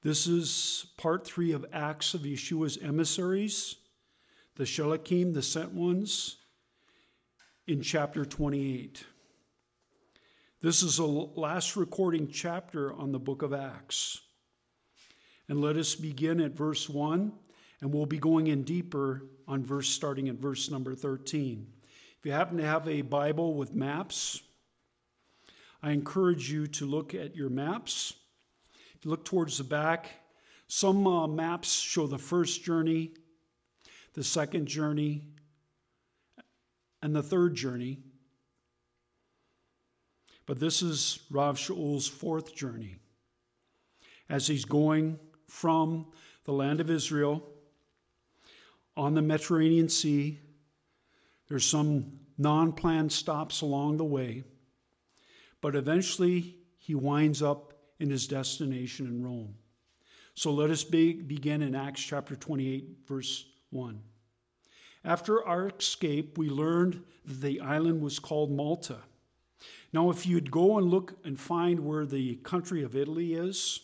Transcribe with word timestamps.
This 0.00 0.28
is 0.28 0.86
part 0.96 1.26
three 1.26 1.50
of 1.50 1.66
Acts 1.72 2.14
of 2.14 2.20
Yeshua's 2.20 2.78
emissaries, 2.80 3.74
the 4.54 4.62
Shelakim, 4.62 5.34
the 5.34 5.42
sent 5.42 5.72
ones, 5.72 6.36
in 7.66 7.82
chapter 7.82 8.24
28. 8.24 9.04
This 10.60 10.84
is 10.84 10.98
the 10.98 11.04
last 11.04 11.74
recording 11.74 12.28
chapter 12.28 12.92
on 12.92 13.10
the 13.10 13.18
book 13.18 13.42
of 13.42 13.52
Acts. 13.52 14.20
And 15.48 15.60
let 15.60 15.76
us 15.76 15.96
begin 15.96 16.40
at 16.42 16.52
verse 16.52 16.88
1, 16.88 17.32
and 17.80 17.92
we'll 17.92 18.06
be 18.06 18.18
going 18.18 18.46
in 18.46 18.62
deeper 18.62 19.24
on 19.48 19.64
verse 19.64 19.88
starting 19.88 20.28
at 20.28 20.36
verse 20.36 20.70
number 20.70 20.94
13. 20.94 21.66
If 22.20 22.24
you 22.24 22.30
happen 22.30 22.58
to 22.58 22.64
have 22.64 22.86
a 22.86 23.02
Bible 23.02 23.54
with 23.54 23.74
maps, 23.74 24.42
I 25.82 25.90
encourage 25.90 26.52
you 26.52 26.68
to 26.68 26.86
look 26.86 27.16
at 27.16 27.34
your 27.34 27.50
maps. 27.50 28.14
Look 29.04 29.24
towards 29.24 29.58
the 29.58 29.64
back, 29.64 30.10
some 30.66 31.06
uh, 31.06 31.26
maps 31.26 31.72
show 31.72 32.06
the 32.06 32.18
first 32.18 32.64
journey, 32.64 33.12
the 34.14 34.24
second 34.24 34.66
journey, 34.66 35.22
and 37.00 37.14
the 37.14 37.22
third 37.22 37.54
journey. 37.54 38.00
But 40.46 40.60
this 40.60 40.82
is 40.82 41.20
Rav 41.30 41.58
Shaul's 41.58 42.08
fourth 42.08 42.54
journey. 42.54 42.96
As 44.28 44.46
he's 44.46 44.64
going 44.64 45.18
from 45.46 46.06
the 46.44 46.52
land 46.52 46.80
of 46.80 46.90
Israel 46.90 47.46
on 48.96 49.14
the 49.14 49.22
Mediterranean 49.22 49.88
Sea, 49.88 50.40
there's 51.48 51.64
some 51.64 52.20
non 52.36 52.72
planned 52.72 53.12
stops 53.12 53.60
along 53.60 53.96
the 53.96 54.04
way, 54.04 54.44
but 55.60 55.74
eventually 55.74 56.56
he 56.78 56.94
winds 56.94 57.42
up 57.42 57.67
in 58.00 58.10
his 58.10 58.26
destination 58.26 59.06
in 59.06 59.24
Rome. 59.24 59.54
So 60.34 60.52
let 60.52 60.70
us 60.70 60.84
be, 60.84 61.14
begin 61.14 61.62
in 61.62 61.74
Acts 61.74 62.02
chapter 62.02 62.36
28, 62.36 62.98
verse 63.06 63.46
1. 63.70 64.00
After 65.04 65.44
our 65.44 65.68
escape, 65.68 66.38
we 66.38 66.48
learned 66.48 67.02
that 67.24 67.40
the 67.40 67.60
island 67.60 68.00
was 68.00 68.18
called 68.18 68.50
Malta. 68.50 68.98
Now, 69.92 70.10
if 70.10 70.26
you'd 70.26 70.50
go 70.50 70.78
and 70.78 70.88
look 70.88 71.14
and 71.24 71.38
find 71.38 71.80
where 71.80 72.06
the 72.06 72.36
country 72.36 72.82
of 72.82 72.94
Italy 72.94 73.34
is, 73.34 73.80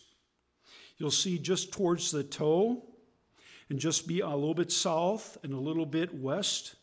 you'll 0.97 1.11
see 1.11 1.37
just 1.37 1.73
towards 1.73 2.11
the 2.11 2.23
toe 2.23 2.83
and 3.69 3.79
just 3.79 4.07
be 4.07 4.19
a 4.19 4.29
little 4.29 4.53
bit 4.53 4.71
south 4.71 5.37
and 5.43 5.53
a 5.53 5.59
little 5.59 5.85
bit 5.85 6.13
west 6.13 6.75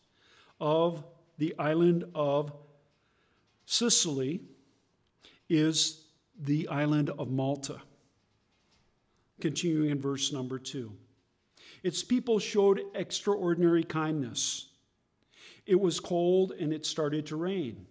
of 0.59 1.03
the 1.37 1.55
island 1.57 2.05
of 2.13 2.51
Sicily 3.65 4.41
is 5.49 6.02
the 6.39 6.67
island 6.67 7.09
of 7.09 7.29
Malta. 7.29 7.81
Continuing 9.41 9.89
in 9.89 9.99
verse 9.99 10.31
number 10.31 10.59
two. 10.59 10.93
Its 11.83 12.03
people 12.03 12.39
showed 12.39 12.81
extraordinary 12.95 13.83
kindness. 13.83 14.67
It 15.65 15.79
was 15.79 15.99
cold 15.99 16.53
and 16.59 16.73
it 16.73 16.85
started 16.85 17.25
to 17.27 17.35
rain. 17.35 17.87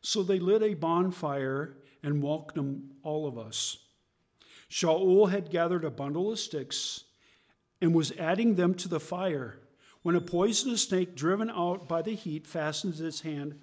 So 0.00 0.22
they 0.22 0.38
lit 0.38 0.62
a 0.62 0.74
bonfire 0.74 1.76
and 2.02 2.22
welcomed 2.22 2.92
all 3.02 3.26
of 3.26 3.38
us. 3.38 3.78
Shaul 4.70 5.30
had 5.30 5.50
gathered 5.50 5.84
a 5.84 5.90
bundle 5.90 6.32
of 6.32 6.38
sticks 6.38 7.04
and 7.80 7.94
was 7.94 8.12
adding 8.18 8.54
them 8.54 8.74
to 8.74 8.88
the 8.88 9.00
fire 9.00 9.58
when 10.02 10.14
a 10.14 10.20
poisonous 10.20 10.82
snake 10.82 11.16
driven 11.16 11.50
out 11.50 11.88
by 11.88 12.02
the 12.02 12.14
heat 12.14 12.46
fastened 12.46 12.98
its 13.00 13.22
hand 13.22 13.58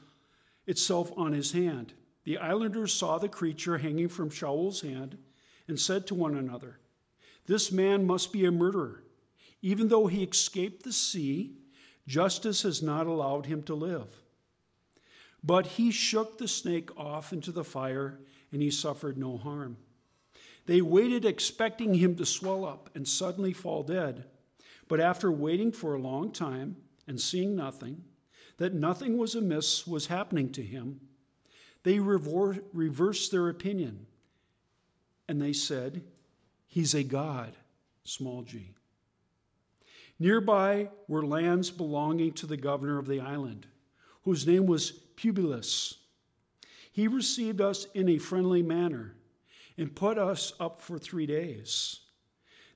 itself 0.65 1.11
on 1.15 1.33
his 1.33 1.53
hand. 1.53 1.93
The 2.23 2.37
islanders 2.37 2.93
saw 2.93 3.17
the 3.17 3.29
creature 3.29 3.77
hanging 3.77 4.07
from 4.07 4.29
Shaul's 4.29 4.81
hand 4.81 5.17
and 5.67 5.79
said 5.79 6.07
to 6.07 6.15
one 6.15 6.35
another, 6.35 6.79
This 7.45 7.71
man 7.71 8.05
must 8.05 8.31
be 8.31 8.45
a 8.45 8.51
murderer. 8.51 9.03
Even 9.61 9.87
though 9.87 10.07
he 10.07 10.23
escaped 10.23 10.83
the 10.83 10.93
sea, 10.93 11.57
justice 12.07 12.63
has 12.63 12.81
not 12.81 13.07
allowed 13.07 13.45
him 13.45 13.63
to 13.63 13.75
live. 13.75 14.21
But 15.43 15.65
he 15.67 15.91
shook 15.91 16.37
the 16.37 16.47
snake 16.47 16.97
off 16.97 17.33
into 17.33 17.51
the 17.51 17.63
fire, 17.63 18.19
and 18.51 18.61
he 18.61 18.71
suffered 18.71 19.17
no 19.17 19.37
harm. 19.37 19.77
They 20.65 20.81
waited, 20.81 21.25
expecting 21.25 21.93
him 21.93 22.15
to 22.15 22.25
swell 22.25 22.65
up 22.65 22.89
and 22.95 23.07
suddenly 23.07 23.51
fall 23.51 23.83
dead. 23.83 24.25
But 24.87 25.01
after 25.01 25.31
waiting 25.31 25.71
for 25.71 25.95
a 25.95 26.01
long 26.01 26.31
time 26.31 26.77
and 27.07 27.19
seeing 27.19 27.55
nothing, 27.55 28.03
that 28.57 28.73
nothing 28.73 29.17
was 29.17 29.35
amiss 29.35 29.85
was 29.85 30.07
happening 30.07 30.51
to 30.53 30.61
him, 30.61 31.01
they 31.83 31.99
reversed 31.99 33.31
their 33.31 33.49
opinion 33.49 34.05
and 35.27 35.41
they 35.41 35.53
said, 35.53 36.03
He's 36.67 36.93
a 36.93 37.03
god, 37.03 37.53
small 38.03 38.41
g. 38.41 38.71
Nearby 40.19 40.89
were 41.07 41.25
lands 41.25 41.69
belonging 41.69 42.33
to 42.33 42.47
the 42.47 42.57
governor 42.57 42.97
of 42.97 43.07
the 43.07 43.19
island, 43.19 43.67
whose 44.23 44.47
name 44.47 44.65
was 44.65 44.91
Publius. 44.91 45.97
He 46.91 47.07
received 47.07 47.59
us 47.59 47.87
in 47.93 48.07
a 48.09 48.17
friendly 48.17 48.61
manner 48.61 49.15
and 49.77 49.95
put 49.95 50.17
us 50.17 50.53
up 50.59 50.81
for 50.81 50.97
three 50.97 51.25
days. 51.25 51.99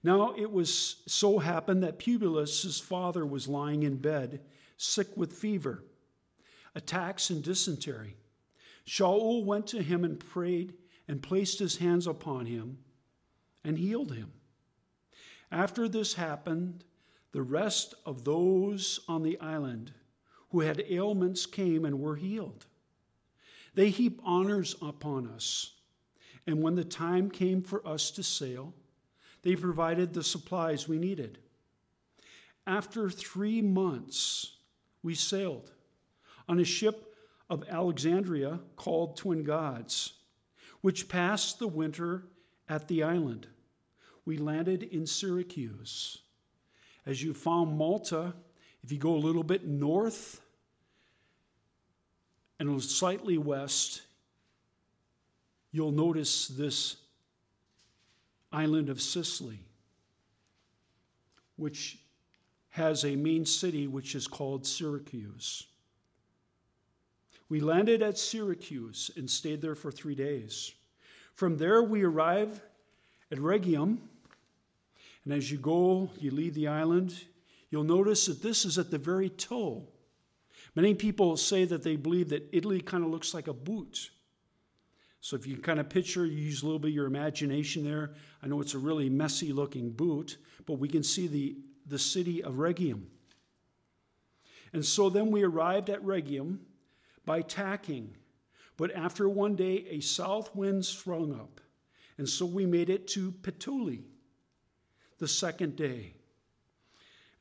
Now 0.03 0.33
it 0.37 0.51
was 0.51 0.97
so 1.07 1.39
happened 1.39 1.83
that 1.83 1.99
Publius, 1.99 2.63
his 2.63 2.79
father, 2.79 3.25
was 3.25 3.47
lying 3.47 3.83
in 3.83 3.97
bed, 3.97 4.41
sick 4.77 5.07
with 5.15 5.33
fever, 5.33 5.83
attacks, 6.75 7.29
and 7.29 7.43
dysentery. 7.43 8.15
Shaul 8.87 9.43
went 9.43 9.67
to 9.67 9.83
him 9.83 10.05
and 10.05 10.19
prayed 10.19 10.73
and 11.07 11.21
placed 11.21 11.59
his 11.59 11.77
hands 11.77 12.07
upon 12.07 12.45
him 12.45 12.79
and 13.63 13.77
healed 13.77 14.13
him. 14.13 14.31
After 15.51 15.87
this 15.87 16.13
happened, 16.13 16.85
the 17.33 17.41
rest 17.41 17.93
of 18.05 18.23
those 18.23 19.01
on 19.07 19.23
the 19.23 19.39
island 19.39 19.91
who 20.51 20.61
had 20.61 20.83
ailments 20.89 21.45
came 21.45 21.83
and 21.83 21.99
were 21.99 22.15
healed. 22.15 22.65
They 23.75 23.89
heap 23.89 24.21
honors 24.23 24.75
upon 24.81 25.27
us. 25.27 25.73
And 26.45 26.61
when 26.61 26.75
the 26.75 26.85
time 26.85 27.29
came 27.29 27.61
for 27.61 27.85
us 27.85 28.09
to 28.11 28.23
sail, 28.23 28.73
they 29.43 29.55
provided 29.55 30.13
the 30.13 30.23
supplies 30.23 30.87
we 30.87 30.97
needed. 30.97 31.39
After 32.65 33.09
three 33.09 33.61
months, 33.61 34.55
we 35.03 35.13
sailed 35.13 35.71
on 36.47 36.59
a 36.59 36.65
ship 36.65 37.13
of 37.49 37.63
Alexandria 37.69 38.59
called 38.75 39.17
Twin 39.17 39.43
Gods, 39.43 40.13
which 40.81 41.07
passed 41.07 41.59
the 41.59 41.67
winter 41.67 42.25
at 42.67 42.87
the 42.87 43.03
island. 43.03 43.47
We 44.25 44.37
landed 44.37 44.83
in 44.83 45.07
Syracuse. 45.07 46.19
As 47.05 47.23
you 47.23 47.33
found 47.33 47.77
Malta, 47.77 48.33
if 48.83 48.91
you 48.91 48.97
go 48.97 49.15
a 49.15 49.17
little 49.17 49.43
bit 49.43 49.65
north 49.65 50.41
and 52.59 52.83
slightly 52.83 53.37
west, 53.37 54.01
you'll 55.71 55.91
notice 55.91 56.47
this 56.47 56.97
island 58.51 58.89
of 58.89 59.01
Sicily, 59.01 59.59
which 61.55 61.99
has 62.69 63.05
a 63.05 63.15
main 63.15 63.45
city 63.45 63.87
which 63.87 64.15
is 64.15 64.27
called 64.27 64.65
Syracuse. 64.65 65.65
We 67.49 67.59
landed 67.61 68.01
at 68.01 68.17
Syracuse 68.17 69.11
and 69.15 69.29
stayed 69.29 69.61
there 69.61 69.75
for 69.75 69.91
three 69.91 70.15
days. 70.15 70.73
From 71.33 71.57
there, 71.57 71.81
we 71.81 72.03
arrived 72.03 72.59
at 73.31 73.37
Rhegium. 73.37 73.99
And 75.23 75.33
as 75.33 75.51
you 75.51 75.57
go, 75.57 76.09
you 76.19 76.31
leave 76.31 76.55
the 76.55 76.67
island, 76.67 77.13
you'll 77.69 77.83
notice 77.83 78.25
that 78.25 78.41
this 78.41 78.65
is 78.65 78.77
at 78.77 78.91
the 78.91 78.97
very 78.97 79.29
toe. 79.29 79.87
Many 80.75 80.93
people 80.93 81.37
say 81.37 81.65
that 81.65 81.83
they 81.83 81.95
believe 81.95 82.29
that 82.29 82.47
Italy 82.51 82.81
kind 82.81 83.03
of 83.03 83.09
looks 83.09 83.33
like 83.33 83.47
a 83.47 83.53
boot. 83.53 84.09
So 85.21 85.35
if 85.35 85.47
you 85.47 85.57
kind 85.57 85.79
of 85.79 85.89
picture, 85.89 86.25
you 86.25 86.37
use 86.37 86.61
a 86.61 86.65
little 86.65 86.79
bit 86.79 86.89
of 86.89 86.93
your 86.93 87.07
imagination 87.07 87.83
there. 87.83 88.13
I 88.43 88.47
know 88.47 88.61
it's 88.61 88.73
a 88.73 88.79
really 88.79 89.09
messy 89.09 89.51
looking 89.51 89.91
boot, 89.91 90.37
but 90.65 90.79
we 90.79 90.87
can 90.87 91.03
see 91.03 91.27
the, 91.27 91.57
the 91.87 91.99
city 91.99 92.43
of 92.43 92.55
Rhegium. 92.55 93.07
And 94.73 94.85
so 94.85 95.09
then 95.09 95.31
we 95.31 95.43
arrived 95.43 95.89
at 95.89 96.03
Rhegium 96.03 96.59
by 97.27 97.41
tacking. 97.41 98.15
But 98.77 98.95
after 98.95 99.27
one 99.27 99.55
day, 99.55 99.85
a 99.89 99.99
south 99.99 100.55
wind 100.55 100.85
sprung 100.85 101.33
up, 101.33 101.59
and 102.17 102.27
so 102.27 102.45
we 102.45 102.65
made 102.65 102.89
it 102.89 103.05
to 103.09 103.31
Puteoli 103.31 104.05
the 105.19 105.27
second 105.27 105.75
day. 105.75 106.13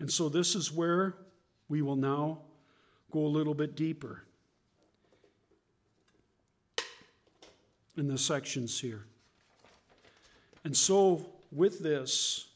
And 0.01 0.11
so 0.11 0.29
this 0.29 0.55
is 0.55 0.73
where 0.73 1.15
we 1.69 1.83
will 1.83 1.97
now 1.97 2.41
go 3.11 3.21
a 3.21 3.29
little 3.29 3.55
bit 3.55 3.77
deeper 3.77 4.25
in 7.97 8.09
the 8.09 8.19
sections 8.19 8.81
here. 8.81 9.05
And 10.65 10.77
so, 10.77 11.31
with 11.53 11.79
this, 11.79 12.49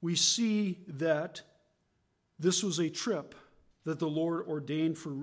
we 0.00 0.16
see 0.16 0.80
that 0.88 1.40
this 2.38 2.64
was 2.64 2.80
a 2.80 2.90
trip 2.90 3.34
that 3.86 4.00
the 4.00 4.08
Lord 4.08 4.46
ordained 4.48 4.98
for 4.98 5.14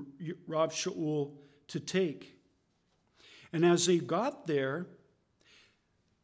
Rav 0.48 0.71
Shaul 0.71 1.33
to 1.68 1.80
take. 1.80 2.39
And 3.51 3.65
as 3.65 3.86
they 3.86 4.00
got 4.00 4.48
there, 4.48 4.88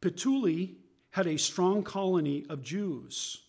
Puteoli 0.01 0.77
had 1.11 1.27
a 1.27 1.37
strong 1.37 1.83
colony 1.83 2.45
of 2.49 2.63
Jews, 2.63 3.43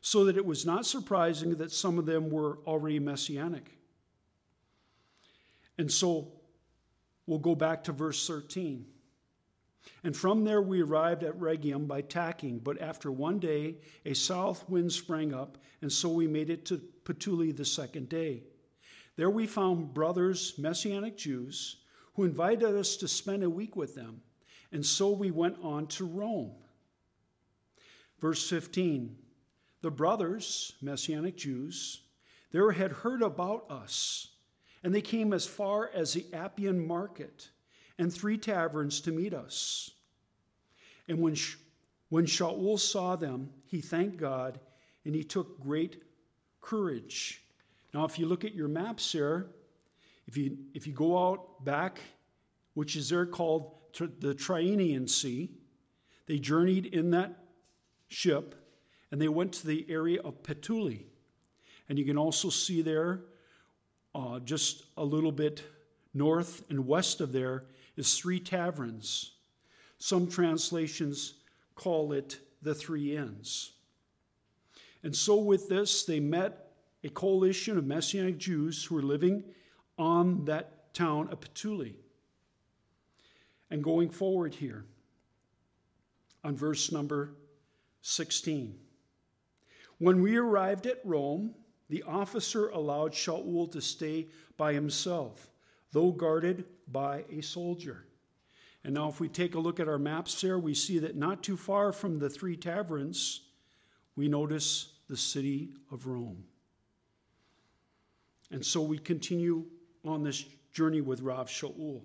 so 0.00 0.24
that 0.24 0.36
it 0.36 0.44
was 0.44 0.66
not 0.66 0.84
surprising 0.84 1.54
that 1.56 1.70
some 1.70 1.98
of 1.98 2.06
them 2.06 2.28
were 2.28 2.58
already 2.66 2.98
messianic. 2.98 3.78
And 5.78 5.90
so 5.90 6.32
we'll 7.26 7.38
go 7.38 7.54
back 7.54 7.84
to 7.84 7.92
verse 7.92 8.26
13. 8.26 8.84
And 10.02 10.16
from 10.16 10.44
there 10.44 10.62
we 10.62 10.82
arrived 10.82 11.22
at 11.22 11.38
Rhegium 11.38 11.86
by 11.86 12.02
tacking, 12.02 12.58
but 12.58 12.80
after 12.80 13.10
one 13.10 13.38
day 13.38 13.78
a 14.04 14.14
south 14.14 14.68
wind 14.68 14.92
sprang 14.92 15.34
up, 15.34 15.58
and 15.82 15.92
so 15.92 16.08
we 16.08 16.26
made 16.26 16.50
it 16.50 16.64
to 16.66 16.80
Puteoli 17.04 17.56
the 17.56 17.64
second 17.64 18.08
day. 18.08 18.42
There 19.16 19.30
we 19.30 19.46
found 19.46 19.94
brothers, 19.94 20.54
Messianic 20.58 21.16
Jews, 21.16 21.76
who 22.14 22.24
invited 22.24 22.76
us 22.76 22.96
to 22.98 23.08
spend 23.08 23.42
a 23.42 23.50
week 23.50 23.76
with 23.76 23.94
them, 23.94 24.22
and 24.72 24.84
so 24.84 25.10
we 25.10 25.30
went 25.30 25.56
on 25.62 25.86
to 25.88 26.04
Rome. 26.04 26.52
Verse 28.18 28.48
15 28.48 29.16
The 29.82 29.90
brothers, 29.90 30.72
Messianic 30.80 31.36
Jews, 31.36 32.02
there 32.52 32.70
had 32.72 32.92
heard 32.92 33.22
about 33.22 33.70
us, 33.70 34.28
and 34.82 34.94
they 34.94 35.02
came 35.02 35.32
as 35.32 35.46
far 35.46 35.90
as 35.92 36.12
the 36.12 36.26
Appian 36.32 36.86
market 36.86 37.50
and 37.98 38.12
three 38.12 38.38
taverns 38.38 39.00
to 39.02 39.10
meet 39.10 39.34
us. 39.34 39.90
And 41.08 41.20
when, 41.20 41.36
when 42.08 42.26
Shaul 42.26 42.78
saw 42.78 43.16
them, 43.16 43.50
he 43.66 43.80
thanked 43.80 44.16
God 44.16 44.58
and 45.04 45.14
he 45.14 45.24
took 45.24 45.60
great 45.60 46.02
courage. 46.60 47.42
Now, 47.94 48.04
if 48.04 48.18
you 48.18 48.26
look 48.26 48.44
at 48.44 48.54
your 48.54 48.68
maps 48.68 49.12
there, 49.12 49.46
if 50.26 50.36
you, 50.36 50.58
if 50.74 50.86
you 50.86 50.92
go 50.92 51.30
out 51.30 51.64
back, 51.64 52.00
which 52.74 52.96
is 52.96 53.08
there 53.08 53.24
called 53.24 53.72
the 53.98 54.34
Tyrrhenian 54.34 55.08
Sea, 55.08 55.50
they 56.26 56.38
journeyed 56.38 56.86
in 56.86 57.10
that 57.12 57.38
ship 58.08 58.54
and 59.10 59.20
they 59.20 59.28
went 59.28 59.52
to 59.54 59.66
the 59.66 59.86
area 59.88 60.20
of 60.22 60.42
Puteoli. 60.42 61.04
And 61.88 61.98
you 61.98 62.04
can 62.04 62.18
also 62.18 62.50
see 62.50 62.82
there, 62.82 63.20
uh, 64.14 64.40
just 64.40 64.84
a 64.96 65.04
little 65.04 65.32
bit 65.32 65.62
north 66.12 66.64
and 66.68 66.86
west 66.86 67.20
of 67.20 67.32
there, 67.32 67.64
is 67.96 68.18
three 68.18 68.40
taverns. 68.40 69.32
Some 69.98 70.28
translations 70.28 71.34
call 71.74 72.12
it 72.12 72.38
the 72.62 72.74
three 72.74 73.16
inns. 73.16 73.72
And 75.02 75.14
so, 75.14 75.36
with 75.36 75.68
this, 75.68 76.04
they 76.04 76.20
met 76.20 76.72
a 77.04 77.08
coalition 77.08 77.78
of 77.78 77.86
Messianic 77.86 78.38
Jews 78.38 78.84
who 78.84 78.96
were 78.96 79.02
living 79.02 79.44
on 79.98 80.44
that 80.46 80.92
town 80.94 81.28
of 81.30 81.40
Puteoli. 81.40 81.94
And 83.70 83.82
going 83.82 84.10
forward 84.10 84.54
here, 84.54 84.84
on 86.46 86.56
verse 86.56 86.92
number 86.92 87.34
16. 88.02 88.78
When 89.98 90.22
we 90.22 90.36
arrived 90.36 90.86
at 90.86 91.00
Rome, 91.04 91.54
the 91.88 92.04
officer 92.04 92.68
allowed 92.68 93.12
Shaul 93.12 93.70
to 93.72 93.80
stay 93.80 94.28
by 94.56 94.72
himself, 94.72 95.48
though 95.92 96.10
guarded 96.10 96.64
by 96.90 97.24
a 97.30 97.40
soldier. 97.40 98.04
And 98.84 98.94
now, 98.94 99.08
if 99.08 99.18
we 99.18 99.28
take 99.28 99.56
a 99.56 99.58
look 99.58 99.80
at 99.80 99.88
our 99.88 99.98
maps 99.98 100.40
there, 100.40 100.58
we 100.58 100.74
see 100.74 101.00
that 101.00 101.16
not 101.16 101.42
too 101.42 101.56
far 101.56 101.92
from 101.92 102.18
the 102.20 102.30
three 102.30 102.56
taverns, 102.56 103.40
we 104.14 104.28
notice 104.28 104.92
the 105.08 105.16
city 105.16 105.70
of 105.90 106.06
Rome. 106.06 106.44
And 108.50 108.64
so 108.64 108.82
we 108.82 108.98
continue 108.98 109.64
on 110.04 110.22
this 110.22 110.44
journey 110.72 111.00
with 111.00 111.20
Rav 111.20 111.48
Shaul. 111.48 112.02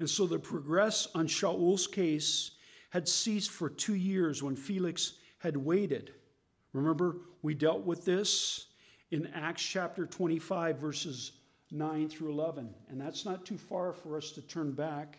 And 0.00 0.10
so 0.10 0.26
the 0.26 0.38
progress 0.38 1.06
on 1.14 1.28
Shaul's 1.28 1.86
case 1.86 2.52
had 2.90 3.08
ceased 3.08 3.50
for 3.50 3.70
two 3.70 3.94
years 3.94 4.42
when 4.42 4.56
Felix 4.56 5.12
had 5.38 5.56
waited. 5.56 6.12
Remember, 6.72 7.18
we 7.42 7.54
dealt 7.54 7.84
with 7.84 8.04
this 8.04 8.66
in 9.12 9.28
Acts 9.34 9.62
chapter 9.62 10.06
25, 10.06 10.78
verses 10.78 11.32
9 11.70 12.08
through 12.08 12.30
11. 12.30 12.74
And 12.88 13.00
that's 13.00 13.26
not 13.26 13.44
too 13.44 13.58
far 13.58 13.92
for 13.92 14.16
us 14.16 14.32
to 14.32 14.40
turn 14.40 14.72
back 14.72 15.18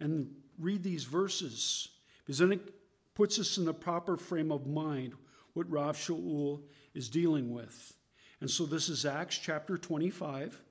and 0.00 0.34
read 0.58 0.82
these 0.82 1.04
verses, 1.04 1.88
because 2.24 2.38
then 2.38 2.52
it 2.52 2.74
puts 3.14 3.38
us 3.38 3.58
in 3.58 3.66
the 3.66 3.74
proper 3.74 4.16
frame 4.16 4.50
of 4.50 4.66
mind 4.66 5.12
what 5.52 5.70
Rav 5.70 5.96
Shaul 5.96 6.62
is 6.94 7.10
dealing 7.10 7.52
with. 7.52 7.94
And 8.40 8.50
so 8.50 8.64
this 8.64 8.88
is 8.88 9.04
Acts 9.04 9.38
chapter 9.38 9.76
25, 9.76 10.62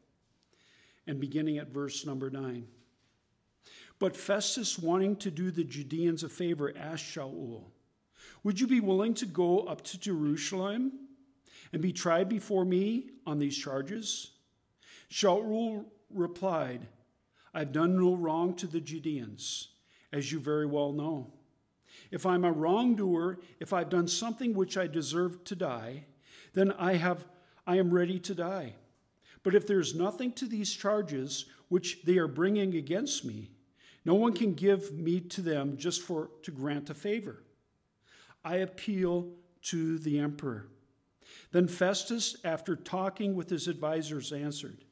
and 1.06 1.20
beginning 1.20 1.60
at 1.60 1.68
verse 1.68 2.04
number 2.04 2.32
9. 2.32 2.66
But 4.00 4.18
Festus, 4.18 4.80
wanting 4.80 5.18
to 5.18 5.30
do 5.30 5.52
the 5.52 5.64
Judeans 5.64 6.24
a 6.24 6.30
favor, 6.30 6.74
asked 6.76 7.06
Shaul, 7.06 7.66
Would 8.44 8.60
you 8.60 8.66
be 8.66 8.80
willing 8.80 9.14
to 9.16 9.28
go 9.28 9.62
up 9.62 9.84
to 9.84 10.00
Jerusalem 10.00 11.05
and 11.76 11.82
be 11.82 11.92
tried 11.92 12.30
before 12.30 12.64
me 12.64 13.10
on 13.28 13.38
these 13.38 13.58
charges? 13.58 14.32
Shaul 15.12 15.84
replied, 16.10 16.88
I've 17.54 17.74
done 17.74 17.98
no 17.98 18.16
wrong 18.16 18.54
to 18.56 18.66
the 18.66 18.80
Judeans, 18.80 19.68
as 20.14 20.32
you 20.32 20.40
very 20.40 20.66
well 20.66 20.94
know. 20.94 21.34
If 22.12 22.26
I'm 22.26 22.46
a 22.46 22.52
wrongdoer, 22.54 23.40
if 23.60 23.74
I've 23.74 23.90
done 23.90 24.08
something 24.08 24.54
which 24.54 24.78
I 24.78 24.88
deserve 24.88 25.44
to 25.44 25.56
die, 25.56 26.06
then 26.54 26.72
I 26.72 26.94
have 26.94 27.26
I 27.68 27.76
am 27.76 27.94
ready 27.94 28.20
to 28.20 28.34
die. 28.34 28.76
But 29.44 29.54
if 29.54 29.68
there's 29.68 29.94
nothing 29.94 30.32
to 30.34 30.46
these 30.46 30.72
charges 30.72 31.44
which 31.68 32.04
they 32.06 32.18
are 32.20 32.30
bringing 32.30 32.78
against 32.78 33.26
me, 33.26 33.52
no 34.06 34.16
one 34.16 34.32
can 34.32 34.54
give 34.54 34.94
me 34.94 35.20
to 35.20 35.42
them 35.42 35.76
just 35.76 36.04
for 36.04 36.30
to 36.44 36.52
grant 36.52 36.90
a 36.90 36.94
favor. 36.94 37.44
I 38.46 38.58
appeal 38.58 39.28
to 39.64 40.00
the 40.00 40.20
emperor. 40.20 40.70
Then 41.56 41.70
Festus, 41.70 42.36
after 42.44 42.76
talking 42.76 43.34
with 43.34 43.50
his 43.50 43.70
advisers, 43.70 44.34
answered, 44.34 44.84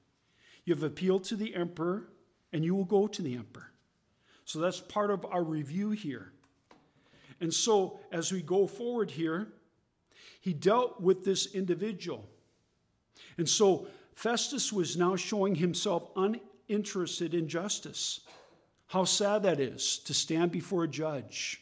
You 0.63 0.73
have 0.73 0.83
appealed 0.83 1.25
to 1.25 1.35
the 1.35 1.55
emperor, 1.55 2.07
and 2.53 2.63
you 2.63 2.73
will 2.73 2.85
go 2.85 3.05
to 3.05 3.21
the 3.21 3.35
emperor. 3.35 3.73
So 4.45 4.59
that's 4.59 4.79
part 4.79 5.11
of 5.11 5.25
our 5.25 5.43
review 5.43 5.89
here. 5.89 6.31
And 7.41 7.53
so, 7.53 7.99
as 8.13 8.31
we 8.31 8.41
go 8.41 8.65
forward 8.65 9.11
here, 9.11 9.49
he 10.39 10.53
dealt 10.53 11.01
with 11.01 11.25
this 11.25 11.53
individual. 11.53 12.29
And 13.37 13.49
so, 13.49 13.87
Festus 14.15 14.71
was 14.71 14.95
now 14.95 15.17
showing 15.17 15.55
himself 15.55 16.11
uninterested 16.15 17.33
in 17.33 17.49
justice. 17.49 18.21
How 18.87 19.03
sad 19.03 19.43
that 19.43 19.59
is 19.59 19.97
to 20.05 20.13
stand 20.13 20.53
before 20.53 20.85
a 20.85 20.87
judge 20.87 21.61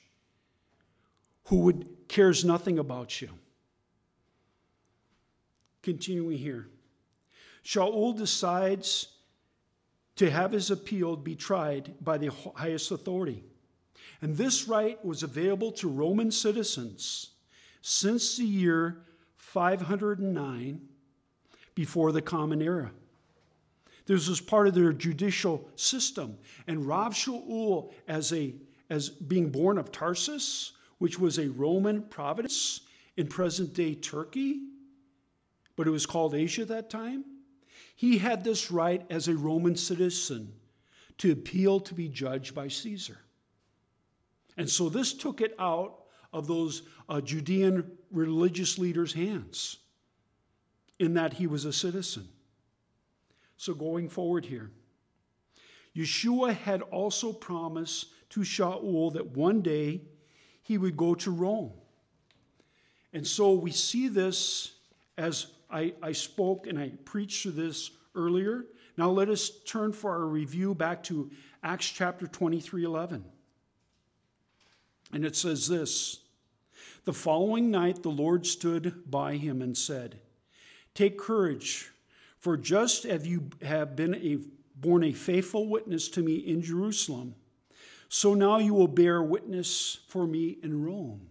who 1.46 1.62
would 1.62 1.88
cares 2.08 2.46
nothing 2.46 2.78
about 2.78 3.20
you. 3.20 3.30
Continuing 5.82 6.38
here. 6.38 6.68
Shaul 7.64 8.18
decides 8.18 9.08
to 10.16 10.30
have 10.30 10.52
his 10.52 10.70
appeal 10.72 11.16
be 11.16 11.36
tried 11.36 11.94
by 12.02 12.18
the 12.18 12.32
highest 12.56 12.92
authority. 12.92 13.44
And 14.22 14.38
this 14.38 14.68
right 14.68 15.04
was 15.04 15.24
available 15.24 15.72
to 15.74 15.88
Roman 15.88 16.32
citizens 16.32 17.32
since 17.82 18.38
the 18.38 18.46
year 18.46 19.04
509 19.38 20.82
before 21.74 22.12
the 22.12 22.22
Common 22.22 22.62
Era. 22.62 22.92
This 24.06 24.28
was 24.28 24.42
part 24.42 24.68
of 24.68 24.76
their 24.76 24.94
judicial 24.94 25.70
system. 25.76 26.38
And 26.68 26.86
Rav 26.86 27.14
Shaul, 27.14 27.94
as, 28.08 28.34
a, 28.34 28.54
as 28.90 29.10
being 29.10 29.50
born 29.50 29.78
of 29.78 29.92
Tarsus, 29.92 30.74
which 30.98 31.20
was 31.20 31.40
a 31.40 31.50
Roman 31.50 32.04
province 32.04 32.82
in 33.18 33.28
present 33.28 33.74
day 33.74 33.96
Turkey, 33.96 34.62
but 35.82 35.88
it 35.88 35.90
was 35.92 36.06
called 36.06 36.36
Asia 36.36 36.62
at 36.62 36.68
that 36.68 36.92
time, 36.92 37.26
he 37.96 38.20
had 38.20 38.44
this 38.44 38.70
right 38.70 39.04
as 39.10 39.28
a 39.28 39.34
Roman 39.36 39.76
citizen 39.76 40.54
to 41.18 41.32
appeal 41.32 41.80
to 41.80 41.96
be 41.96 42.08
judged 42.08 42.54
by 42.54 42.68
Caesar. 42.68 43.18
And 44.58 44.70
so 44.70 44.90
this 44.90 45.12
took 45.12 45.42
it 45.42 45.56
out 45.58 46.04
of 46.34 46.46
those 46.46 46.84
uh, 47.10 47.20
Judean 47.20 47.94
religious 48.12 48.78
leaders' 48.78 49.14
hands 49.14 49.78
in 51.00 51.16
that 51.16 51.34
he 51.34 51.48
was 51.48 51.66
a 51.66 51.74
citizen. 51.74 52.30
So, 53.58 53.74
going 53.74 54.08
forward 54.08 54.46
here, 54.46 54.70
Yeshua 55.96 56.56
had 56.56 56.84
also 56.84 57.34
promised 57.34 58.06
to 58.30 58.42
Shaul 58.42 59.14
that 59.14 59.36
one 59.36 59.64
day 59.64 60.02
he 60.62 60.78
would 60.78 60.96
go 60.96 61.16
to 61.16 61.32
Rome. 61.32 61.72
And 63.14 63.26
so 63.26 63.54
we 63.54 63.72
see 63.72 64.10
this 64.10 64.74
as 65.18 65.48
I, 65.72 65.94
I 66.02 66.12
spoke 66.12 66.68
and 66.68 66.78
I 66.78 66.92
preached 67.06 67.44
to 67.44 67.52
this 67.52 67.92
earlier. 68.16 68.66
Now 68.98 69.10
let 69.10 69.30
us 69.30 69.52
turn 69.66 69.94
for 69.94 70.12
our 70.12 70.26
review 70.26 70.76
back 70.76 71.04
to 71.04 71.32
Acts 71.64 71.90
chapter 71.90 72.28
23 72.28 72.84
11. 72.84 73.24
And 75.14 75.26
it 75.26 75.36
says 75.36 75.68
this 75.68 76.20
The 77.06 77.14
following 77.14 77.72
night 77.72 78.04
the 78.04 78.10
Lord 78.10 78.46
stood 78.46 79.10
by 79.10 79.38
him 79.38 79.62
and 79.62 79.78
said, 79.78 80.20
Take 80.94 81.18
courage. 81.18 81.90
For 82.40 82.58
just 82.58 83.06
as 83.06 83.28
you 83.28 83.52
have 83.62 83.96
been 83.96 84.16
a, 84.16 84.40
borne 84.76 85.04
a 85.04 85.14
faithful 85.14 85.68
witness 85.68 86.10
to 86.10 86.24
me 86.24 86.38
in 86.38 86.64
Jerusalem, 86.64 87.36
So 88.10 88.34
now 88.34 88.58
you 88.58 88.74
will 88.74 88.88
bear 88.88 89.22
witness 89.22 90.00
for 90.08 90.26
me 90.26 90.58
in 90.64 90.84
Rome. 90.84 91.28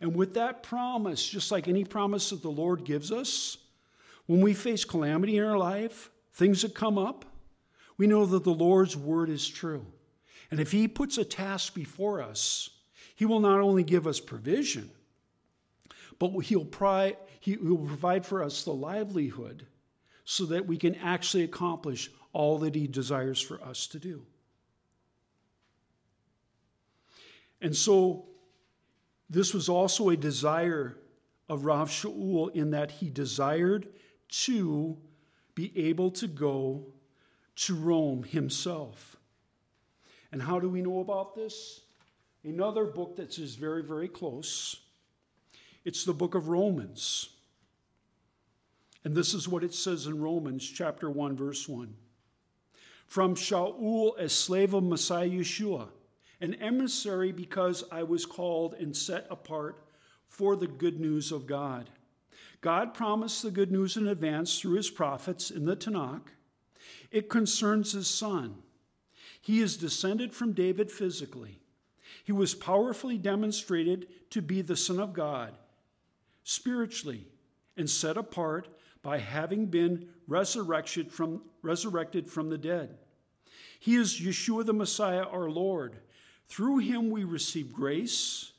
And 0.00 0.14
with 0.14 0.34
that 0.34 0.62
promise, 0.62 1.26
just 1.26 1.50
like 1.50 1.66
any 1.66 1.84
promise 1.84 2.30
that 2.30 2.42
the 2.42 2.50
Lord 2.50 2.84
gives 2.84 3.10
us, 3.10 3.56
when 4.26 4.40
we 4.40 4.54
face 4.54 4.84
calamity 4.84 5.38
in 5.38 5.44
our 5.44 5.58
life, 5.58 6.10
things 6.34 6.62
that 6.62 6.74
come 6.74 6.98
up, 6.98 7.24
we 7.96 8.06
know 8.06 8.26
that 8.26 8.44
the 8.44 8.50
Lord's 8.54 8.96
word 8.96 9.28
is 9.28 9.48
true. 9.48 9.84
And 10.50 10.60
if 10.60 10.70
He 10.70 10.86
puts 10.86 11.18
a 11.18 11.24
task 11.24 11.74
before 11.74 12.22
us, 12.22 12.70
He 13.16 13.24
will 13.24 13.40
not 13.40 13.60
only 13.60 13.82
give 13.82 14.06
us 14.06 14.20
provision, 14.20 14.90
but 16.18 16.30
He'll, 16.40 16.64
pri- 16.64 17.16
he 17.40 17.56
will 17.56 17.78
provide 17.78 18.24
for 18.24 18.42
us 18.42 18.64
the 18.64 18.72
livelihood 18.72 19.66
so 20.24 20.46
that 20.46 20.66
we 20.66 20.76
can 20.76 20.94
actually 20.96 21.42
accomplish 21.44 22.10
all 22.32 22.58
that 22.58 22.74
He 22.74 22.86
desires 22.86 23.40
for 23.40 23.60
us 23.62 23.86
to 23.88 23.98
do. 23.98 24.22
And 27.60 27.74
so, 27.74 28.26
this 29.30 29.52
was 29.52 29.68
also 29.68 30.08
a 30.08 30.16
desire 30.16 30.96
of 31.48 31.64
Rav 31.64 31.90
Shaul 31.90 32.54
in 32.54 32.70
that 32.70 32.90
he 32.90 33.10
desired 33.10 33.88
to 34.28 34.96
be 35.54 35.72
able 35.76 36.10
to 36.12 36.26
go 36.26 36.86
to 37.56 37.74
Rome 37.74 38.22
himself. 38.22 39.16
And 40.30 40.42
how 40.42 40.60
do 40.60 40.68
we 40.68 40.82
know 40.82 41.00
about 41.00 41.34
this? 41.34 41.80
Another 42.44 42.84
book 42.84 43.16
that 43.16 43.38
is 43.38 43.56
very, 43.56 43.82
very 43.82 44.08
close. 44.08 44.76
It's 45.84 46.04
the 46.04 46.12
book 46.12 46.34
of 46.34 46.48
Romans. 46.48 47.30
And 49.04 49.14
this 49.14 49.34
is 49.34 49.48
what 49.48 49.64
it 49.64 49.74
says 49.74 50.06
in 50.06 50.20
Romans 50.20 50.68
chapter 50.68 51.10
1, 51.10 51.36
verse 51.36 51.68
1. 51.68 51.94
From 53.06 53.34
Shaul, 53.34 54.18
a 54.18 54.28
slave 54.28 54.74
of 54.74 54.84
Messiah 54.84 55.28
Yeshua 55.28 55.88
an 56.40 56.54
emissary 56.54 57.32
because 57.32 57.84
I 57.90 58.02
was 58.02 58.26
called 58.26 58.74
and 58.74 58.96
set 58.96 59.26
apart 59.30 59.82
for 60.26 60.56
the 60.56 60.66
good 60.66 61.00
news 61.00 61.32
of 61.32 61.46
God. 61.46 61.90
God 62.60 62.94
promised 62.94 63.42
the 63.42 63.50
good 63.50 63.70
news 63.70 63.96
in 63.96 64.06
advance 64.06 64.58
through 64.58 64.76
his 64.76 64.90
prophets 64.90 65.50
in 65.50 65.64
the 65.64 65.76
Tanakh. 65.76 66.28
It 67.10 67.28
concerns 67.28 67.92
his 67.92 68.08
son. 68.08 68.56
He 69.40 69.60
is 69.60 69.76
descended 69.76 70.34
from 70.34 70.52
David 70.52 70.90
physically. 70.90 71.60
He 72.24 72.32
was 72.32 72.54
powerfully 72.54 73.16
demonstrated 73.16 74.08
to 74.30 74.42
be 74.42 74.60
the 74.60 74.76
Son 74.76 74.98
of 74.98 75.12
God 75.12 75.54
spiritually 76.42 77.26
and 77.76 77.88
set 77.88 78.16
apart 78.16 78.68
by 79.02 79.18
having 79.18 79.66
been 79.66 80.08
resurrected 80.26 81.12
from, 81.12 81.42
resurrected 81.62 82.28
from 82.28 82.50
the 82.50 82.58
dead. 82.58 82.98
He 83.78 83.94
is 83.94 84.20
Yeshua 84.20 84.66
the 84.66 84.74
Messiah, 84.74 85.22
our 85.22 85.48
Lord 85.48 85.96
through 86.48 86.78
him 86.78 87.10
we 87.10 87.24
receive 87.24 87.72
grace, 87.72 88.52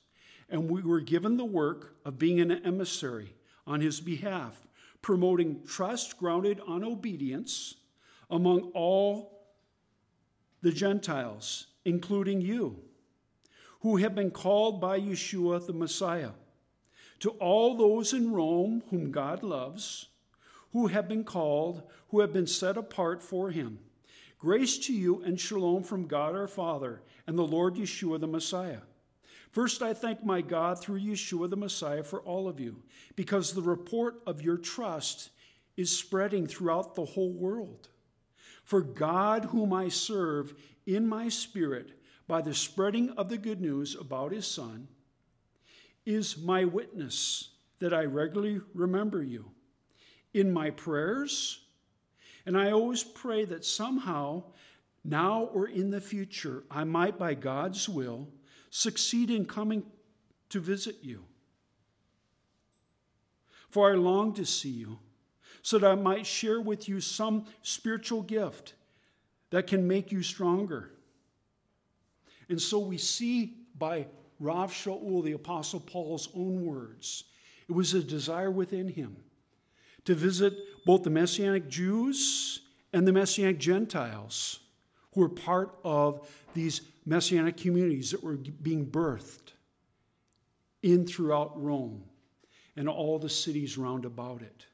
and 0.50 0.70
we 0.70 0.82
were 0.82 1.02
given 1.02 1.38
the 1.38 1.46
work 1.46 1.96
of 2.06 2.20
being 2.20 2.40
an 2.40 2.52
emissary 2.66 3.34
on 3.66 3.82
his 3.82 4.00
behalf, 4.00 4.68
promoting 5.02 5.64
trust 5.66 6.18
grounded 6.18 6.60
on 6.68 6.84
obedience 6.84 7.76
among 8.30 8.72
all 8.74 9.40
the 10.62 10.72
Gentiles, 10.72 11.68
including 11.86 12.42
you, 12.42 12.80
who 13.82 13.98
have 13.98 14.14
been 14.14 14.32
called 14.32 14.82
by 14.82 15.00
Yeshua 15.00 15.66
the 15.66 15.74
Messiah. 15.74 16.32
To 17.22 17.32
all 17.32 17.76
those 17.76 18.14
in 18.14 18.32
Rome 18.32 18.84
whom 18.90 19.12
God 19.12 19.44
loves, 19.44 20.08
who 20.72 20.88
have 20.88 21.08
been 21.08 21.24
called, 21.24 21.84
who 22.10 22.22
have 22.22 22.32
been 22.32 22.48
set 22.48 22.78
apart 22.78 23.22
for 23.22 23.52
him. 23.52 23.80
Grace 24.40 24.78
to 24.78 24.94
you 24.94 25.22
and 25.24 25.38
shalom 25.38 25.84
from 25.84 26.08
God 26.08 26.34
our 26.34 26.48
Father 26.48 27.02
and 27.28 27.38
the 27.38 27.44
Lord 27.44 27.76
Yeshua 27.76 28.22
the 28.22 28.28
Messiah. 28.28 28.80
First, 29.52 29.82
I 29.82 29.94
thank 29.94 30.24
my 30.24 30.40
God 30.40 30.80
through 30.80 31.02
Yeshua 31.02 31.50
the 31.50 31.58
Messiah 31.58 32.04
for 32.04 32.22
all 32.22 32.48
of 32.48 32.58
you, 32.58 32.82
because 33.18 33.52
the 33.52 33.62
report 33.62 34.22
of 34.26 34.42
your 34.42 34.56
trust 34.56 35.32
is 35.76 35.96
spreading 35.96 36.48
throughout 36.48 36.96
the 36.96 37.04
whole 37.04 37.34
world. 37.34 37.90
For 38.64 38.82
God, 38.82 39.46
whom 39.46 39.74
I 39.74 39.90
serve 39.90 40.54
in 40.86 41.06
my 41.06 41.28
spirit 41.28 42.00
by 42.26 42.42
the 42.42 42.54
spreading 42.54 43.10
of 43.12 43.28
the 43.28 43.38
good 43.38 43.60
news 43.60 43.94
about 44.00 44.32
his 44.32 44.48
Son, 44.48 44.88
is 46.06 46.38
my 46.38 46.64
witness 46.64 47.50
that 47.80 47.94
I 47.94 48.06
regularly 48.06 48.62
remember 48.74 49.22
you 49.22 49.52
in 50.34 50.54
my 50.54 50.70
prayers 50.70 51.66
and 52.50 52.58
I 52.58 52.72
always 52.72 53.04
pray 53.04 53.46
that 53.46 53.64
somehow, 53.64 54.42
now 55.04 55.52
or 55.54 55.68
in 55.68 55.92
the 55.92 56.02
future, 56.02 56.64
I 56.72 56.84
might, 56.84 57.20
by 57.20 57.36
God's 57.36 57.88
will, 57.88 58.28
succeed 58.72 59.30
in 59.30 59.46
coming 59.46 59.84
to 60.50 60.60
visit 60.60 60.96
you. 61.04 61.26
For 63.70 63.92
I 63.92 63.94
long 63.94 64.34
to 64.34 64.48
see 64.48 64.72
you, 64.72 64.98
so 65.62 65.78
that 65.78 65.92
I 65.92 65.94
might 65.94 66.26
share 66.26 66.60
with 66.60 66.90
you 66.90 67.02
some 67.02 67.46
spiritual 67.62 68.24
gift 68.24 68.74
that 69.52 69.68
can 69.68 69.88
make 69.88 70.12
you 70.12 70.24
stronger. 70.24 70.90
And 72.50 72.60
so 72.60 72.80
we 72.80 72.98
see 72.98 73.58
by 73.78 74.08
Rav 74.40 74.74
Shaul, 74.74 75.24
the 75.24 75.34
Apostle 75.34 75.82
Paul's 75.82 76.30
own 76.34 76.66
words, 76.66 77.26
it 77.68 77.74
was 77.74 77.94
a 77.94 78.02
desire 78.02 78.50
within 78.50 78.88
him 78.88 79.18
to 80.06 80.16
visit 80.16 80.54
both 80.86 81.04
the 81.04 81.10
Messianic 81.10 81.68
Jews 81.70 82.62
and 82.94 83.08
the 83.08 83.14
Messianic 83.14 83.60
Gentiles 83.60 84.60
who 85.14 85.22
were 85.22 85.30
part 85.30 85.78
of 85.84 86.28
these 86.54 86.82
Messianic 87.06 87.58
communities 87.58 88.12
that 88.12 88.24
were 88.24 88.38
being 88.38 88.86
birthed 88.86 89.54
in 90.82 91.06
throughout 91.06 91.62
Rome 91.62 92.04
and 92.76 92.88
all 92.88 93.20
the 93.20 93.30
cities 93.30 93.78
round 93.78 94.06
about 94.06 94.42
it. 94.42 94.66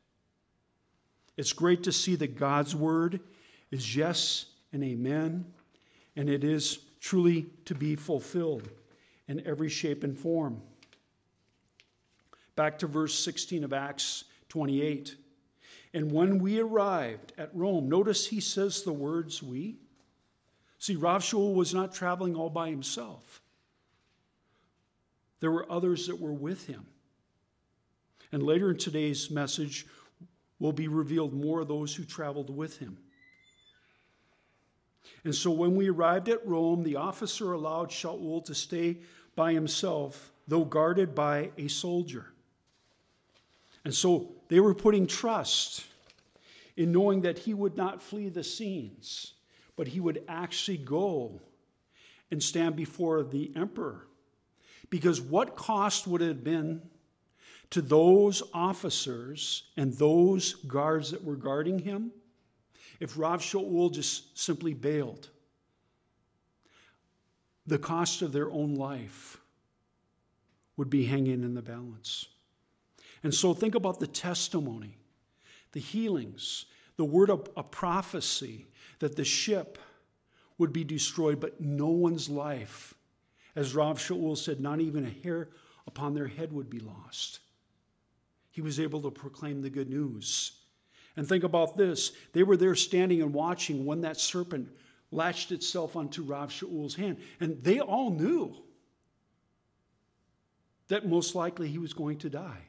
It's 1.38 1.54
great 1.54 1.84
to 1.84 1.92
see 1.92 2.16
that 2.16 2.38
God's 2.38 2.76
word 2.76 3.20
is 3.72 3.96
yes 3.96 4.46
and 4.72 4.84
amen, 4.84 5.46
and 6.16 6.30
it 6.30 6.44
is 6.44 6.80
truly 7.00 7.48
to 7.66 7.76
be 7.76 7.96
fulfilled 7.96 8.70
in 9.28 9.46
every 9.46 9.70
shape 9.70 10.04
and 10.04 10.18
form. 10.18 10.62
Back 12.56 12.80
to 12.80 12.88
verse 12.88 13.18
16 13.18 13.64
of 13.64 13.74
Acts 13.74 14.26
28. 14.56 15.18
And 15.94 16.14
when 16.14 16.40
we 16.40 16.62
arrived 16.62 17.34
at 17.38 17.54
Rome, 17.54 17.90
notice 17.90 18.28
he 18.28 18.40
says 18.40 18.84
the 18.84 18.94
words 18.94 19.44
we. 19.44 19.76
See, 20.80 20.96
Rav 20.96 21.22
Shaul 21.22 21.54
was 21.54 21.74
not 21.74 21.94
traveling 21.94 22.38
all 22.38 22.50
by 22.50 22.70
himself. 22.70 23.42
There 25.42 25.52
were 25.52 25.70
others 25.70 26.08
that 26.08 26.22
were 26.22 26.32
with 26.32 26.68
him. 26.68 26.86
And 28.32 28.44
later 28.44 28.72
in 28.72 28.78
today's 28.78 29.30
message 29.30 29.86
will 30.58 30.72
be 30.72 30.88
revealed 30.88 31.34
more 31.34 31.60
of 31.60 31.68
those 31.68 31.94
who 31.94 32.06
traveled 32.06 32.50
with 32.50 32.78
him. 32.78 32.98
And 35.26 35.36
so 35.36 35.52
when 35.52 35.76
we 35.76 35.90
arrived 35.90 36.30
at 36.30 36.48
Rome, 36.48 36.84
the 36.84 36.96
officer 36.96 37.52
allowed 37.52 37.90
Shaul 37.90 38.46
to 38.46 38.56
stay 38.56 39.00
by 39.36 39.52
himself, 39.52 40.32
though 40.48 40.64
guarded 40.64 41.14
by 41.14 41.52
a 41.58 41.68
soldier. 41.68 42.28
And 43.84 43.94
so 43.94 44.35
they 44.48 44.60
were 44.60 44.74
putting 44.74 45.08
trust 45.08 45.86
in 46.78 46.92
knowing 46.92 47.22
that 47.22 47.40
he 47.40 47.54
would 47.54 47.78
not 47.78 48.02
flee 48.02 48.30
the 48.30 48.44
scenes, 48.44 49.34
but 49.76 49.88
he 49.88 50.00
would 50.00 50.24
actually 50.28 50.78
go 50.78 51.42
and 52.32 52.42
stand 52.42 52.76
before 52.76 53.24
the 53.24 53.52
emperor. 53.56 54.08
Because 54.90 55.22
what 55.22 55.56
cost 55.56 56.06
would 56.08 56.22
it 56.22 56.28
have 56.28 56.44
been 56.44 56.82
to 57.72 57.82
those 57.82 58.44
officers 58.54 59.64
and 59.78 59.94
those 59.94 60.54
guards 60.54 61.12
that 61.12 61.24
were 61.24 61.36
guarding 61.36 61.80
him 61.80 62.12
if 63.00 63.18
Rav 63.18 63.42
Shaul 63.42 63.92
just 63.92 64.38
simply 64.38 64.74
bailed? 64.74 65.30
The 67.68 67.80
cost 67.80 68.22
of 68.22 68.32
their 68.32 68.52
own 68.52 68.76
life 68.76 69.38
would 70.78 70.90
be 70.90 71.06
hanging 71.06 71.44
in 71.44 71.56
the 71.56 71.62
balance. 71.62 72.28
And 73.26 73.34
so 73.34 73.56
think 73.56 73.74
about 73.74 74.00
the 74.00 74.06
testimony, 74.06 75.00
the 75.72 75.80
healings, 75.80 76.66
the 76.96 77.04
word 77.04 77.32
of 77.32 77.50
a 77.58 77.64
prophecy 77.64 78.68
that 79.00 79.16
the 79.16 79.26
ship 79.26 79.80
would 80.60 80.72
be 80.72 80.84
destroyed, 80.84 81.40
but 81.40 81.60
no 81.60 81.88
one's 81.88 82.30
life, 82.30 82.94
as 83.56 83.74
Rav 83.74 83.98
Shaul 83.98 84.38
said, 84.38 84.60
not 84.60 84.80
even 84.80 85.08
a 85.08 85.24
hair 85.24 85.50
upon 85.88 86.14
their 86.14 86.28
head 86.28 86.54
would 86.54 86.70
be 86.70 86.78
lost. 86.78 87.40
He 88.52 88.62
was 88.62 88.80
able 88.80 89.02
to 89.02 89.10
proclaim 89.10 89.64
the 89.64 89.72
good 89.72 89.90
news. 89.90 90.52
And 91.18 91.28
think 91.28 91.44
about 91.44 91.76
this 91.76 92.12
they 92.32 92.44
were 92.44 92.58
there 92.58 92.76
standing 92.76 93.24
and 93.24 93.34
watching 93.34 93.88
when 93.88 94.02
that 94.02 94.20
serpent 94.20 94.70
latched 95.10 95.52
itself 95.52 95.96
onto 95.96 96.22
Rav 96.22 96.52
Shaul's 96.52 96.94
hand. 96.94 97.18
And 97.40 97.60
they 97.64 97.80
all 97.80 98.12
knew 98.12 98.56
that 100.90 101.08
most 101.08 101.34
likely 101.34 101.70
he 101.70 101.80
was 101.80 101.94
going 101.94 102.20
to 102.20 102.30
die. 102.30 102.66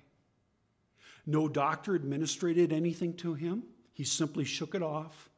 No 1.27 1.49
doctor 1.49 1.95
administered 1.95 2.57
anything 2.73 3.15
to 3.15 3.35
him. 3.35 3.65
He 3.93 4.05
simply 4.05 4.45
shook 4.45 4.75
it 4.75 4.83
off, 4.83 5.29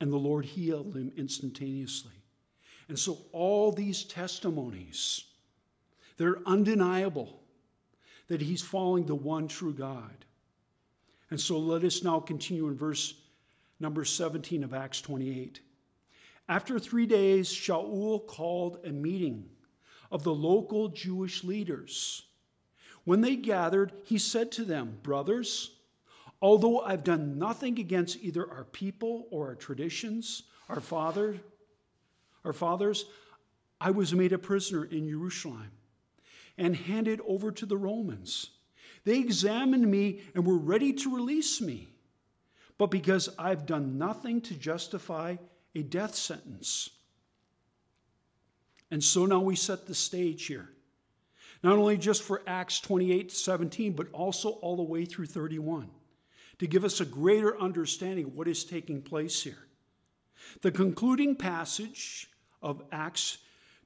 and 0.00 0.12
the 0.12 0.16
Lord 0.16 0.44
healed 0.44 0.96
him 0.96 1.12
instantaneously. 1.16 2.14
And 2.88 2.98
so, 2.98 3.18
all 3.32 3.70
these 3.70 4.04
testimonies, 4.04 5.24
they're 6.16 6.38
undeniable 6.46 7.42
that 8.28 8.40
he's 8.40 8.62
following 8.62 9.04
the 9.04 9.14
one 9.14 9.46
true 9.46 9.74
God. 9.74 10.24
And 11.30 11.38
so, 11.38 11.58
let 11.58 11.84
us 11.84 12.02
now 12.02 12.20
continue 12.20 12.68
in 12.68 12.76
verse 12.76 13.14
number 13.80 14.04
17 14.04 14.64
of 14.64 14.72
Acts 14.72 15.02
28. 15.02 15.60
After 16.48 16.78
three 16.78 17.06
days, 17.06 17.50
Shaul 17.50 18.26
called 18.26 18.78
a 18.84 18.90
meeting 18.90 19.50
of 20.10 20.22
the 20.22 20.32
local 20.32 20.88
Jewish 20.88 21.44
leaders. 21.44 22.22
When 23.08 23.22
they 23.22 23.36
gathered, 23.36 23.92
he 24.04 24.18
said 24.18 24.52
to 24.52 24.66
them, 24.66 24.98
Brothers, 25.02 25.70
although 26.42 26.80
I've 26.80 27.04
done 27.04 27.38
nothing 27.38 27.78
against 27.78 28.18
either 28.18 28.46
our 28.46 28.64
people 28.64 29.28
or 29.30 29.46
our 29.46 29.54
traditions, 29.54 30.42
our 30.68 30.82
father, 30.82 31.38
our 32.44 32.52
fathers, 32.52 33.06
I 33.80 33.92
was 33.92 34.12
made 34.12 34.34
a 34.34 34.38
prisoner 34.38 34.84
in 34.84 35.08
Jerusalem 35.08 35.70
and 36.58 36.76
handed 36.76 37.22
over 37.26 37.50
to 37.50 37.64
the 37.64 37.78
Romans. 37.78 38.50
They 39.04 39.20
examined 39.20 39.90
me 39.90 40.20
and 40.34 40.46
were 40.46 40.58
ready 40.58 40.92
to 40.92 41.16
release 41.16 41.62
me. 41.62 41.88
But 42.76 42.90
because 42.90 43.30
I've 43.38 43.64
done 43.64 43.96
nothing 43.96 44.42
to 44.42 44.54
justify 44.54 45.36
a 45.74 45.82
death 45.82 46.14
sentence. 46.14 46.90
And 48.90 49.02
so 49.02 49.24
now 49.24 49.40
we 49.40 49.56
set 49.56 49.86
the 49.86 49.94
stage 49.94 50.44
here. 50.44 50.68
Not 51.62 51.76
only 51.76 51.96
just 51.96 52.22
for 52.22 52.42
Acts 52.46 52.80
28 52.80 53.32
17, 53.32 53.92
but 53.92 54.08
also 54.12 54.50
all 54.50 54.76
the 54.76 54.82
way 54.82 55.04
through 55.04 55.26
31 55.26 55.90
to 56.58 56.66
give 56.66 56.84
us 56.84 57.00
a 57.00 57.04
greater 57.04 57.58
understanding 57.60 58.26
of 58.26 58.36
what 58.36 58.48
is 58.48 58.64
taking 58.64 59.02
place 59.02 59.42
here. 59.42 59.66
The 60.62 60.70
concluding 60.70 61.36
passage 61.36 62.28
of 62.62 62.82
Acts 62.92 63.38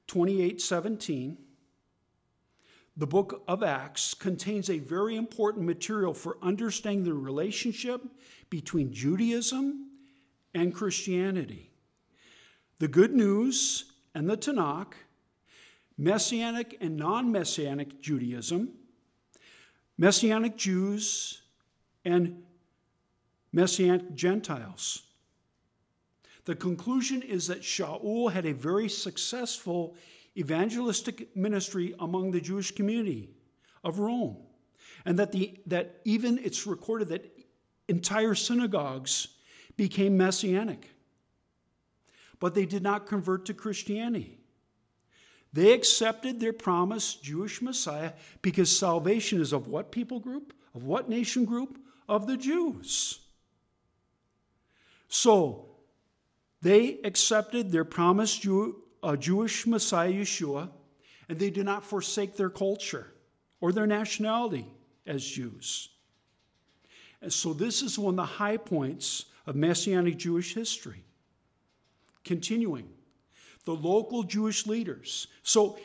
28 0.07 0.61
17, 0.61 1.37
the 2.95 3.07
book 3.07 3.43
of 3.47 3.63
Acts, 3.63 4.13
contains 4.13 4.69
a 4.69 4.79
very 4.79 5.15
important 5.15 5.65
material 5.65 6.13
for 6.13 6.37
understanding 6.41 7.03
the 7.03 7.13
relationship 7.13 8.01
between 8.49 8.93
Judaism 8.93 9.89
and 10.53 10.73
Christianity. 10.73 11.71
The 12.79 12.87
good 12.87 13.13
news 13.13 13.85
and 14.13 14.29
the 14.29 14.37
Tanakh, 14.37 14.93
Messianic 15.97 16.77
and 16.81 16.97
non 16.97 17.31
Messianic 17.31 18.01
Judaism, 18.01 18.73
Messianic 19.97 20.57
Jews, 20.57 21.41
and 22.03 22.43
Messianic 23.51 24.13
Gentiles. 24.15 25.03
The 26.45 26.55
conclusion 26.55 27.21
is 27.21 27.47
that 27.47 27.61
Shaul 27.61 28.31
had 28.31 28.45
a 28.45 28.53
very 28.53 28.89
successful 28.89 29.95
evangelistic 30.37 31.35
ministry 31.35 31.93
among 31.99 32.31
the 32.31 32.41
Jewish 32.41 32.71
community 32.71 33.29
of 33.83 33.99
Rome, 33.99 34.37
and 35.05 35.17
that, 35.19 35.31
the, 35.31 35.59
that 35.67 36.01
even 36.05 36.39
it's 36.39 36.65
recorded 36.65 37.09
that 37.09 37.31
entire 37.87 38.35
synagogues 38.35 39.27
became 39.77 40.17
messianic. 40.17 40.89
But 42.39 42.55
they 42.55 42.65
did 42.65 42.83
not 42.83 43.05
convert 43.05 43.45
to 43.45 43.53
Christianity. 43.53 44.42
They 45.53 45.71
accepted 45.71 46.39
their 46.39 46.53
promised 46.53 47.23
Jewish 47.23 47.61
Messiah 47.61 48.13
because 48.41 48.75
salvation 48.75 49.39
is 49.39 49.53
of 49.53 49.67
what 49.67 49.91
people 49.91 50.19
group? 50.19 50.51
Of 50.73 50.83
what 50.83 51.09
nation 51.09 51.45
group? 51.45 51.77
Of 52.09 52.25
the 52.25 52.37
Jews. 52.37 53.19
So 55.07 55.69
they 56.63 56.99
accepted 57.03 57.71
their 57.71 57.85
promised 57.85 58.41
Jew, 58.41 58.81
uh, 59.03 59.15
Jewish 59.15 59.67
Messiah 59.67 60.11
Yeshua, 60.11 60.71
and 61.29 61.37
they 61.37 61.51
did 61.51 61.65
not 61.65 61.83
forsake 61.83 62.35
their 62.35 62.49
culture 62.49 63.13
or 63.61 63.71
their 63.71 63.85
nationality 63.85 64.65
as 65.05 65.23
Jews. 65.23 65.89
And 67.21 67.31
so 67.31 67.53
this 67.53 67.81
is 67.81 67.99
one 67.99 68.13
of 68.13 68.17
the 68.17 68.23
high 68.23 68.57
points 68.57 69.25
of 69.45 69.55
Messianic 69.55 70.17
Jewish 70.17 70.55
history. 70.55 71.03
Continuing, 72.23 72.89
the 73.65 73.73
local 73.73 74.23
Jewish 74.23 74.65
leaders. 74.65 75.27
So 75.43 75.77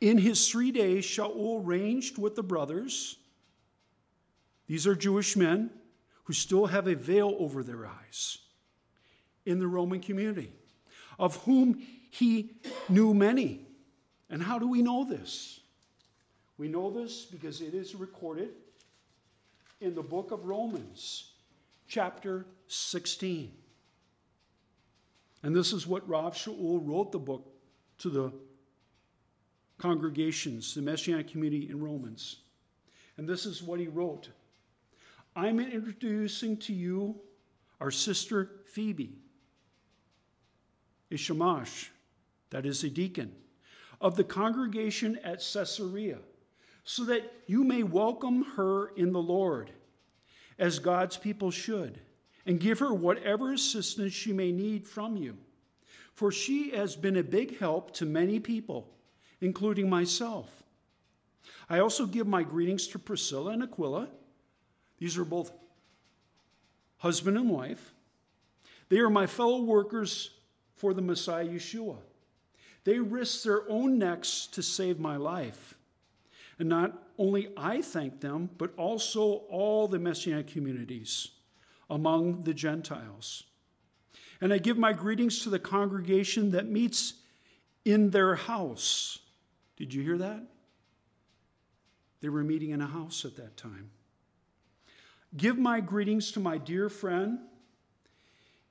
in 0.00 0.18
his 0.18 0.48
three 0.48 0.72
days, 0.72 1.04
Shaul 1.04 1.60
ranged 1.64 2.18
with 2.18 2.34
the 2.34 2.42
brothers. 2.42 3.16
These 4.66 4.86
are 4.86 4.94
Jewish 4.94 5.36
men 5.36 5.70
who 6.24 6.32
still 6.32 6.66
have 6.66 6.86
a 6.86 6.94
veil 6.94 7.34
over 7.38 7.62
their 7.62 7.86
eyes 7.86 8.38
in 9.44 9.58
the 9.58 9.66
Roman 9.66 10.00
community, 10.00 10.52
of 11.18 11.36
whom 11.44 11.82
he 12.10 12.52
knew 12.88 13.12
many. 13.12 13.66
And 14.30 14.42
how 14.42 14.58
do 14.58 14.68
we 14.68 14.82
know 14.82 15.04
this? 15.04 15.60
We 16.58 16.68
know 16.68 16.90
this 16.90 17.24
because 17.24 17.60
it 17.60 17.74
is 17.74 17.94
recorded 17.94 18.50
in 19.80 19.94
the 19.94 20.02
book 20.02 20.30
of 20.30 20.44
Romans, 20.44 21.32
chapter 21.88 22.46
16. 22.68 23.52
And 25.42 25.54
this 25.54 25.72
is 25.72 25.86
what 25.86 26.08
Rav 26.08 26.34
Shaul 26.34 26.80
wrote 26.82 27.12
the 27.12 27.18
book 27.18 27.52
to 27.98 28.10
the 28.10 28.32
congregations, 29.78 30.74
the 30.74 30.82
Messianic 30.82 31.28
community 31.28 31.68
in 31.68 31.80
Romans. 31.80 32.36
And 33.16 33.28
this 33.28 33.46
is 33.46 33.62
what 33.62 33.80
he 33.80 33.88
wrote 33.88 34.30
I'm 35.34 35.60
introducing 35.60 36.56
to 36.58 36.72
you 36.72 37.16
our 37.80 37.90
sister 37.90 38.60
Phoebe 38.66 39.18
is 41.10 41.20
Shamash, 41.20 41.90
that 42.50 42.64
is 42.64 42.84
a 42.84 42.90
deacon, 42.90 43.32
of 44.00 44.16
the 44.16 44.24
congregation 44.24 45.18
at 45.24 45.42
Caesarea, 45.52 46.18
so 46.84 47.04
that 47.04 47.32
you 47.46 47.64
may 47.64 47.82
welcome 47.82 48.44
her 48.56 48.88
in 48.96 49.12
the 49.12 49.20
Lord, 49.20 49.70
as 50.58 50.78
God's 50.78 51.16
people 51.16 51.50
should, 51.50 52.00
and 52.46 52.60
give 52.60 52.80
her 52.80 52.92
whatever 52.92 53.52
assistance 53.52 54.12
she 54.12 54.32
may 54.32 54.52
need 54.52 54.86
from 54.86 55.16
you. 55.16 55.36
For 56.14 56.30
she 56.30 56.70
has 56.70 56.96
been 56.96 57.16
a 57.16 57.22
big 57.22 57.58
help 57.58 57.92
to 57.94 58.06
many 58.06 58.38
people, 58.40 58.88
including 59.40 59.88
myself. 59.88 60.62
I 61.68 61.78
also 61.78 62.06
give 62.06 62.26
my 62.26 62.42
greetings 62.42 62.86
to 62.88 62.98
Priscilla 62.98 63.52
and 63.52 63.62
Aquila. 63.62 64.08
These 64.98 65.16
are 65.16 65.24
both 65.24 65.52
husband 66.98 67.36
and 67.36 67.48
wife. 67.48 67.94
They 68.88 68.98
are 68.98 69.10
my 69.10 69.26
fellow 69.26 69.62
workers 69.62 70.30
for 70.76 70.92
the 70.92 71.02
Messiah 71.02 71.46
Yeshua. 71.46 71.96
They 72.84 72.98
risked 72.98 73.44
their 73.44 73.68
own 73.70 73.98
necks 73.98 74.46
to 74.48 74.62
save 74.62 74.98
my 74.98 75.16
life. 75.16 75.78
And 76.58 76.68
not 76.68 77.08
only 77.18 77.48
I 77.56 77.80
thank 77.80 78.20
them, 78.20 78.50
but 78.58 78.74
also 78.76 79.44
all 79.48 79.88
the 79.88 79.98
Messianic 79.98 80.48
communities 80.48 81.30
among 81.92 82.40
the 82.40 82.54
Gentiles. 82.54 83.44
And 84.40 84.52
I 84.52 84.58
give 84.58 84.78
my 84.78 84.94
greetings 84.94 85.42
to 85.42 85.50
the 85.50 85.58
congregation 85.58 86.52
that 86.52 86.66
meets 86.66 87.14
in 87.84 88.10
their 88.10 88.34
house. 88.34 89.18
Did 89.76 89.92
you 89.92 90.02
hear 90.02 90.16
that? 90.18 90.42
They 92.22 92.30
were 92.30 92.42
meeting 92.42 92.70
in 92.70 92.80
a 92.80 92.86
house 92.86 93.24
at 93.26 93.36
that 93.36 93.56
time. 93.56 93.90
Give 95.36 95.58
my 95.58 95.80
greetings 95.80 96.32
to 96.32 96.40
my 96.40 96.56
dear 96.56 96.88
friend 96.88 97.38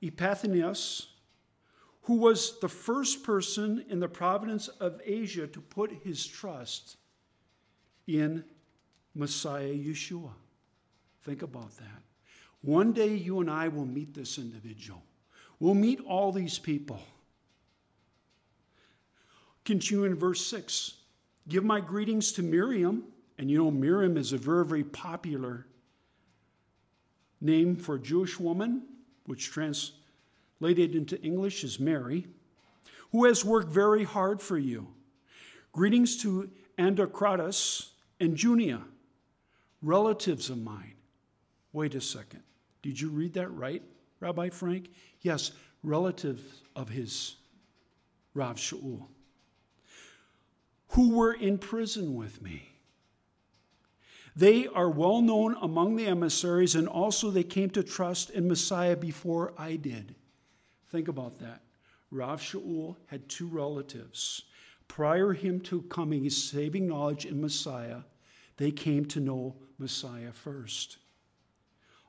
Epaphras 0.02 1.06
who 2.02 2.16
was 2.16 2.58
the 2.58 2.68
first 2.68 3.22
person 3.22 3.84
in 3.88 4.00
the 4.00 4.08
province 4.08 4.66
of 4.66 5.00
Asia 5.04 5.46
to 5.46 5.60
put 5.60 5.92
his 6.02 6.26
trust 6.26 6.96
in 8.08 8.44
Messiah 9.14 9.72
Yeshua. 9.72 10.32
Think 11.22 11.42
about 11.42 11.76
that. 11.76 12.02
One 12.62 12.92
day 12.92 13.14
you 13.14 13.40
and 13.40 13.50
I 13.50 13.68
will 13.68 13.86
meet 13.86 14.14
this 14.14 14.38
individual. 14.38 15.02
We'll 15.58 15.74
meet 15.74 16.00
all 16.00 16.32
these 16.32 16.58
people. 16.58 17.00
Continue 19.64 20.04
in 20.04 20.14
verse 20.14 20.44
6. 20.46 20.94
Give 21.48 21.64
my 21.64 21.80
greetings 21.80 22.32
to 22.32 22.42
Miriam. 22.42 23.04
And 23.38 23.50
you 23.50 23.58
know, 23.58 23.70
Miriam 23.70 24.16
is 24.16 24.32
a 24.32 24.38
very, 24.38 24.64
very 24.64 24.84
popular 24.84 25.66
name 27.40 27.76
for 27.76 27.96
a 27.96 28.00
Jewish 28.00 28.38
woman, 28.38 28.82
which 29.26 29.50
translated 29.50 30.94
into 30.94 31.20
English 31.22 31.64
is 31.64 31.80
Mary, 31.80 32.26
who 33.10 33.24
has 33.24 33.44
worked 33.44 33.72
very 33.72 34.04
hard 34.04 34.40
for 34.40 34.56
you. 34.56 34.88
Greetings 35.72 36.16
to 36.22 36.50
Andronicus 36.78 37.92
and 38.20 38.36
Junia, 38.36 38.82
relatives 39.82 40.50
of 40.50 40.58
mine. 40.58 40.94
Wait 41.72 41.94
a 41.94 42.00
second. 42.00 42.42
Did 42.82 43.00
you 43.00 43.10
read 43.10 43.34
that 43.34 43.48
right, 43.48 43.82
Rabbi 44.20 44.50
Frank? 44.50 44.90
Yes, 45.20 45.52
relatives 45.82 46.62
of 46.74 46.88
his, 46.88 47.36
Rav 48.34 48.56
Shaul, 48.56 49.06
who 50.88 51.16
were 51.16 51.32
in 51.32 51.58
prison 51.58 52.14
with 52.14 52.42
me. 52.42 52.68
They 54.34 54.66
are 54.66 54.88
well 54.88 55.20
known 55.20 55.56
among 55.60 55.96
the 55.96 56.06
emissaries, 56.06 56.74
and 56.74 56.88
also 56.88 57.30
they 57.30 57.44
came 57.44 57.70
to 57.70 57.82
trust 57.82 58.30
in 58.30 58.48
Messiah 58.48 58.96
before 58.96 59.52
I 59.58 59.76
did. 59.76 60.14
Think 60.88 61.08
about 61.08 61.38
that. 61.40 61.62
Rav 62.10 62.40
Shaul 62.40 62.96
had 63.06 63.28
two 63.28 63.46
relatives. 63.46 64.42
Prior 64.88 65.32
him 65.32 65.60
to 65.60 65.82
coming 65.82 66.24
his 66.24 66.42
saving 66.42 66.86
knowledge 66.86 67.26
in 67.26 67.40
Messiah, 67.40 68.00
they 68.56 68.70
came 68.70 69.04
to 69.06 69.20
know 69.20 69.56
Messiah 69.78 70.32
first. 70.32 70.98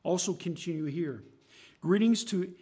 Also 0.03 0.33
continue 0.33 0.85
here. 0.85 1.23
Greetings 1.81 2.23
to 2.25 2.53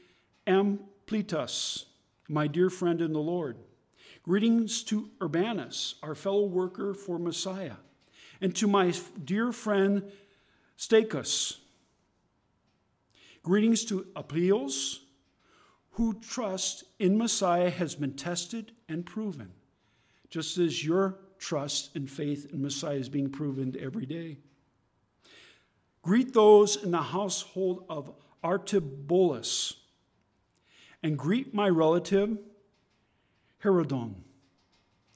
Ampliatus, 0.47 1.85
my 2.29 2.47
dear 2.47 2.69
friend 2.69 3.01
in 3.01 3.13
the 3.13 3.19
Lord. 3.19 3.57
Greetings 4.23 4.83
to 4.83 5.09
Urbanus, 5.21 5.95
our 6.03 6.13
fellow 6.13 6.45
worker 6.45 6.93
for 6.93 7.17
Messiah, 7.17 7.77
and 8.39 8.55
to 8.55 8.67
my 8.67 8.93
dear 9.23 9.51
friend 9.51 10.11
Stachys. 10.77 11.57
Greetings 13.43 13.83
to 13.85 14.05
Apelles, 14.15 15.01
who 15.91 16.13
trust 16.21 16.83
in 16.99 17.17
Messiah 17.17 17.71
has 17.71 17.95
been 17.95 18.13
tested 18.13 18.71
and 18.87 19.05
proven, 19.05 19.51
just 20.29 20.59
as 20.59 20.85
your 20.85 21.17
trust 21.39 21.95
and 21.95 22.09
faith 22.09 22.47
in 22.53 22.61
Messiah 22.61 22.97
is 22.97 23.09
being 23.09 23.29
proven 23.29 23.75
every 23.79 24.05
day. 24.05 24.37
Greet 26.01 26.33
those 26.33 26.75
in 26.75 26.91
the 26.91 27.01
household 27.01 27.85
of 27.89 28.11
Aristobulus, 28.43 29.75
and 31.03 31.17
greet 31.17 31.53
my 31.53 31.69
relative 31.69 32.37
Herodion. 33.59 34.15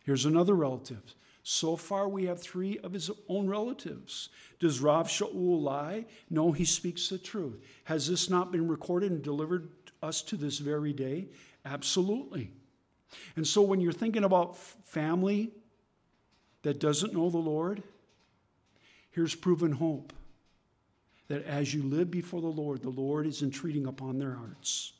Here's 0.04 0.26
another 0.26 0.54
relative. 0.54 1.15
So 1.41 1.76
far, 1.76 2.08
we 2.08 2.26
have 2.26 2.41
three 2.41 2.80
of 2.80 2.93
his 2.93 3.10
own 3.28 3.48
relatives. 3.48 4.30
Does 4.60 4.80
Rav 4.80 5.08
Shaul 5.08 5.62
lie? 5.62 6.06
No, 6.30 6.52
he 6.52 6.65
speaks 6.65 7.10
the 7.10 7.17
truth. 7.17 7.60
Has 7.84 8.08
this 8.08 8.30
not 8.30 8.52
been 8.52 8.67
recorded 8.67 9.12
and 9.12 9.21
delivered 9.21 9.69
us 10.02 10.21
to 10.24 10.38
this 10.38 10.60
very 10.60 10.93
day? 10.93 11.28
Absolutely. 11.63 12.52
And 13.36 13.45
so, 13.45 13.62
when 13.62 13.80
you're 13.80 13.93
thinking 13.93 14.24
about 14.24 14.58
family 14.58 15.52
that 16.63 16.80
doesn't 16.80 17.13
know 17.13 17.30
the 17.30 17.38
Lord, 17.38 17.84
here's 19.12 19.36
proven 19.36 19.71
hope 19.71 20.13
that 21.28 21.44
as 21.46 21.74
you 21.74 21.84
live 21.84 22.12
before 22.12 22.42
the 22.42 22.48
Lord, 22.48 22.82
the 22.82 22.90
Lord 22.90 23.26
is 23.26 23.42
entreating 23.42 23.88
upon 23.88 24.20
their 24.20 24.36
hearts 24.36 24.94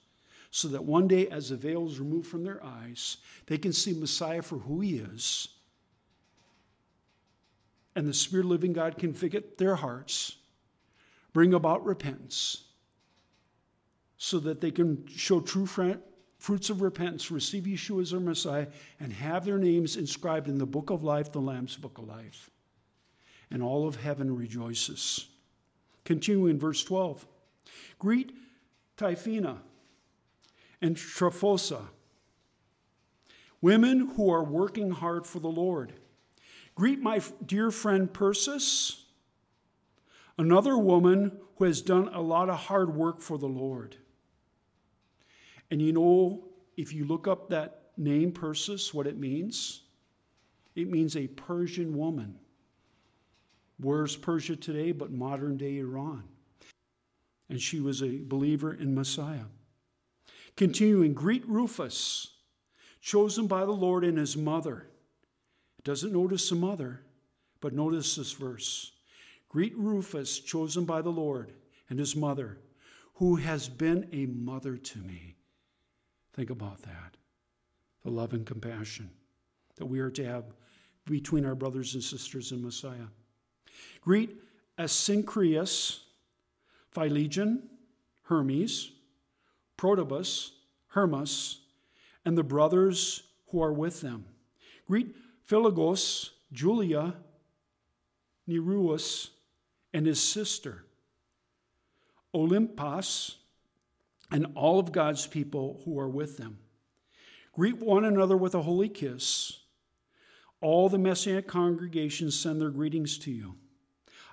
so 0.56 0.70
that 0.70 0.86
one 0.86 1.06
day, 1.06 1.28
as 1.28 1.50
the 1.50 1.58
veil 1.58 1.86
is 1.86 2.00
removed 2.00 2.28
from 2.28 2.46
their 2.46 2.64
eyes, 2.64 3.18
they 3.46 3.58
can 3.58 3.74
see 3.74 3.92
Messiah 3.92 4.42
for 4.42 4.58
who 4.58 4.80
he 4.80 4.98
is. 5.00 5.50
And 7.98 8.08
the 8.08 8.14
Spirit 8.14 8.46
of 8.46 8.52
living 8.52 8.72
God 8.72 8.98
can 8.98 9.12
convict 9.12 9.58
their 9.58 9.76
hearts, 9.76 10.38
bring 11.34 11.54
about 11.54 11.86
repentance, 11.86 12.64
so 14.18 14.40
that 14.40 14.62
they 14.62 14.72
can 14.72 15.06
show 15.08 15.42
true 15.42 15.68
fruits 16.38 16.70
of 16.70 16.82
repentance, 16.82 17.30
receive 17.32 17.64
Yeshua 17.64 18.04
as 18.04 18.12
their 18.12 18.22
Messiah, 18.22 18.68
and 19.02 19.12
have 19.12 19.44
their 19.44 19.58
names 19.58 19.98
inscribed 19.98 20.48
in 20.48 20.58
the 20.58 20.66
book 20.66 20.90
of 20.90 21.04
life, 21.04 21.34
the 21.34 21.42
Lamb's 21.42 21.76
book 21.76 21.98
of 21.98 22.08
life. 22.08 22.50
And 23.52 23.62
all 23.62 23.90
of 23.90 23.98
heaven 23.98 24.34
rejoices. 24.34 25.28
Continuing 26.06 26.52
in 26.52 26.60
verse 26.60 26.84
12. 26.84 27.28
Greet 28.00 28.32
Tryphaena 28.98 29.58
and 30.82 30.96
Tryphosa, 30.96 31.88
women 33.62 34.12
who 34.16 34.30
are 34.32 34.44
working 34.44 34.92
hard 34.92 35.26
for 35.26 35.40
the 35.40 35.50
Lord. 35.50 35.94
Greet 36.76 37.02
my 37.02 37.22
dear 37.46 37.72
friend 37.72 38.12
Persis, 38.14 39.06
another 40.38 40.78
woman 40.78 41.32
who 41.58 41.66
has 41.66 41.82
done 41.82 42.10
a 42.14 42.22
lot 42.22 42.50
of 42.50 42.58
hard 42.58 42.94
work 42.94 43.22
for 43.22 43.38
the 43.38 43.48
Lord. 43.48 43.96
And 45.72 45.82
you 45.82 45.94
know, 45.94 46.44
if 46.78 46.94
you 46.94 47.06
look 47.06 47.28
up 47.28 47.50
that 47.50 47.90
name 47.98 48.32
Persis, 48.32 48.94
what 48.94 49.08
it 49.08 49.18
means? 49.18 49.82
It 50.76 50.90
means 50.90 51.16
a 51.16 51.28
Persian 51.28 51.98
woman. 51.98 52.36
Where's 53.80 54.16
Persia 54.16 54.56
today 54.56 54.92
but 54.92 55.12
modern 55.12 55.58
day 55.58 55.78
Iran? 55.78 56.24
And 57.50 57.62
she 57.62 57.80
was 57.80 58.02
a 58.02 58.20
believer 58.24 58.74
in 58.74 58.96
Messiah. 58.96 59.46
Continuing, 60.56 61.14
greet 61.14 61.48
Rufus, 61.48 62.32
chosen 63.02 63.48
by 63.48 63.66
the 63.66 63.72
Lord 63.72 64.04
and 64.04 64.18
his 64.18 64.38
mother. 64.38 64.88
It 65.78 65.84
doesn't 65.84 66.14
notice 66.14 66.50
the 66.50 66.56
mother, 66.56 67.02
but 67.60 67.74
notice 67.74 68.16
this 68.16 68.32
verse. 68.32 68.94
Greet 69.50 69.78
Rufus, 69.78 70.40
chosen 70.40 70.86
by 70.86 71.02
the 71.02 71.12
Lord 71.12 71.54
and 71.90 72.00
his 72.00 72.16
mother, 72.16 72.58
who 73.16 73.36
has 73.36 73.70
been 73.70 74.10
a 74.12 74.26
mother 74.26 74.78
to 74.78 75.00
me. 75.00 75.36
Think 76.34 76.50
about 76.50 76.82
that. 76.82 77.18
The 78.04 78.12
love 78.12 78.34
and 78.34 78.46
compassion 78.46 79.10
that 79.78 79.86
we 79.86 80.00
are 80.00 80.12
to 80.12 80.26
have 80.26 80.46
between 81.06 81.46
our 81.46 81.56
brothers 81.56 81.94
and 81.94 82.04
sisters 82.04 82.52
in 82.52 82.62
Messiah. 82.62 83.08
Greet 84.02 84.36
Asyncritus, 84.78 86.00
Philologian, 86.92 87.70
Hermes, 88.24 88.92
Patrobas, 89.78 90.52
Hermas, 90.88 91.60
and 92.24 92.38
the 92.38 92.44
brothers 92.44 93.24
who 93.50 93.62
are 93.62 93.74
with 93.74 94.02
them. 94.02 94.26
Greet 94.88 95.16
Philologus, 95.48 96.32
Julia, 96.52 97.16
Nereus, 98.48 99.30
and 99.94 100.06
his 100.06 100.22
sister, 100.22 100.86
Olympas, 102.34 103.36
and 104.32 104.48
all 104.56 104.80
of 104.80 104.92
God's 104.92 105.28
people 105.28 105.82
who 105.86 106.00
are 106.00 106.10
with 106.10 106.38
them. 106.38 106.60
Greet 107.54 107.78
one 107.78 108.04
another 108.04 108.36
with 108.36 108.54
a 108.56 108.64
holy 108.64 108.90
kiss. 108.90 109.60
All 110.62 110.90
the 110.90 110.98
Messianic 110.98 111.48
congregations 111.48 112.38
send 112.38 112.60
their 112.60 112.70
greetings 112.72 113.18
to 113.20 113.32
you. 113.32 113.56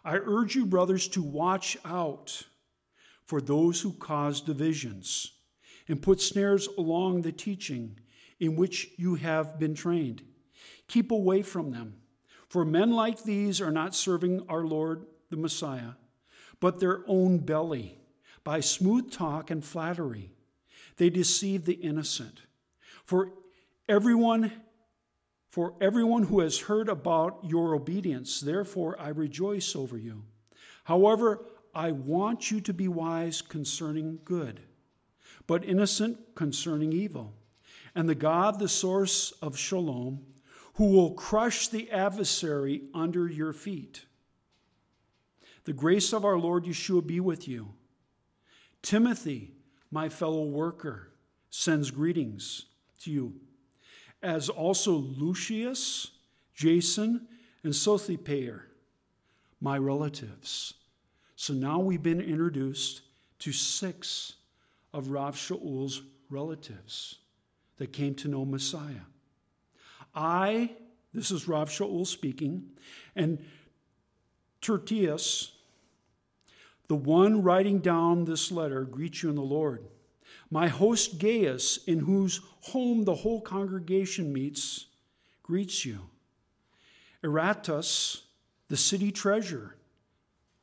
I 0.05 0.17
urge 0.17 0.55
you, 0.57 0.67
brothers, 0.67 1.09
to 1.09 1.23
watch 1.23 1.77
out 1.85 2.43
for 3.25 3.41
those 3.41 3.81
who 3.81 3.93
cause 3.93 4.41
divisions 4.41 5.33
and 5.89 6.03
put 6.03 6.21
snares 6.21 6.69
along 6.79 7.23
the 7.23 7.33
teaching 7.33 7.99
in 8.41 8.57
which 8.57 8.91
you 8.97 9.15
have 9.17 9.59
been 9.59 9.75
trained. 9.75 10.23
Keep 10.89 11.13
away 11.13 11.43
from 11.43 11.71
them, 11.71 11.95
for 12.49 12.65
men 12.65 12.91
like 12.91 13.23
these 13.23 13.61
are 13.61 13.71
not 13.71 13.95
serving 13.95 14.45
our 14.49 14.65
Lord 14.65 15.07
the 15.31 15.37
Messiah, 15.37 15.93
but 16.61 16.81
their 16.81 17.03
own 17.07 17.39
belly. 17.39 17.99
By 18.45 18.61
smooth 18.61 19.13
talk 19.13 19.51
and 19.51 19.65
flattery, 19.65 20.33
they 20.97 21.11
deceive 21.11 21.65
the 21.65 21.75
innocent. 21.75 22.43
For 23.05 23.33
everyone 23.89 24.53
for 25.53 25.75
everyone 25.83 26.23
who 26.23 26.41
has 26.41 26.61
heard 26.61 26.89
about 26.89 27.39
your 27.43 27.75
obedience, 27.75 28.41
therefore 28.41 28.99
I 28.99 29.09
rejoice 29.09 29.77
over 29.77 29.99
you. 29.99 30.25
However, 30.85 31.45
I 31.75 31.93
want 31.93 32.51
you 32.51 32.63
to 32.63 32.73
be 32.73 32.89
wise 32.89 33.43
concerning 33.43 34.19
good, 34.25 34.61
but 35.47 35.63
innocent 35.63 36.35
concerning 36.35 36.95
evil. 36.95 37.35
And 37.95 38.09
the 38.09 38.15
God, 38.15 38.59
the 38.59 38.69
source 38.69 39.31
of 39.43 39.59
shalom, 39.59 40.21
who 40.77 40.87
will 40.87 41.11
crush 41.11 41.69
the 41.69 41.91
adversary 41.91 42.85
under 42.95 43.29
your 43.29 43.53
feet. 43.53 44.07
The 45.65 45.75
grace 45.75 46.15
of 46.15 46.25
our 46.25 46.39
Lord 46.39 46.65
Yeshua 46.65 47.07
be 47.07 47.21
with 47.21 47.47
you. 47.47 47.75
Timothy, 48.81 49.53
my 49.91 50.09
fellow 50.09 50.45
worker, 50.45 51.13
sends 51.51 51.91
greetings 51.91 52.65
to 53.03 53.11
you 53.11 53.35
as 54.23 54.49
also 54.49 54.93
Lucius, 54.93 56.11
Jason, 56.55 57.27
and 57.65 57.73
Sosipater, 57.73 58.63
my 59.61 59.79
relatives. 59.79 60.75
So 61.37 61.53
now 61.53 61.81
we've 61.81 62.03
been 62.03 62.21
introduced 62.21 63.03
to 63.41 63.53
six 63.53 64.35
of 64.93 65.09
Rav 65.09 65.37
Shaul's 65.37 66.03
relatives 66.31 67.17
that 67.79 67.93
came 67.93 68.15
to 68.17 68.29
know 68.29 68.45
Messiah. 68.45 69.07
I, 70.15 70.71
this 71.13 71.31
is 71.31 71.49
Rav 71.49 71.69
Shaul 71.69 72.07
speaking, 72.07 72.65
and 73.17 73.45
Tertius, 74.61 75.53
the 76.89 76.95
one 76.95 77.43
writing 77.43 77.81
down 77.81 78.25
this 78.25 78.53
letter, 78.53 78.85
greet 78.85 79.23
you 79.23 79.31
in 79.31 79.35
the 79.35 79.43
Lord. 79.43 79.85
My 80.53 80.69
host 80.69 81.19
Gaius, 81.19 81.79
in 81.87 82.01
whose 82.01 82.43
home 82.61 83.05
the 83.05 83.15
whole 83.15 83.41
congregation 83.41 84.35
meets, 84.35 84.85
greets 85.43 85.87
you. 85.87 86.11
Erastus, 87.25 88.25
the 88.69 88.77
city 88.77 89.11
treasurer. 89.11 89.77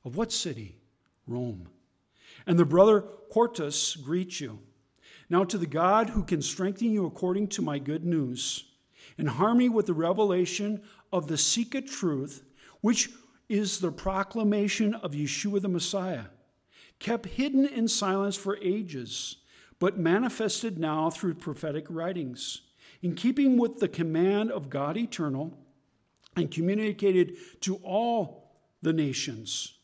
Of 0.05 0.15
what 0.15 0.31
city? 0.31 0.75
Rome. 1.25 1.69
And 2.45 2.59
the 2.59 2.65
brother 2.65 3.01
Quartus 3.01 3.95
greets 3.95 4.39
you. 4.39 4.59
Now, 5.27 5.43
to 5.45 5.57
the 5.57 5.65
God 5.65 6.11
who 6.11 6.21
can 6.21 6.43
strengthen 6.43 6.91
you 6.91 7.07
according 7.07 7.47
to 7.47 7.63
my 7.63 7.79
good 7.79 8.05
news, 8.05 8.65
in 9.17 9.25
harmony 9.25 9.69
with 9.69 9.87
the 9.87 9.93
revelation 9.95 10.83
of 11.11 11.27
the 11.27 11.37
secret 11.37 11.87
truth, 11.87 12.43
which 12.81 13.09
is 13.49 13.79
the 13.79 13.91
proclamation 13.91 14.93
of 14.93 15.13
Yeshua 15.13 15.63
the 15.63 15.67
Messiah, 15.67 16.25
kept 16.99 17.25
hidden 17.25 17.65
in 17.65 17.87
silence 17.87 18.35
for 18.35 18.55
ages 18.61 19.37
but 19.79 19.97
manifested 19.97 20.77
now 20.77 21.09
through 21.09 21.33
prophetic 21.33 21.85
writings, 21.89 22.61
in 23.01 23.15
keeping 23.15 23.57
with 23.57 23.79
the 23.79 23.87
command 23.87 24.51
of 24.51 24.69
God 24.69 24.97
eternal, 24.97 25.57
and 26.35 26.51
communicated 26.51 27.35
to 27.61 27.75
all 27.77 28.53
the 28.81 28.93
nations, 28.93 29.77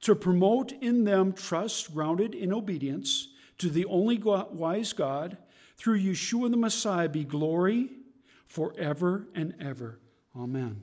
to 0.00 0.14
promote 0.14 0.72
in 0.72 1.04
them 1.04 1.32
trust 1.32 1.94
grounded 1.94 2.34
in 2.34 2.52
obedience 2.52 3.28
to 3.58 3.70
the 3.70 3.84
only 3.86 4.18
wise 4.18 4.92
God, 4.92 5.36
through 5.76 6.00
Yeshua 6.00 6.50
the 6.50 6.56
Messiah, 6.56 7.08
be 7.08 7.24
glory 7.24 7.90
forever 8.46 9.28
and 9.34 9.54
ever. 9.60 9.98
Amen. 10.36 10.82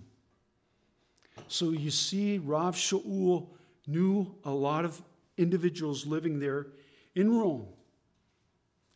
So 1.47 1.71
you 1.71 1.91
see, 1.91 2.37
Rav 2.37 2.75
Shaul 2.75 3.47
knew 3.87 4.35
a 4.43 4.51
lot 4.51 4.85
of 4.85 5.01
individuals 5.37 6.05
living 6.05 6.39
there 6.39 6.67
in 7.15 7.37
Rome. 7.37 7.67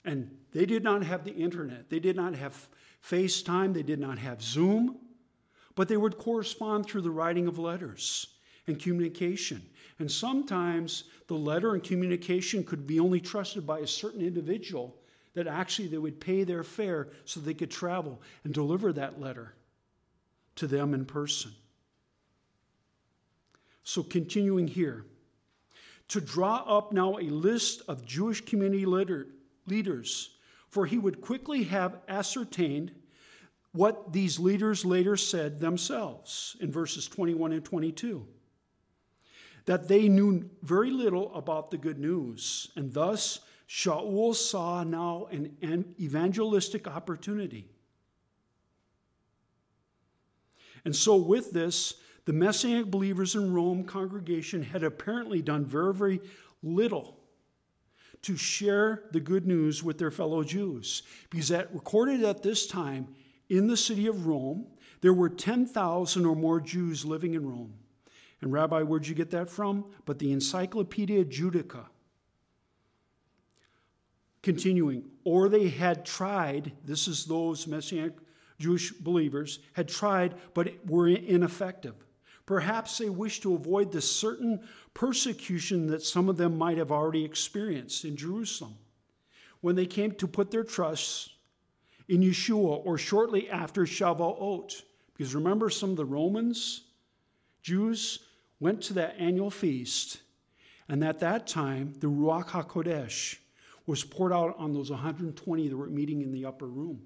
And 0.06 0.30
they 0.54 0.66
did 0.66 0.84
not 0.84 1.04
have 1.04 1.24
the 1.26 1.34
internet, 1.34 1.90
they 1.90 2.00
did 2.00 2.16
not 2.16 2.36
have 2.36 2.70
FaceTime, 3.04 3.74
they 3.74 3.84
did 3.84 4.00
not 4.00 4.18
have 4.18 4.42
Zoom, 4.42 4.98
but 5.76 5.88
they 5.88 5.98
would 5.98 6.18
correspond 6.18 6.86
through 6.86 7.02
the 7.02 7.12
writing 7.12 7.48
of 7.48 7.60
letters 7.60 8.28
and 8.68 8.80
communication. 8.80 9.62
And 10.00 10.10
sometimes 10.10 11.06
the 11.28 11.36
letter 11.36 11.74
and 11.74 11.84
communication 11.84 12.64
could 12.64 12.86
be 12.86 13.00
only 13.00 13.20
trusted 13.20 13.66
by 13.66 13.80
a 13.80 13.88
certain 13.88 14.22
individual 14.22 14.96
that 15.34 15.48
actually 15.48 15.88
they 15.88 15.98
would 15.98 16.20
pay 16.20 16.44
their 16.44 16.64
fare 16.64 17.10
so 17.26 17.40
they 17.40 17.54
could 17.54 17.72
travel 17.72 18.22
and 18.44 18.54
deliver 18.54 18.94
that 18.94 19.20
letter 19.20 19.54
to 20.56 20.68
them 20.68 20.94
in 20.94 21.06
person. 21.06 21.52
So, 23.84 24.02
continuing 24.02 24.68
here, 24.68 25.06
to 26.08 26.22
draw 26.22 26.58
up 26.58 26.92
now 26.92 27.18
a 27.18 27.30
list 27.30 27.82
of 27.88 28.06
Jewish 28.06 28.42
community 28.42 28.86
leader, 28.86 29.28
leaders, 29.68 30.32
for 30.70 30.86
he 30.86 30.98
would 30.98 31.22
quickly 31.22 31.64
have 31.64 32.00
ascertained 32.08 32.92
what 33.72 34.14
these 34.14 34.40
leaders 34.40 34.86
later 34.86 35.18
said 35.18 35.60
themselves 35.60 36.56
in 36.60 36.72
verses 36.72 37.08
21 37.08 37.52
and 37.52 37.66
22 37.66 38.26
that 39.66 39.88
they 39.88 40.08
knew 40.08 40.50
very 40.62 40.92
little 40.92 41.34
about 41.34 41.72
the 41.72 41.78
good 41.78 42.00
news, 42.00 42.70
and 42.76 42.94
thus 42.94 43.40
Shaul 43.68 44.36
saw 44.36 44.84
now 44.84 45.28
an 45.32 45.96
evangelistic 46.00 46.88
opportunity. 46.88 47.68
And 50.86 50.96
so, 50.96 51.16
with 51.16 51.52
this, 51.52 51.96
the 52.26 52.34
Messianic 52.34 52.92
believers 52.92 53.34
in 53.34 53.54
Rome 53.54 53.84
congregation 53.86 54.62
had 54.62 54.84
apparently 54.84 55.42
done 55.42 55.66
very, 55.66 55.94
very 55.94 56.22
little 56.62 57.20
to 58.26 58.36
share 58.36 59.04
the 59.12 59.20
good 59.20 59.46
news 59.46 59.84
with 59.84 60.00
their 60.00 60.10
fellow 60.10 60.44
Jews. 60.44 61.04
Because 61.30 61.50
that 61.50 61.74
recorded 61.74 62.24
at 62.24 62.42
this 62.42 62.66
time 62.66 63.08
in 63.50 63.68
the 63.68 63.78
city 63.78 64.08
of 64.08 64.26
Rome, 64.26 64.66
there 65.02 65.14
were 65.14 65.30
10,000 65.30 66.26
or 66.26 66.36
more 66.36 66.60
Jews 66.60 67.06
living 67.06 67.36
in 67.36 67.48
Rome. 67.48 67.76
And, 68.42 68.52
Rabbi, 68.52 68.82
where'd 68.82 69.08
you 69.08 69.14
get 69.14 69.30
that 69.32 69.50
from? 69.50 69.86
But 70.06 70.18
the 70.18 70.32
Encyclopedia 70.32 71.24
Judaica. 71.26 71.86
Continuing, 74.42 75.06
or 75.24 75.48
they 75.48 75.70
had 75.70 76.06
tried, 76.06 76.72
this 76.84 77.08
is 77.08 77.26
those 77.26 77.68
Messianic 77.68 78.14
Jewish 78.58 78.92
believers, 78.92 79.60
had 79.74 79.88
tried 79.88 80.34
but 80.54 80.72
were 80.88 81.08
ineffective. 81.08 82.05
Perhaps 82.46 82.98
they 82.98 83.10
wished 83.10 83.42
to 83.44 83.56
avoid 83.56 83.92
the 83.92 84.02
certain 84.02 84.62
persecution 84.94 85.88
that 85.88 86.04
some 86.04 86.30
of 86.30 86.38
them 86.38 86.58
might 86.58 86.78
have 86.78 86.92
already 86.92 87.26
experienced 87.26 88.06
in 88.06 88.16
Jerusalem 88.16 88.76
when 89.62 89.76
they 89.76 89.88
came 89.88 90.12
to 90.12 90.28
put 90.28 90.52
their 90.52 90.64
trust 90.64 91.32
in 92.08 92.22
Yeshua 92.22 92.86
or 92.86 92.98
shortly 92.98 93.50
after 93.50 93.84
Shavuot. 93.84 94.84
Because 95.18 95.34
remember, 95.34 95.70
some 95.70 95.92
of 95.92 95.96
the 95.96 96.06
Romans, 96.06 96.82
Jews, 97.64 98.20
went 98.60 98.82
to 98.84 98.94
that 98.94 99.16
annual 99.18 99.50
feast, 99.50 100.20
and 100.88 101.04
at 101.04 101.20
that 101.22 101.48
time, 101.48 101.94
the 102.00 102.08
Ruach 102.08 102.50
HaKodesh 102.50 103.38
was 103.88 104.04
poured 104.04 104.34
out 104.34 104.56
on 104.58 104.74
those 104.74 104.92
120 104.92 105.68
that 105.68 105.78
were 105.78 105.88
meeting 105.88 106.22
in 106.22 106.32
the 106.32 106.46
upper 106.46 106.68
room. 106.68 107.02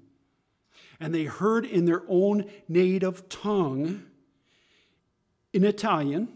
And 1.00 1.14
they 1.14 1.26
heard 1.26 1.66
in 1.66 1.86
their 1.86 2.04
own 2.08 2.46
native 2.68 3.30
tongue 3.30 4.06
in 5.54 5.64
Italian, 5.64 6.28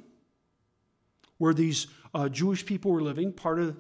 where 1.38 1.54
these 1.54 1.88
uh, 2.14 2.30
Jewish 2.30 2.66
people 2.66 2.92
were 2.92 3.02
living, 3.02 3.32
part 3.32 3.60
of 3.60 3.78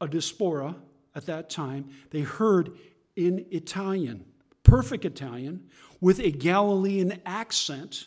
a 0.00 0.08
diaspora 0.08 0.76
at 1.14 1.26
that 1.26 1.50
time, 1.50 1.90
they 2.10 2.20
heard 2.20 2.72
in 3.16 3.46
Italian, 3.50 4.24
perfect 4.62 5.04
Italian, 5.04 5.68
with 6.00 6.18
a 6.18 6.30
Galilean 6.30 7.20
accent, 7.26 8.06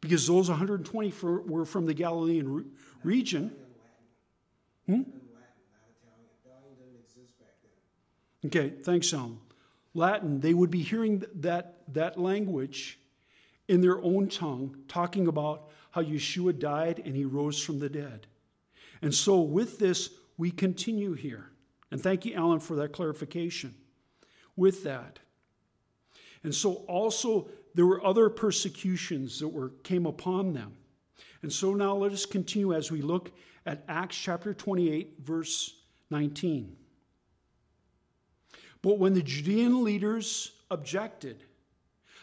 because 0.00 0.26
those 0.26 0.48
120 0.48 1.10
for, 1.10 1.40
were 1.42 1.64
from 1.64 1.86
the 1.86 1.94
Galilean 1.94 2.52
re- 2.52 2.64
region. 3.02 3.52
Hmm? 4.86 5.02
Okay, 8.46 8.70
thanks, 8.70 9.12
Alan. 9.12 9.38
Latin, 9.94 10.40
they 10.40 10.54
would 10.54 10.70
be 10.70 10.82
hearing 10.82 11.24
that, 11.36 11.82
that 11.92 12.18
language 12.18 12.98
in 13.68 13.80
their 13.80 14.00
own 14.02 14.28
tongue, 14.28 14.76
talking 14.88 15.26
about 15.26 15.68
how 15.90 16.02
Yeshua 16.02 16.58
died 16.58 17.02
and 17.04 17.16
he 17.16 17.24
rose 17.24 17.60
from 17.62 17.78
the 17.78 17.88
dead. 17.88 18.26
And 19.02 19.14
so, 19.14 19.40
with 19.40 19.78
this, 19.78 20.10
we 20.36 20.50
continue 20.50 21.14
here. 21.14 21.50
And 21.90 22.00
thank 22.00 22.24
you, 22.24 22.34
Alan, 22.34 22.60
for 22.60 22.76
that 22.76 22.92
clarification. 22.92 23.74
With 24.56 24.84
that. 24.84 25.18
And 26.42 26.54
so, 26.54 26.84
also, 26.86 27.48
there 27.74 27.86
were 27.86 28.04
other 28.04 28.28
persecutions 28.28 29.40
that 29.40 29.48
were, 29.48 29.70
came 29.82 30.06
upon 30.06 30.52
them. 30.52 30.76
And 31.42 31.52
so, 31.52 31.74
now 31.74 31.94
let 31.94 32.12
us 32.12 32.26
continue 32.26 32.74
as 32.74 32.90
we 32.90 33.02
look 33.02 33.32
at 33.66 33.84
Acts 33.88 34.16
chapter 34.16 34.54
28, 34.54 35.16
verse 35.22 35.74
19. 36.10 36.76
But 38.82 38.98
when 38.98 39.14
the 39.14 39.22
Judean 39.22 39.82
leaders 39.82 40.52
objected, 40.70 41.42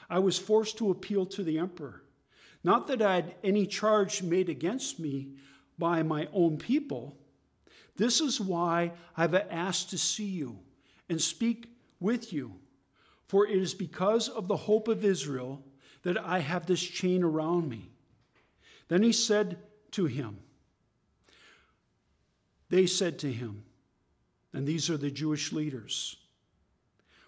I 0.09 0.19
was 0.19 0.37
forced 0.37 0.77
to 0.77 0.91
appeal 0.91 1.25
to 1.27 1.43
the 1.43 1.59
emperor. 1.59 2.03
Not 2.63 2.87
that 2.87 3.01
I 3.01 3.15
had 3.15 3.35
any 3.43 3.67
charge 3.67 4.23
made 4.23 4.49
against 4.49 4.99
me 4.99 5.33
by 5.77 6.03
my 6.03 6.27
own 6.31 6.57
people. 6.57 7.17
This 7.95 8.21
is 8.21 8.39
why 8.39 8.93
I've 9.17 9.35
asked 9.35 9.89
to 9.89 9.97
see 9.97 10.25
you 10.25 10.59
and 11.09 11.21
speak 11.21 11.67
with 11.99 12.31
you. 12.31 12.55
For 13.27 13.47
it 13.47 13.57
is 13.57 13.73
because 13.73 14.29
of 14.29 14.47
the 14.47 14.57
hope 14.57 14.87
of 14.87 15.03
Israel 15.03 15.63
that 16.03 16.17
I 16.17 16.39
have 16.39 16.65
this 16.65 16.81
chain 16.81 17.23
around 17.23 17.69
me. 17.69 17.89
Then 18.87 19.03
he 19.03 19.11
said 19.11 19.57
to 19.91 20.05
him, 20.05 20.37
They 22.69 22.85
said 22.85 23.19
to 23.19 23.31
him, 23.31 23.63
and 24.53 24.67
these 24.67 24.89
are 24.89 24.97
the 24.97 25.11
Jewish 25.11 25.51
leaders. 25.51 26.17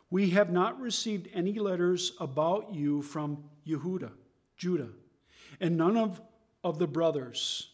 We 0.09 0.29
have 0.31 0.51
not 0.51 0.79
received 0.79 1.29
any 1.33 1.59
letters 1.59 2.13
about 2.19 2.73
you 2.73 3.01
from 3.01 3.43
Yehuda, 3.67 4.11
Judah, 4.57 4.89
and 5.59 5.77
none 5.77 5.97
of, 5.97 6.21
of 6.63 6.79
the 6.79 6.87
brothers, 6.87 7.71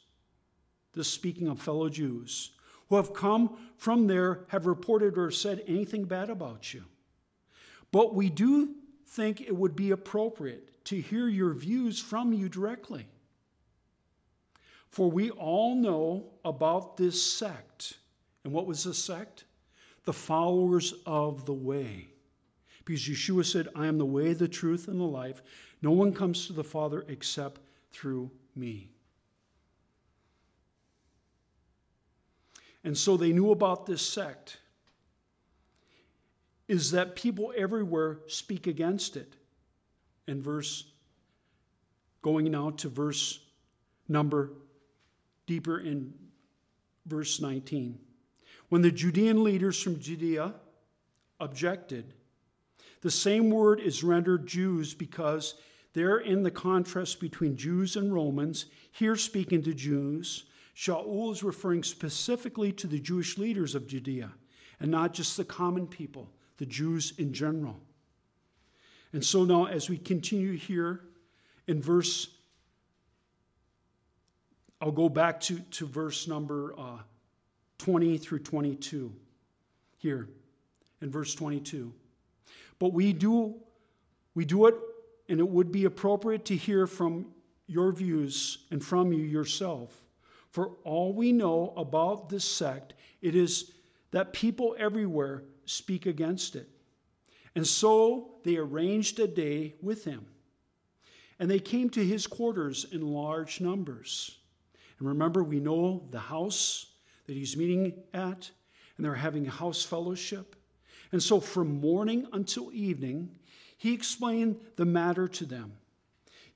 this 0.93 1.07
speaking 1.07 1.47
of 1.47 1.61
fellow 1.61 1.89
Jews, 1.89 2.51
who 2.89 2.95
have 2.95 3.13
come 3.13 3.57
from 3.77 4.07
there 4.07 4.45
have 4.49 4.65
reported 4.65 5.17
or 5.17 5.31
said 5.31 5.63
anything 5.67 6.05
bad 6.05 6.29
about 6.29 6.73
you. 6.73 6.83
But 7.91 8.15
we 8.15 8.29
do 8.29 8.75
think 9.05 9.41
it 9.41 9.55
would 9.55 9.75
be 9.75 9.91
appropriate 9.91 10.85
to 10.85 10.99
hear 10.99 11.27
your 11.27 11.53
views 11.53 11.99
from 11.99 12.33
you 12.33 12.49
directly. 12.49 13.07
For 14.89 15.09
we 15.09 15.29
all 15.31 15.75
know 15.75 16.31
about 16.43 16.97
this 16.97 17.21
sect. 17.21 17.93
And 18.43 18.51
what 18.51 18.65
was 18.65 18.83
the 18.83 18.93
sect? 18.93 19.45
The 20.03 20.13
followers 20.13 20.93
of 21.05 21.45
the 21.45 21.53
way. 21.53 22.10
Because 22.85 23.01
Yeshua 23.01 23.45
said, 23.45 23.67
I 23.75 23.87
am 23.87 23.97
the 23.97 24.05
way, 24.05 24.33
the 24.33 24.47
truth, 24.47 24.87
and 24.87 24.99
the 24.99 25.05
life. 25.05 25.41
No 25.81 25.91
one 25.91 26.13
comes 26.13 26.47
to 26.47 26.53
the 26.53 26.63
Father 26.63 27.05
except 27.07 27.61
through 27.91 28.31
me. 28.55 28.89
And 32.83 32.97
so 32.97 33.17
they 33.17 33.31
knew 33.31 33.51
about 33.51 33.85
this 33.85 34.01
sect. 34.01 34.57
Is 36.67 36.91
that 36.91 37.15
people 37.15 37.53
everywhere 37.55 38.19
speak 38.27 38.65
against 38.65 39.17
it. 39.17 39.35
And 40.27 40.41
verse, 40.41 40.85
going 42.21 42.49
now 42.51 42.71
to 42.71 42.89
verse 42.89 43.39
number 44.07 44.51
deeper 45.45 45.79
in 45.79 46.13
verse 47.05 47.41
19. 47.41 47.99
When 48.69 48.81
the 48.81 48.91
Judean 48.91 49.43
leaders 49.43 49.81
from 49.81 49.99
Judea 49.99 50.53
objected, 51.39 52.13
the 53.01 53.11
same 53.11 53.49
word 53.49 53.79
is 53.79 54.03
rendered 54.03 54.47
Jews 54.47 54.93
because 54.93 55.55
there 55.93 56.17
in 56.17 56.43
the 56.43 56.51
contrast 56.51 57.19
between 57.19 57.57
Jews 57.57 57.95
and 57.95 58.13
Romans, 58.13 58.67
here 58.91 59.15
speaking 59.15 59.63
to 59.63 59.73
Jews, 59.73 60.45
Shaul 60.75 61.31
is 61.31 61.43
referring 61.43 61.83
specifically 61.83 62.71
to 62.73 62.87
the 62.87 62.99
Jewish 62.99 63.37
leaders 63.37 63.75
of 63.75 63.87
Judea 63.87 64.31
and 64.79 64.89
not 64.89 65.13
just 65.13 65.35
the 65.35 65.43
common 65.43 65.87
people, 65.87 66.29
the 66.57 66.65
Jews 66.65 67.13
in 67.17 67.33
general. 67.33 67.79
And 69.13 69.23
so 69.23 69.43
now, 69.43 69.65
as 69.65 69.89
we 69.89 69.97
continue 69.97 70.53
here 70.53 71.01
in 71.67 71.81
verse, 71.81 72.29
I'll 74.79 74.91
go 74.91 75.09
back 75.09 75.39
to, 75.41 75.59
to 75.59 75.85
verse 75.85 76.27
number 76.27 76.73
uh, 76.77 76.99
20 77.79 78.17
through 78.17 78.39
22 78.39 79.13
here 79.97 80.29
in 81.01 81.11
verse 81.11 81.35
22. 81.35 81.93
But 82.81 82.93
we 82.93 83.13
do, 83.13 83.57
we 84.33 84.43
do 84.43 84.65
it, 84.65 84.73
and 85.29 85.39
it 85.39 85.47
would 85.47 85.71
be 85.71 85.85
appropriate 85.85 86.45
to 86.45 86.55
hear 86.55 86.87
from 86.87 87.27
your 87.67 87.91
views 87.91 88.65
and 88.71 88.83
from 88.83 89.13
you 89.13 89.21
yourself. 89.21 90.01
For 90.49 90.71
all 90.83 91.13
we 91.13 91.31
know 91.31 91.75
about 91.77 92.29
this 92.29 92.43
sect, 92.43 92.95
it 93.21 93.35
is 93.35 93.73
that 94.09 94.33
people 94.33 94.75
everywhere 94.79 95.43
speak 95.65 96.07
against 96.07 96.55
it. 96.55 96.69
And 97.53 97.67
so 97.67 98.31
they 98.43 98.57
arranged 98.57 99.19
a 99.19 99.27
day 99.27 99.75
with 99.79 100.03
him. 100.03 100.25
And 101.37 101.51
they 101.51 101.59
came 101.59 101.91
to 101.91 102.03
his 102.03 102.25
quarters 102.25 102.87
in 102.91 103.01
large 103.01 103.61
numbers. 103.61 104.39
And 104.97 105.07
remember, 105.07 105.43
we 105.43 105.59
know 105.59 106.07
the 106.09 106.19
house 106.19 106.87
that 107.27 107.35
he's 107.35 107.55
meeting 107.55 107.93
at, 108.11 108.49
and 108.97 109.05
they're 109.05 109.13
having 109.13 109.45
a 109.45 109.51
house 109.51 109.83
fellowship. 109.83 110.55
And 111.11 111.21
so 111.21 111.39
from 111.39 111.81
morning 111.81 112.27
until 112.31 112.71
evening, 112.73 113.29
he 113.77 113.93
explained 113.93 114.57
the 114.75 114.85
matter 114.85 115.27
to 115.27 115.45
them, 115.45 115.73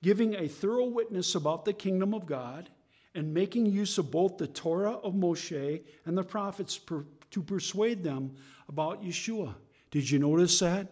giving 0.01 0.35
a 0.35 0.47
thorough 0.47 0.85
witness 0.85 1.35
about 1.35 1.65
the 1.65 1.73
kingdom 1.73 2.13
of 2.13 2.25
God 2.25 2.69
and 3.13 3.33
making 3.33 3.65
use 3.65 3.97
of 3.97 4.11
both 4.11 4.37
the 4.37 4.47
Torah 4.47 4.93
of 4.93 5.13
Moshe 5.13 5.81
and 6.05 6.17
the 6.17 6.23
prophets 6.23 6.77
per, 6.77 7.05
to 7.31 7.41
persuade 7.41 8.03
them 8.03 8.35
about 8.69 9.03
Yeshua. 9.03 9.55
Did 9.91 10.09
you 10.09 10.19
notice 10.19 10.59
that? 10.59 10.87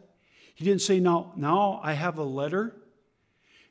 He 0.55 0.65
didn't 0.65 0.81
say, 0.81 0.99
now, 0.99 1.33
now 1.35 1.79
I 1.83 1.93
have 1.93 2.17
a 2.17 2.23
letter. 2.23 2.75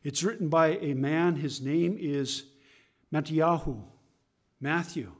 It's 0.03 0.23
written 0.23 0.49
by 0.49 0.77
a 0.79 0.95
man, 0.95 1.37
his 1.37 1.61
name 1.61 1.97
is 1.99 2.45
Mattiyahu, 3.13 3.83
Matthew, 4.61 5.13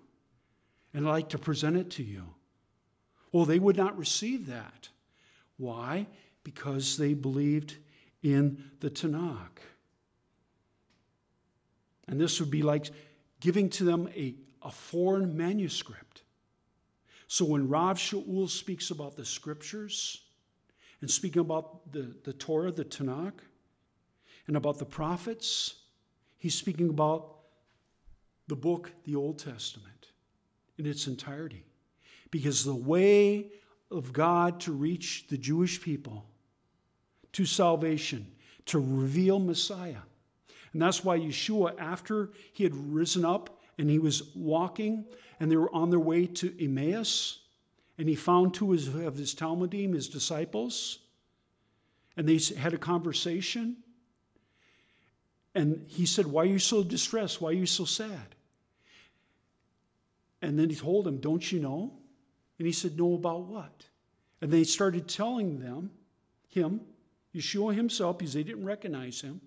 and 0.93 1.07
I'd 1.07 1.11
like 1.11 1.29
to 1.31 1.39
present 1.39 1.77
it 1.77 1.91
to 1.93 2.03
you. 2.03 2.35
Well, 3.33 3.47
they 3.47 3.59
would 3.59 3.77
not 3.77 3.97
receive 3.99 4.47
that. 4.47 4.91
Why? 5.57 6.07
Because 6.45 6.97
they 6.99 7.15
believed 7.15 7.77
in 8.23 8.71
the 8.81 8.91
Tanakh. 8.91 9.59
And 12.07 12.21
this 12.21 12.41
would 12.41 12.51
be 12.51 12.63
like 12.63 12.91
giving 13.41 13.71
to 13.71 13.85
them 13.85 14.09
a, 14.15 14.35
a 14.63 14.71
foreign 14.71 15.37
manuscript. 15.37 16.23
So 17.27 17.47
when 17.47 17.69
Rav 17.69 17.97
Shaul 17.97 18.49
speaks 18.51 18.91
about 18.91 19.17
the 19.17 19.25
scriptures 19.25 20.21
and 21.01 21.11
speaking 21.11 21.41
about 21.41 21.91
the, 21.91 22.15
the 22.25 22.35
Torah, 22.35 22.71
the 22.71 22.85
Tanakh, 22.85 23.41
and 24.47 24.57
about 24.57 24.79
the 24.79 24.85
prophets, 24.85 25.77
he's 26.39 26.55
speaking 26.55 26.91
about 26.91 27.37
the 28.49 28.57
book, 28.57 28.91
the 29.05 29.17
Old 29.17 29.39
Testament, 29.39 30.09
in 30.77 30.85
its 30.85 31.07
entirety. 31.07 31.65
Because 32.33 32.65
the 32.65 32.75
way 32.75 33.53
of 33.93 34.13
God 34.13 34.59
to 34.63 34.73
reach 34.73 35.27
the 35.29 35.39
Jewish 35.39 35.81
people 35.81 36.27
to 37.35 37.47
salvation, 37.47 38.27
to 38.67 38.81
reveal 38.81 39.39
Messiah, 39.39 40.03
and 40.73 40.81
that's 40.81 41.05
why 41.05 41.19
Yeshua, 41.19 41.79
after 41.79 42.31
he 42.53 42.65
had 42.65 42.75
risen 42.75 43.25
up 43.25 43.61
and 43.79 43.89
he 43.91 43.99
was 43.99 44.35
walking, 44.35 45.05
and 45.39 45.51
they 45.51 45.57
were 45.57 45.73
on 45.75 45.91
their 45.91 46.01
way 46.01 46.27
to 46.27 46.65
Emmaus, 46.65 47.41
and 47.99 48.09
he 48.09 48.15
found 48.15 48.55
two 48.55 48.73
of 48.73 49.17
his 49.17 49.35
Talmidim, 49.35 49.95
his 49.95 50.09
disciples, 50.09 50.99
and 52.17 52.29
they 52.29 52.39
had 52.57 52.75
a 52.75 52.79
conversation. 52.79 53.77
And 55.55 55.85
he 55.89 56.07
said, 56.07 56.27
Why 56.27 56.43
are 56.43 56.47
you 56.47 56.59
so 56.59 56.83
distressed? 56.83 57.41
Why 57.41 57.51
are 57.51 57.55
you 57.55 57.67
so 57.67 57.85
sad? 57.85 58.35
And 60.41 60.59
then 60.59 60.71
he 60.71 60.77
told 60.77 61.07
him, 61.07 61.19
Don't 61.19 61.53
you 61.53 61.61
know? 61.61 61.93
And 62.63 62.67
he 62.69 62.73
said, 62.73 62.97
No, 62.97 63.15
about 63.15 63.41
what? 63.47 63.87
And 64.41 64.49
they 64.49 64.63
started 64.63 65.09
telling 65.09 65.59
them, 65.59 65.91
him, 66.47 66.83
Yeshua 67.35 67.75
himself, 67.75 68.19
because 68.19 68.35
they 68.35 68.45
didn't 68.45 68.65
recognize 68.65 69.21
him, 69.21 69.41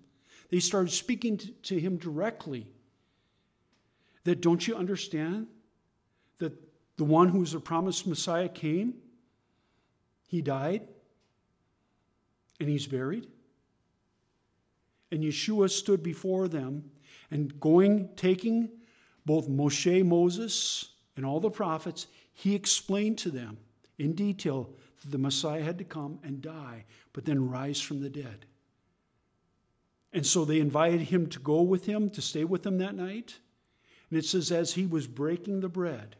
they 0.50 0.60
started 0.60 0.90
speaking 0.90 1.40
to 1.62 1.80
him 1.80 1.96
directly. 1.96 2.66
That 4.24 4.42
don't 4.42 4.68
you 4.68 4.76
understand 4.76 5.46
that 6.40 6.52
the 6.98 7.04
one 7.04 7.30
who 7.30 7.38
was 7.38 7.52
the 7.52 7.58
promised 7.58 8.06
Messiah 8.06 8.50
came, 8.50 8.96
he 10.28 10.42
died, 10.42 10.86
and 12.60 12.68
he's 12.68 12.86
buried? 12.86 13.28
And 15.10 15.22
Yeshua 15.22 15.70
stood 15.70 16.02
before 16.02 16.48
them 16.48 16.90
and 17.30 17.58
going, 17.60 18.10
taking 18.14 18.68
both 19.24 19.48
Moshe, 19.48 20.04
Moses, 20.04 20.90
and 21.16 21.24
all 21.24 21.40
the 21.40 21.48
prophets, 21.48 22.08
he 22.38 22.54
explained 22.54 23.16
to 23.16 23.30
them 23.30 23.56
in 23.98 24.12
detail 24.12 24.68
that 25.00 25.10
the 25.10 25.16
Messiah 25.16 25.62
had 25.62 25.78
to 25.78 25.84
come 25.84 26.18
and 26.22 26.42
die, 26.42 26.84
but 27.14 27.24
then 27.24 27.48
rise 27.48 27.80
from 27.80 28.02
the 28.02 28.10
dead. 28.10 28.44
And 30.12 30.24
so 30.24 30.44
they 30.44 30.60
invited 30.60 31.00
him 31.00 31.28
to 31.30 31.38
go 31.38 31.62
with 31.62 31.86
him, 31.86 32.10
to 32.10 32.20
stay 32.20 32.44
with 32.44 32.62
them 32.62 32.76
that 32.76 32.94
night. 32.94 33.38
And 34.10 34.18
it 34.18 34.26
says, 34.26 34.52
as 34.52 34.74
he 34.74 34.84
was 34.84 35.06
breaking 35.06 35.60
the 35.60 35.70
bread, 35.70 36.16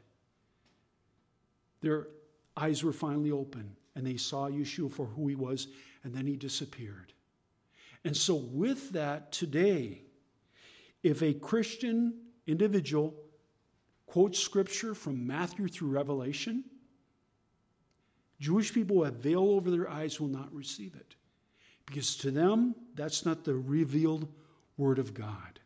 their 1.82 2.08
eyes 2.56 2.82
were 2.82 2.94
finally 2.94 3.30
open 3.30 3.76
and 3.94 4.06
they 4.06 4.16
saw 4.16 4.48
Yeshua 4.48 4.90
for 4.90 5.04
who 5.04 5.28
he 5.28 5.34
was, 5.34 5.68
and 6.02 6.14
then 6.14 6.26
he 6.26 6.36
disappeared. 6.36 7.12
And 8.04 8.16
so, 8.16 8.36
with 8.36 8.92
that, 8.92 9.32
today, 9.32 10.02
if 11.02 11.22
a 11.22 11.34
Christian 11.34 12.14
individual 12.46 13.14
quotes 14.06 14.38
scripture 14.38 14.94
from 14.94 15.26
Matthew 15.26 15.68
through 15.68 15.88
Revelation, 15.88 16.64
Jewish 18.40 18.72
people 18.72 18.96
who 18.96 19.02
have 19.04 19.14
veil 19.14 19.50
over 19.50 19.70
their 19.70 19.90
eyes 19.90 20.20
will 20.20 20.28
not 20.28 20.52
receive 20.54 20.94
it. 20.94 21.14
Because 21.86 22.16
to 22.18 22.30
them, 22.30 22.74
that's 22.94 23.24
not 23.24 23.44
the 23.44 23.54
revealed 23.54 24.28
Word 24.76 24.98
of 24.98 25.14
God. 25.14 25.60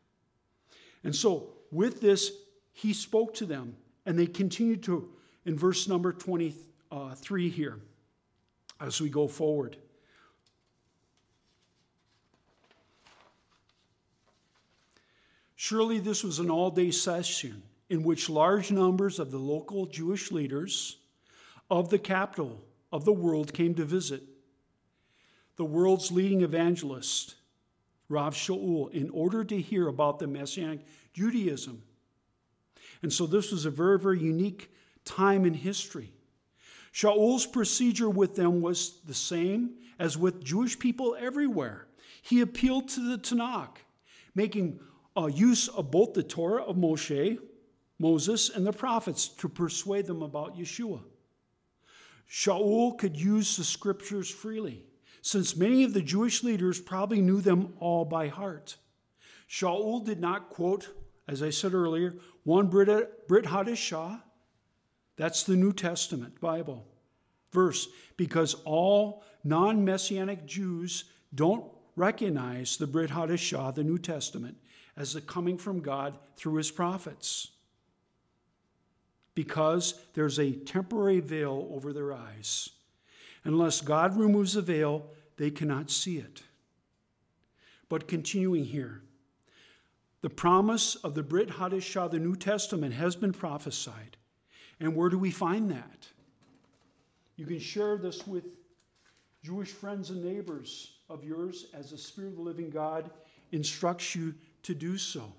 And 1.03 1.15
so, 1.15 1.55
with 1.71 2.01
this, 2.01 2.33
he 2.73 2.93
spoke 2.93 3.35
to 3.35 3.47
them, 3.47 3.77
and 4.07 4.19
they 4.19 4.27
continued 4.27 4.83
to, 4.85 5.11
in 5.45 5.57
verse 5.57 5.89
number 5.89 6.13
23 6.13 6.57
uh, 6.93 7.51
here, 7.51 7.81
as 8.81 9.01
we 9.01 9.09
go 9.09 9.27
forward. 9.27 9.77
Surely 15.57 15.99
this 15.99 16.23
was 16.23 16.39
an 16.39 16.51
all 16.51 16.71
day 16.71 16.91
session 16.91 17.63
in 17.91 18.03
which 18.05 18.31
large 18.31 18.71
numbers 18.71 19.19
of 19.19 19.31
the 19.31 19.39
local 19.39 19.85
Jewish 19.85 20.31
leaders 20.31 20.97
of 21.69 21.91
the 21.91 21.99
capital 21.99 22.65
of 22.91 23.05
the 23.05 23.13
world 23.13 23.53
came 23.53 23.75
to 23.75 23.85
visit 23.85 24.23
the 25.57 25.65
world's 25.67 26.11
leading 26.11 26.41
evangelist, 26.41 27.35
Rav 28.09 28.35
Shaul, 28.35 28.91
in 28.93 29.11
order 29.11 29.45
to 29.45 29.61
hear 29.61 29.89
about 29.89 30.19
the 30.19 30.27
Messianic 30.27 30.81
Judaism. 31.13 31.83
And 33.03 33.13
so 33.13 33.27
this 33.27 33.53
was 33.53 33.67
a 33.67 33.71
very, 33.71 33.99
very 33.99 34.21
unique 34.21 34.73
time 35.05 35.45
in 35.45 35.53
history. 35.53 36.15
Shaul's 36.95 37.47
procedure 37.47 38.09
with 38.09 38.37
them 38.37 38.63
was 38.63 39.01
the 39.07 39.13
same 39.13 39.75
as 39.99 40.17
with 40.17 40.43
Jewish 40.43 40.79
people 40.79 41.15
everywhere. 41.21 41.89
He 42.23 42.41
appealed 42.41 42.89
to 42.91 43.11
the 43.11 43.19
Tanakh, 43.19 43.77
making 44.35 44.81
uh, 45.15 45.27
use 45.27 45.69
of 45.69 45.91
both 45.91 46.15
the 46.15 46.23
Torah 46.23 46.63
of 46.63 46.77
Moshe, 46.77 47.39
Moses, 48.01 48.51
and 48.51 48.67
the 48.67 48.73
prophets 48.73 49.29
to 49.29 49.49
persuade 49.49 50.07
them 50.07 50.23
about 50.23 50.59
Yeshua. 50.59 51.01
Shaul 52.29 52.99
could 52.99 53.17
use 53.17 53.57
the 53.57 53.65
scriptures 53.65 54.29
freely 54.29 54.85
since 55.23 55.57
many 55.57 55.85
of 55.85 55.93
the 55.93 56.01
Jewish 56.01 56.43
leaders 56.43 56.81
probably 56.81 57.21
knew 57.21 57.41
them 57.41 57.75
all 57.79 58.05
by 58.05 58.29
heart. 58.29 58.77
Shaul 59.49 60.05
did 60.05 60.21
not 60.21 60.49
quote, 60.49 60.89
as 61.29 61.43
I 61.43 61.51
said 61.51 61.75
earlier, 61.75 62.17
one 62.45 62.69
Brit, 62.69 63.29
Brit 63.29 63.45
Hadashah. 63.45 64.23
That's 65.17 65.43
the 65.43 65.57
New 65.57 65.73
Testament 65.73 66.41
Bible 66.41 66.87
verse, 67.53 67.89
because 68.17 68.55
all 68.65 69.23
non 69.45 69.85
messianic 69.85 70.47
Jews 70.47 71.05
don't 71.35 71.65
recognize 71.97 72.77
the 72.77 72.87
Brit 72.87 73.11
Hadashah, 73.11 73.75
the 73.75 73.85
New 73.85 73.99
Testament, 73.99 74.57
as 74.97 75.13
the 75.13 75.21
coming 75.21 75.59
from 75.59 75.81
God 75.81 76.19
through 76.37 76.55
his 76.55 76.71
prophets. 76.71 77.49
Because 79.41 79.95
there's 80.13 80.39
a 80.39 80.53
temporary 80.53 81.21
veil 81.21 81.67
over 81.73 81.95
their 81.95 82.13
eyes. 82.13 82.69
Unless 83.43 83.81
God 83.81 84.19
removes 84.19 84.53
the 84.53 84.61
veil, 84.61 85.07
they 85.39 85.51
cannot 85.51 85.91
see 85.91 86.19
it. 86.19 86.43
But 87.89 88.07
continuing 88.07 88.67
here, 88.67 89.01
the 90.21 90.29
promise 90.29 90.95
of 90.97 91.15
the 91.15 91.23
Brit 91.23 91.49
Hadashah, 91.49 92.11
the 92.11 92.19
New 92.19 92.37
Testament, 92.37 92.93
has 92.93 93.17
been 93.17 93.33
prophesied. 93.33 94.19
And 94.79 94.95
where 94.95 95.09
do 95.09 95.19
we 95.19 95.31
find 95.31 95.71
that? 95.71 96.09
You 97.37 97.47
can 97.47 97.61
share 97.61 97.97
this 97.97 98.27
with 98.27 98.45
Jewish 99.43 99.71
friends 99.71 100.11
and 100.11 100.23
neighbors 100.23 100.97
of 101.09 101.25
yours 101.25 101.69
as 101.73 101.93
the 101.93 101.97
Spirit 101.97 102.33
of 102.33 102.37
the 102.37 102.43
living 102.43 102.69
God 102.69 103.11
instructs 103.53 104.15
you 104.15 104.35
to 104.65 104.75
do 104.75 104.99
so. 104.99 105.33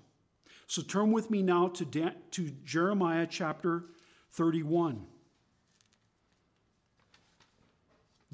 So 0.66 0.82
turn 0.82 1.12
with 1.12 1.30
me 1.30 1.42
now 1.42 1.68
to, 1.68 2.12
to 2.30 2.50
Jeremiah 2.64 3.26
chapter 3.28 3.84
31. 4.32 5.04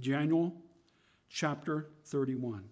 Daniel 0.00 0.54
chapter 1.28 1.88
31. 2.04 2.64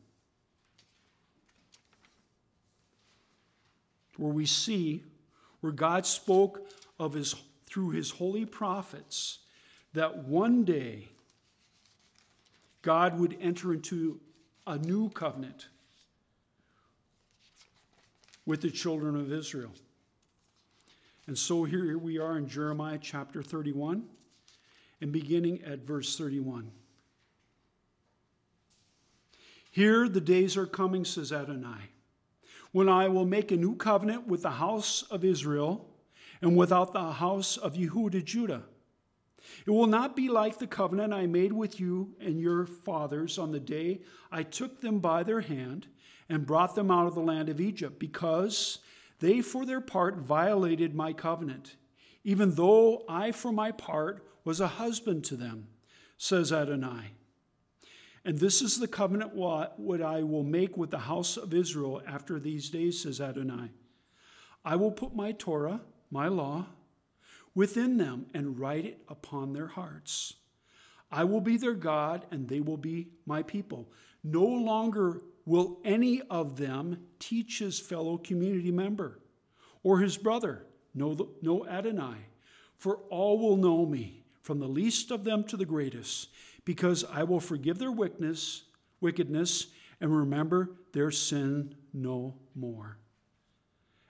Where 4.16 4.32
we 4.32 4.46
see 4.46 5.04
where 5.61 5.72
God 5.72 6.07
spoke 6.07 6.70
of 6.98 7.14
his 7.14 7.34
through 7.66 7.90
his 7.90 8.12
holy 8.12 8.46
prophets 8.46 9.40
that 9.92 10.24
one 10.24 10.64
day 10.64 11.09
God 12.82 13.18
would 13.18 13.36
enter 13.40 13.74
into 13.74 14.20
a 14.66 14.78
new 14.78 15.11
covenant 15.11 15.66
with 18.47 18.62
the 18.62 18.70
children 18.70 19.16
of 19.16 19.32
Israel. 19.32 19.72
And 21.26 21.36
so 21.36 21.64
here 21.64 21.99
we 21.99 22.18
are 22.18 22.38
in 22.38 22.49
Jeremiah 22.49 22.99
chapter 23.03 23.42
31 23.42 24.05
and 25.01 25.12
beginning 25.12 25.62
at 25.64 25.80
verse 25.80 26.16
31. 26.16 26.70
Here 29.72 30.09
the 30.09 30.20
days 30.20 30.57
are 30.57 30.66
coming, 30.66 31.05
says 31.05 31.32
Adonai, 31.32 31.90
when 32.72 32.88
I 32.88 33.09
will 33.09 33.26
make 33.26 33.51
a 33.51 33.57
new 33.57 33.74
covenant 33.74 34.26
with 34.26 34.42
the 34.42 34.53
house 34.53 35.03
of 35.11 35.24
Israel 35.24 35.90
and 36.40 36.57
without 36.57 36.92
the 36.92 37.12
house 37.12 37.57
of 37.57 37.74
Yehuda 37.74 38.24
Judah. 38.24 38.62
It 39.66 39.70
will 39.70 39.86
not 39.86 40.16
be 40.16 40.28
like 40.28 40.59
the 40.59 40.66
covenant 40.66 41.12
I 41.12 41.26
made 41.26 41.53
with 41.53 41.78
you 41.80 42.14
and 42.20 42.40
your 42.40 42.66
fathers 42.66 43.38
on 43.38 43.53
the 43.53 43.61
day 43.61 44.01
I 44.30 44.42
took 44.44 44.80
them 44.80 45.01
by 45.01 45.22
their 45.22 45.40
hand 45.40 45.88
and 46.29 46.47
brought 46.47 46.74
them 46.74 46.91
out 46.91 47.07
of 47.07 47.14
the 47.14 47.20
land 47.20 47.49
of 47.49 47.61
Egypt, 47.61 47.99
because 47.99 48.79
they 49.20 49.41
for 49.41 49.64
their 49.64 49.81
part 49.81 50.16
violated 50.16 50.95
my 50.95 51.12
covenant, 51.12 51.77
even 52.24 52.55
though 52.55 53.05
I 53.09 53.33
for 53.33 53.53
my 53.53 53.70
part 53.70 54.27
was 54.45 54.61
a 54.61 54.66
husband 54.66 55.24
to 55.24 55.37
them, 55.37 55.68
says 56.18 56.53
Adonai. 56.53 57.12
And 58.24 58.39
this 58.39 58.61
is 58.61 58.81
the 58.81 58.89
covenant 58.89 59.35
what 59.35 60.03
I 60.03 60.24
will 60.24 60.43
make 60.43 60.77
with 60.77 60.91
the 60.91 60.99
house 60.99 61.37
of 61.37 61.55
Israel 61.55 62.03
after 62.07 62.41
these 62.41 62.70
days, 62.70 63.03
says 63.03 63.20
Adonai. 63.20 63.70
I 64.64 64.74
will 64.74 64.91
put 64.91 65.14
my 65.14 65.31
Torah, 65.31 65.83
my 66.11 66.27
law, 66.27 66.66
within 67.55 67.99
them 67.99 68.27
and 68.35 68.59
write 68.59 68.85
it 68.85 69.01
upon 69.09 69.53
their 69.53 69.68
hearts. 69.68 70.35
I 71.11 71.22
will 71.22 71.41
be 71.41 71.57
their 71.57 71.74
God, 71.74 72.27
and 72.33 72.49
they 72.49 72.61
will 72.61 72.77
be 72.77 73.11
my 73.27 73.45
people. 73.45 73.89
No 74.24 74.45
longer 74.45 75.22
will 75.47 75.78
any 75.84 76.20
of 76.22 76.59
them 76.59 76.99
teach 77.18 77.61
his 77.61 77.78
fellow 77.78 78.18
community 78.18 78.72
member 78.72 79.20
or 79.82 80.01
his 80.01 80.18
brother, 80.18 80.66
no, 80.92 81.66
Adonai, 81.68 82.16
for 82.76 82.97
all 83.09 83.38
will 83.38 83.57
know 83.57 83.86
me, 83.86 84.24
from 84.42 84.59
the 84.59 84.68
least 84.68 85.11
of 85.11 85.24
them 85.24 85.44
to 85.44 85.57
the 85.57 85.64
greatest, 85.64 86.28
because 86.64 87.05
I 87.05 87.22
will 87.22 87.40
forgive 87.40 87.78
their 87.78 87.92
wickedness, 87.92 88.64
wickedness 89.01 89.68
and 90.01 90.14
remember 90.14 90.72
their 90.92 91.11
sin 91.11 91.74
no 91.92 92.34
more. 92.55 92.99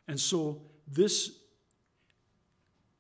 And 0.09 0.19
so 0.19 0.63
this 0.89 1.33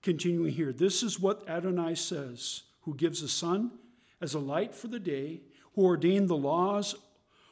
continuing 0.02 0.52
here, 0.52 0.72
this 0.72 1.02
is 1.02 1.18
what 1.18 1.48
Adonai 1.48 1.94
says, 1.94 2.62
who 2.82 2.94
gives 2.94 3.22
the 3.22 3.28
sun 3.28 3.72
as 4.20 4.34
a 4.34 4.38
light 4.38 4.74
for 4.74 4.88
the 4.88 5.00
day, 5.00 5.40
who 5.74 5.84
ordained 5.84 6.28
the 6.28 6.36
laws 6.36 6.94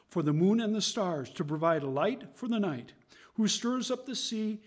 for 0.09 0.23
the 0.23 0.33
moon 0.33 0.61
and 0.61 0.75
the 0.75 0.83
stars 0.83 1.31
to 1.31 1.45
provide 1.45 1.83
a 1.83 1.89
light 1.89 2.25
for 2.35 2.49
the 2.49 2.61
night, 2.61 2.93
who 3.35 3.49
stirs 3.49 3.91
up 3.91 4.07
the 4.07 4.15
sea 4.15 4.61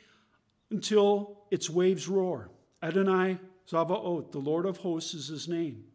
until 0.70 1.46
its 1.52 1.70
waves 1.70 2.08
roar. 2.08 2.50
Adonai 2.84 3.40
Zavaot, 3.70 4.32
the 4.32 4.40
Lord 4.40 4.66
of 4.66 4.78
hosts, 4.78 5.14
is 5.14 5.28
his 5.28 5.48
name. 5.48 5.86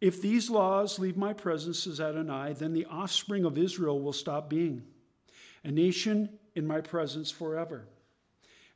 If 0.00 0.20
these 0.20 0.50
laws 0.50 0.98
leave 0.98 1.16
my 1.16 1.32
presence, 1.32 1.80
says 1.80 2.00
Adonai, 2.00 2.54
then 2.54 2.72
the 2.72 2.86
offspring 2.86 3.44
of 3.44 3.56
Israel 3.56 4.00
will 4.00 4.12
stop 4.12 4.50
being 4.50 4.82
a 5.62 5.70
nation 5.70 6.28
in 6.56 6.66
my 6.66 6.80
presence 6.80 7.30
forever. 7.30 7.86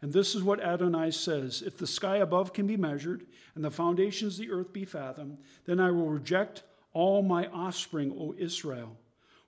And 0.00 0.12
this 0.12 0.34
is 0.34 0.42
what 0.42 0.60
Adonai 0.60 1.10
says 1.10 1.62
If 1.62 1.78
the 1.78 1.86
sky 1.86 2.18
above 2.18 2.52
can 2.52 2.66
be 2.66 2.76
measured, 2.76 3.26
and 3.54 3.64
the 3.64 3.70
foundations 3.70 4.38
of 4.38 4.46
the 4.46 4.52
earth 4.52 4.72
be 4.72 4.84
fathomed, 4.84 5.38
then 5.64 5.80
I 5.80 5.90
will 5.90 6.08
reject 6.08 6.62
all 6.96 7.20
my 7.20 7.46
offspring, 7.48 8.10
O 8.18 8.34
Israel, 8.38 8.96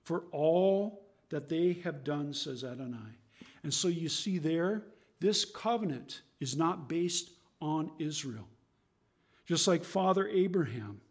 for 0.03 0.25
all 0.31 1.01
that 1.29 1.49
they 1.49 1.73
have 1.83 2.03
done, 2.03 2.31
says 2.31 2.63
Adonai. 2.63 3.17
And 3.63 3.73
so 3.73 3.87
you 3.87 4.07
see 4.07 4.37
there, 4.37 4.83
this 5.19 5.45
covenant 5.45 6.21
is 6.39 6.55
not 6.55 6.87
based 6.87 7.31
on 7.59 7.89
Israel. 7.97 8.47
Just 9.47 9.67
like 9.67 9.83
Father 9.83 10.27
Abraham, 10.27 11.01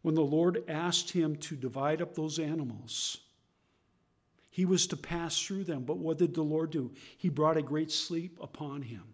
when 0.00 0.14
the 0.14 0.22
Lord 0.22 0.64
asked 0.68 1.10
him 1.10 1.36
to 1.36 1.54
divide 1.54 2.00
up 2.00 2.14
those 2.14 2.38
animals, 2.38 3.18
he 4.48 4.64
was 4.64 4.86
to 4.86 4.96
pass 4.96 5.38
through 5.38 5.64
them. 5.64 5.82
But 5.82 5.98
what 5.98 6.16
did 6.16 6.32
the 6.32 6.40
Lord 6.40 6.70
do? 6.70 6.92
He 7.18 7.28
brought 7.28 7.58
a 7.58 7.62
great 7.62 7.90
sleep 7.90 8.38
upon 8.40 8.80
him. 8.80 9.04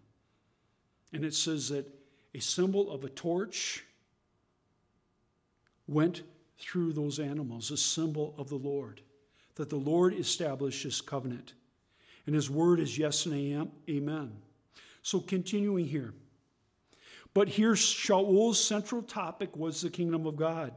And 1.11 1.25
it 1.25 1.33
says 1.33 1.67
that 1.67 1.85
a 2.33 2.39
symbol 2.39 2.89
of 2.89 3.03
a 3.03 3.09
torch 3.09 3.83
went 5.89 6.23
through 6.57 6.93
those 6.93 7.19
animals, 7.19 7.71
a 7.71 7.77
symbol 7.77 8.35
of 8.37 8.49
the 8.49 8.55
Lord, 8.55 9.01
that 9.55 9.69
the 9.69 9.75
Lord 9.75 10.13
established 10.13 10.83
his 10.83 11.01
covenant. 11.01 11.53
And 12.25 12.35
his 12.35 12.49
word 12.49 12.79
is 12.79 12.97
yes 12.97 13.25
and 13.25 13.71
amen. 13.89 14.31
So 15.01 15.19
continuing 15.19 15.85
here. 15.85 16.13
But 17.33 17.47
here, 17.47 17.75
Shaul's 17.75 18.63
central 18.63 19.01
topic 19.01 19.55
was 19.55 19.81
the 19.81 19.89
kingdom 19.89 20.25
of 20.25 20.35
God. 20.35 20.73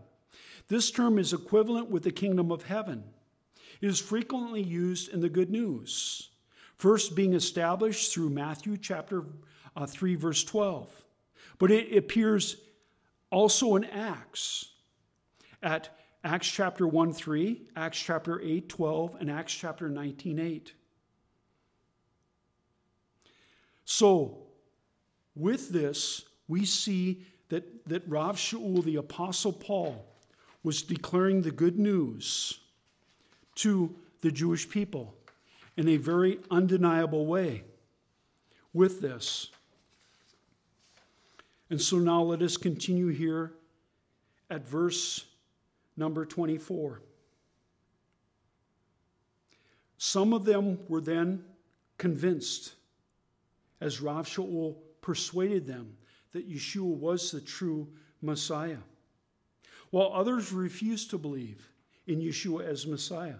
This 0.69 0.91
term 0.91 1.19
is 1.19 1.33
equivalent 1.33 1.91
with 1.91 2.05
the 2.05 2.13
kingdom 2.13 2.51
of 2.51 2.63
heaven. 2.63 3.05
It 3.81 3.89
is 3.89 3.99
frequently 3.99 4.63
used 4.63 5.13
in 5.13 5.21
the 5.21 5.29
good 5.29 5.51
news, 5.51 6.31
first 6.77 7.17
being 7.17 7.35
established 7.35 8.13
through 8.13 8.31
Matthew 8.31 8.77
chapter 8.77 9.25
uh, 9.75 9.87
3, 9.87 10.15
verse 10.15 10.45
12. 10.45 10.89
But 11.59 11.71
it 11.71 11.97
appears 11.97 12.57
also 13.31 13.77
in 13.77 13.85
Acts 13.85 14.72
at 15.63 15.91
Acts 16.25 16.49
chapter 16.49 16.87
1 16.87 17.13
3, 17.13 17.63
Acts 17.77 17.99
chapter 17.99 18.41
8 18.41 18.69
12, 18.69 19.17
and 19.21 19.31
Acts 19.31 19.53
chapter 19.53 19.89
19 19.89 20.39
8. 20.39 20.73
So, 23.85 24.39
with 25.35 25.71
this, 25.71 26.25
we 26.49 26.65
see 26.65 27.25
that, 27.49 27.87
that 27.89 28.03
Rav 28.07 28.37
Shaul, 28.37 28.85
the 28.85 28.97
Apostle 28.97 29.53
Paul, 29.53 30.07
was 30.63 30.83
declaring 30.83 31.43
the 31.43 31.51
good 31.51 31.79
news 31.79 32.61
to 33.57 33.95
the 34.21 34.31
Jewish 34.31 34.69
people 34.69 35.15
in 35.77 35.89
a 35.89 35.97
very 35.97 36.39
undeniable 36.51 37.27
way 37.27 37.65
with 38.73 39.01
this. 39.01 39.51
And 41.71 41.81
so 41.81 41.99
now 41.99 42.23
let 42.23 42.43
us 42.43 42.57
continue 42.57 43.09
here 43.09 43.55
at 44.51 44.67
verse 44.69 45.25
number 45.97 46.25
24. 46.25 47.03
Some 49.99 50.33
of 50.33 50.45
them 50.45 50.81
were 50.89 51.01
then 51.01 51.45
convinced, 51.97 52.75
as 53.81 54.01
Rav 54.01 54.27
Shaul 54.27 54.77
persuaded 55.01 55.67
them 55.67 55.97
that 56.33 56.51
Yeshua 56.51 56.97
was 56.97 57.31
the 57.31 57.41
true 57.41 57.89
Messiah, 58.21 58.79
while 59.91 60.13
others 60.13 60.53
refused 60.53 61.11
to 61.11 61.19
believe 61.19 61.69
in 62.07 62.21
Yeshua 62.21 62.67
as 62.67 62.87
Messiah. 62.87 63.37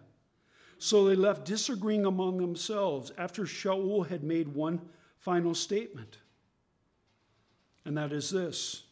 So 0.79 1.05
they 1.05 1.17
left 1.17 1.45
disagreeing 1.45 2.07
among 2.07 2.39
themselves 2.39 3.13
after 3.17 3.45
Shaul 3.45 4.07
had 4.07 4.23
made 4.23 4.49
one 4.49 4.81
final 5.19 5.55
statement. 5.55 6.19
And 7.85 7.97
that 7.97 8.13
is 8.13 8.31
this 8.31 8.83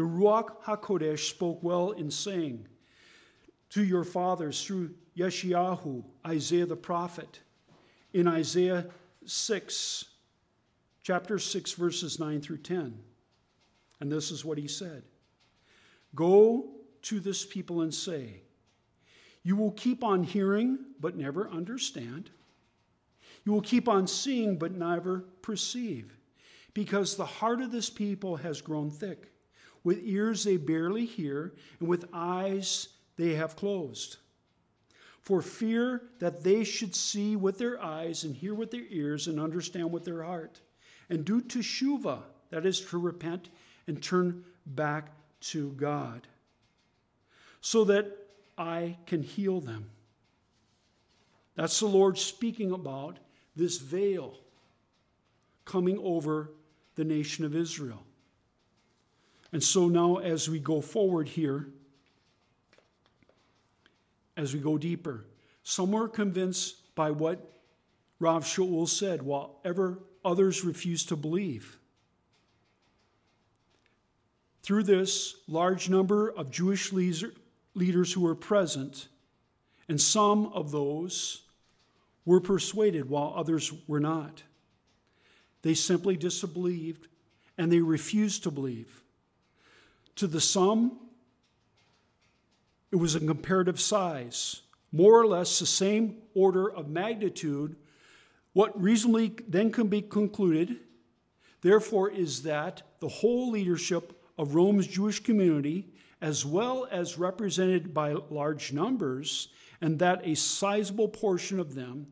The 0.00 0.06
Ruach 0.06 0.62
HaKodesh 0.64 1.28
spoke 1.28 1.62
well 1.62 1.90
in 1.90 2.10
saying, 2.10 2.66
To 3.68 3.84
your 3.84 4.02
fathers 4.02 4.64
through 4.64 4.94
Yeshayahu, 5.14 6.02
Isaiah 6.26 6.64
the 6.64 6.74
prophet, 6.74 7.40
in 8.14 8.26
Isaiah 8.26 8.86
6, 9.26 10.06
chapter 11.02 11.38
6, 11.38 11.72
verses 11.74 12.18
9 12.18 12.40
through 12.40 12.62
10. 12.62 12.98
And 14.00 14.10
this 14.10 14.30
is 14.30 14.42
what 14.42 14.56
he 14.56 14.66
said 14.66 15.02
Go 16.14 16.70
to 17.02 17.20
this 17.20 17.44
people 17.44 17.82
and 17.82 17.92
say, 17.92 18.40
you 19.42 19.54
will 19.54 19.72
keep 19.72 20.02
on 20.02 20.22
hearing, 20.22 20.78
but 20.98 21.14
never 21.14 21.46
understand. 21.50 22.30
You 23.44 23.52
will 23.52 23.60
keep 23.60 23.86
on 23.86 24.06
seeing, 24.06 24.56
but 24.56 24.72
never 24.72 25.26
perceive. 25.42 26.16
because 26.72 27.16
the 27.16 27.26
heart 27.26 27.60
of 27.60 27.70
this 27.70 27.90
people 27.90 28.36
has 28.36 28.62
grown 28.62 28.90
thick. 28.90 29.30
With 29.82 30.00
ears 30.02 30.44
they 30.44 30.56
barely 30.56 31.06
hear, 31.06 31.54
and 31.78 31.88
with 31.88 32.08
eyes 32.12 32.88
they 33.16 33.34
have 33.34 33.56
closed. 33.56 34.16
For 35.20 35.42
fear 35.42 36.02
that 36.18 36.42
they 36.42 36.64
should 36.64 36.94
see 36.94 37.36
with 37.36 37.58
their 37.58 37.82
eyes 37.82 38.24
and 38.24 38.34
hear 38.34 38.54
with 38.54 38.70
their 38.70 38.86
ears 38.88 39.26
and 39.26 39.38
understand 39.38 39.92
with 39.92 40.04
their 40.04 40.22
heart, 40.22 40.60
and 41.08 41.24
do 41.24 41.40
teshuva, 41.40 42.22
that 42.50 42.66
is 42.66 42.80
to 42.80 42.98
repent 42.98 43.48
and 43.86 44.02
turn 44.02 44.44
back 44.66 45.12
to 45.40 45.70
God, 45.72 46.26
so 47.60 47.84
that 47.84 48.16
I 48.58 48.96
can 49.06 49.22
heal 49.22 49.60
them. 49.60 49.90
That's 51.54 51.80
the 51.80 51.86
Lord 51.86 52.18
speaking 52.18 52.72
about 52.72 53.18
this 53.56 53.78
veil 53.78 54.38
coming 55.64 55.98
over 55.98 56.50
the 56.94 57.04
nation 57.04 57.44
of 57.44 57.54
Israel. 57.54 58.04
And 59.52 59.62
so 59.62 59.88
now, 59.88 60.16
as 60.16 60.48
we 60.48 60.58
go 60.60 60.80
forward 60.80 61.28
here, 61.28 61.66
as 64.36 64.54
we 64.54 64.60
go 64.60 64.78
deeper, 64.78 65.24
some 65.62 65.92
were 65.92 66.08
convinced 66.08 66.94
by 66.94 67.10
what 67.10 67.60
Rav 68.18 68.44
Shaul 68.44 68.88
said, 68.88 69.22
while 69.22 69.60
ever 69.64 69.98
others 70.24 70.64
refused 70.64 71.08
to 71.08 71.16
believe. 71.16 71.78
Through 74.62 74.84
this 74.84 75.34
large 75.48 75.88
number 75.88 76.30
of 76.30 76.50
Jewish 76.50 76.92
leaders 76.92 78.12
who 78.12 78.20
were 78.20 78.34
present, 78.34 79.08
and 79.88 80.00
some 80.00 80.46
of 80.46 80.70
those 80.70 81.42
were 82.24 82.40
persuaded 82.40 83.08
while 83.08 83.32
others 83.34 83.72
were 83.88 84.00
not. 84.00 84.42
They 85.62 85.74
simply 85.74 86.16
disbelieved 86.16 87.08
and 87.58 87.72
they 87.72 87.80
refused 87.80 88.44
to 88.44 88.50
believe. 88.50 88.99
To 90.20 90.26
the 90.26 90.38
sum, 90.38 90.98
it 92.92 92.96
was 92.96 93.14
a 93.14 93.20
comparative 93.20 93.80
size, 93.80 94.60
more 94.92 95.18
or 95.18 95.26
less 95.26 95.58
the 95.58 95.64
same 95.64 96.18
order 96.34 96.70
of 96.70 96.90
magnitude. 96.90 97.76
What 98.52 98.78
reasonably 98.78 99.34
then 99.48 99.72
can 99.72 99.86
be 99.86 100.02
concluded, 100.02 100.76
therefore, 101.62 102.10
is 102.10 102.42
that 102.42 102.82
the 103.00 103.08
whole 103.08 103.50
leadership 103.50 104.22
of 104.36 104.54
Rome's 104.54 104.86
Jewish 104.86 105.20
community, 105.20 105.94
as 106.20 106.44
well 106.44 106.86
as 106.90 107.16
represented 107.16 107.94
by 107.94 108.12
large 108.12 108.74
numbers, 108.74 109.48
and 109.80 109.98
that 110.00 110.20
a 110.22 110.34
sizable 110.34 111.08
portion 111.08 111.58
of 111.58 111.74
them, 111.74 112.08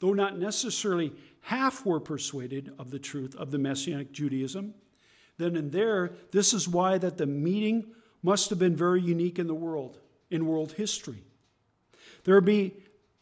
though 0.00 0.12
not 0.12 0.40
necessarily 0.40 1.12
half 1.42 1.86
were 1.86 2.00
persuaded 2.00 2.72
of 2.80 2.90
the 2.90 2.98
truth 2.98 3.36
of 3.36 3.52
the 3.52 3.58
Messianic 3.58 4.10
Judaism, 4.10 4.74
then 5.38 5.56
and 5.56 5.72
there, 5.72 6.12
this 6.30 6.52
is 6.52 6.68
why 6.68 6.98
that 6.98 7.18
the 7.18 7.26
meeting 7.26 7.86
must 8.22 8.50
have 8.50 8.58
been 8.58 8.76
very 8.76 9.00
unique 9.00 9.38
in 9.38 9.46
the 9.46 9.54
world, 9.54 9.98
in 10.30 10.46
world 10.46 10.72
history. 10.72 11.22
There, 12.24 12.40
be, 12.40 12.74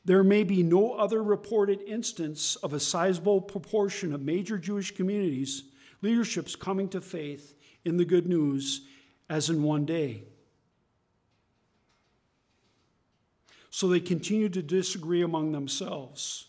there 0.04 0.22
may 0.22 0.44
be 0.44 0.62
no 0.62 0.92
other 0.92 1.22
reported 1.22 1.82
instance 1.82 2.56
of 2.56 2.72
a 2.72 2.80
sizable 2.80 3.40
proportion 3.40 4.12
of 4.12 4.20
major 4.20 4.58
Jewish 4.58 4.94
communities, 4.94 5.64
leaderships 6.02 6.54
coming 6.54 6.88
to 6.90 7.00
faith 7.00 7.56
in 7.84 7.96
the 7.96 8.04
good 8.04 8.26
news 8.26 8.82
as 9.28 9.50
in 9.50 9.62
one 9.62 9.84
day. 9.84 10.24
So 13.70 13.88
they 13.88 14.00
continued 14.00 14.52
to 14.52 14.62
disagree 14.62 15.22
among 15.22 15.52
themselves. 15.52 16.46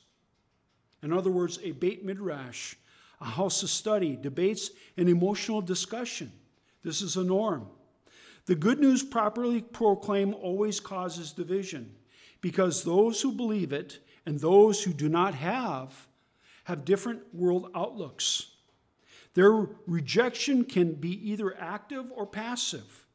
In 1.02 1.14
other 1.14 1.32
words, 1.32 1.58
a 1.64 1.72
Beit 1.72 2.04
Midrash, 2.04 2.76
a 3.24 3.26
house 3.26 3.64
of 3.64 3.70
study, 3.70 4.18
debates, 4.22 4.72
and 4.98 5.08
emotional 5.08 5.62
discussion. 5.62 6.32
This 6.84 7.02
is 7.02 7.16
a 7.16 7.24
norm. 7.24 7.68
The 8.48 8.56
good 8.56 8.80
news 8.80 9.02
properly 9.02 9.62
proclaimed 9.62 10.34
always 10.34 10.82
causes 10.82 11.32
division 11.32 11.96
because 12.42 12.84
those 12.84 13.22
who 13.22 13.32
believe 13.32 13.72
it 13.72 14.00
and 14.26 14.40
those 14.40 14.84
who 14.84 14.92
do 14.92 15.08
not 15.08 15.36
have 15.36 16.08
have 16.66 16.84
different 16.84 17.34
world 17.34 17.72
outlooks. 17.74 18.52
Their 19.36 19.70
rejection 19.88 20.66
can 20.66 20.96
be 20.96 21.32
either 21.32 21.58
active 21.58 22.12
or 22.14 22.28
passive. 22.28 23.06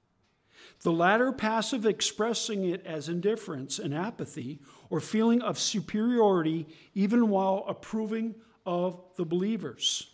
The 0.83 0.93
latter 0.93 1.33
passive 1.33 1.85
expressing 1.85 2.65
it 2.65 2.85
as 2.87 3.11
indifference 3.11 3.79
and 3.79 3.95
apathy 3.95 4.61
or 4.89 5.01
feeling 5.01 5.43
of 5.43 5.59
superiority, 5.59 6.67
even 6.95 7.29
while 7.29 7.65
approving 7.69 8.37
of 8.69 9.01
the 9.17 9.25
believers. 9.25 10.11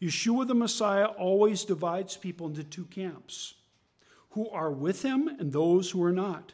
Yeshua 0.00 0.46
the 0.46 0.54
Messiah 0.54 1.06
always 1.06 1.64
divides 1.64 2.16
people 2.16 2.46
into 2.46 2.62
two 2.62 2.84
camps 2.84 3.54
who 4.30 4.48
are 4.50 4.70
with 4.70 5.02
him 5.02 5.26
and 5.26 5.52
those 5.52 5.90
who 5.90 6.02
are 6.04 6.12
not. 6.12 6.52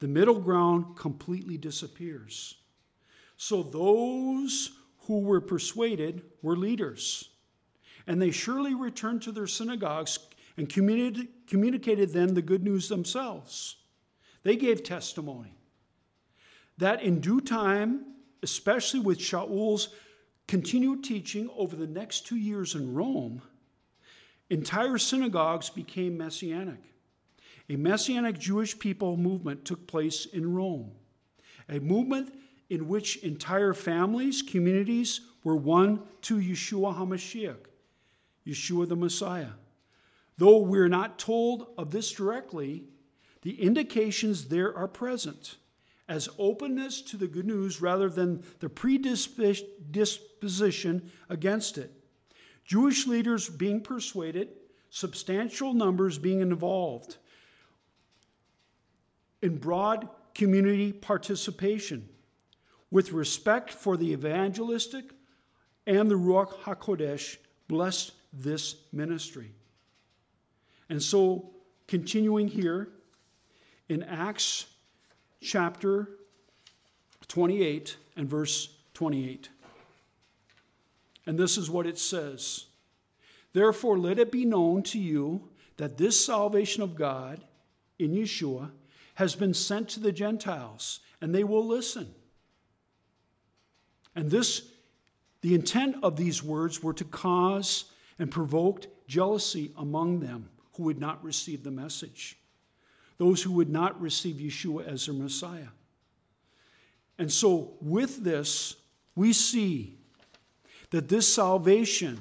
The 0.00 0.08
middle 0.08 0.40
ground 0.40 0.96
completely 0.96 1.56
disappears. 1.56 2.56
So 3.36 3.62
those 3.62 4.72
who 5.06 5.20
were 5.20 5.40
persuaded 5.40 6.22
were 6.42 6.56
leaders. 6.56 7.30
And 8.08 8.20
they 8.20 8.32
surely 8.32 8.74
returned 8.74 9.22
to 9.22 9.32
their 9.32 9.46
synagogues 9.46 10.18
and 10.56 10.68
communicated 10.68 12.12
then 12.12 12.34
the 12.34 12.42
good 12.42 12.64
news 12.64 12.88
themselves. 12.88 13.76
They 14.42 14.56
gave 14.56 14.82
testimony 14.82 15.54
that 16.78 17.02
in 17.02 17.20
due 17.20 17.40
time, 17.40 18.06
especially 18.42 19.00
with 19.00 19.20
Shaul's 19.20 19.90
continued 20.46 21.04
teaching 21.04 21.48
over 21.56 21.76
the 21.76 21.86
next 21.86 22.26
two 22.26 22.36
years 22.36 22.74
in 22.74 22.94
Rome, 22.94 23.42
entire 24.48 24.98
synagogues 24.98 25.70
became 25.70 26.18
messianic. 26.18 26.80
A 27.68 27.76
messianic 27.76 28.38
Jewish 28.38 28.78
people 28.78 29.16
movement 29.16 29.64
took 29.64 29.86
place 29.86 30.26
in 30.26 30.54
Rome, 30.54 30.90
a 31.68 31.78
movement 31.78 32.34
in 32.68 32.88
which 32.88 33.16
entire 33.18 33.74
families, 33.74 34.42
communities 34.42 35.20
were 35.44 35.56
won 35.56 36.02
to 36.22 36.38
Yeshua 36.38 36.96
HaMashiach, 36.96 37.56
Yeshua 38.46 38.88
the 38.88 38.96
Messiah. 38.96 39.52
Though 40.36 40.58
we're 40.58 40.88
not 40.88 41.18
told 41.18 41.68
of 41.76 41.90
this 41.90 42.10
directly, 42.10 42.84
the 43.42 43.60
indications 43.62 44.48
there 44.48 44.76
are 44.76 44.88
present 44.88 45.56
as 46.10 46.28
openness 46.38 47.00
to 47.00 47.16
the 47.16 47.26
good 47.28 47.46
news 47.46 47.80
rather 47.80 48.10
than 48.10 48.42
the 48.58 48.68
predisposition 48.68 51.10
against 51.28 51.78
it. 51.78 51.92
Jewish 52.64 53.06
leaders 53.06 53.48
being 53.48 53.80
persuaded, 53.80 54.48
substantial 54.90 55.72
numbers 55.72 56.18
being 56.18 56.40
involved 56.40 57.18
in 59.40 59.56
broad 59.56 60.08
community 60.34 60.92
participation 60.92 62.08
with 62.90 63.12
respect 63.12 63.70
for 63.70 63.96
the 63.96 64.10
evangelistic 64.10 65.04
and 65.86 66.10
the 66.10 66.16
Ruach 66.16 66.52
HaKodesh 66.62 67.36
blessed 67.68 68.10
this 68.32 68.74
ministry. 68.92 69.52
And 70.88 71.00
so, 71.00 71.52
continuing 71.86 72.48
here 72.48 72.88
in 73.88 74.02
Acts 74.02 74.66
chapter 75.40 76.08
28 77.28 77.96
and 78.16 78.28
verse 78.28 78.76
28. 78.94 79.48
And 81.26 81.38
this 81.38 81.56
is 81.56 81.70
what 81.70 81.86
it 81.86 81.98
says 81.98 82.66
Therefore, 83.52 83.98
let 83.98 84.18
it 84.18 84.30
be 84.30 84.44
known 84.44 84.82
to 84.84 84.98
you 84.98 85.48
that 85.76 85.98
this 85.98 86.24
salvation 86.24 86.82
of 86.82 86.94
God 86.94 87.42
in 87.98 88.12
Yeshua 88.12 88.70
has 89.14 89.34
been 89.34 89.54
sent 89.54 89.88
to 89.90 90.00
the 90.00 90.12
Gentiles, 90.12 91.00
and 91.20 91.34
they 91.34 91.44
will 91.44 91.66
listen. 91.66 92.14
And 94.14 94.30
this, 94.30 94.62
the 95.40 95.54
intent 95.54 95.96
of 96.02 96.16
these 96.16 96.42
words 96.42 96.82
were 96.82 96.94
to 96.94 97.04
cause 97.04 97.84
and 98.18 98.30
provoke 98.30 98.86
jealousy 99.06 99.72
among 99.76 100.20
them 100.20 100.48
who 100.74 100.84
would 100.84 101.00
not 101.00 101.22
receive 101.24 101.64
the 101.64 101.70
message 101.70 102.39
those 103.20 103.42
who 103.42 103.52
would 103.52 103.68
not 103.68 104.00
receive 104.00 104.36
Yeshua 104.36 104.88
as 104.88 105.04
their 105.04 105.14
Messiah. 105.14 105.68
And 107.18 107.30
so, 107.30 107.74
with 107.82 108.24
this, 108.24 108.76
we 109.14 109.34
see 109.34 109.98
that 110.88 111.10
this 111.10 111.28
salvation 111.28 112.18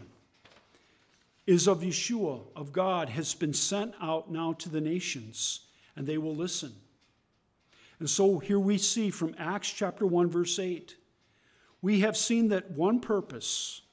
is 1.47 1.69
of 1.69 1.83
Yeshua, 1.83 2.41
of 2.53 2.73
God, 2.73 3.07
has 3.07 3.33
been 3.33 3.53
sent 3.53 3.93
out 4.01 4.29
now 4.29 4.51
to 4.51 4.67
the 4.67 4.81
nations, 4.81 5.61
and 5.95 6.05
they 6.05 6.17
will 6.17 6.35
listen. 6.35 6.73
And 7.99 8.09
so, 8.09 8.39
here 8.39 8.59
we 8.59 8.77
see 8.77 9.09
from 9.09 9.33
Acts 9.37 9.71
chapter 9.71 10.05
1, 10.05 10.29
verse 10.29 10.59
8, 10.59 10.97
we 11.81 12.01
have 12.01 12.17
seen 12.17 12.49
that 12.49 12.71
one 12.71 12.99
purpose, 12.99 13.83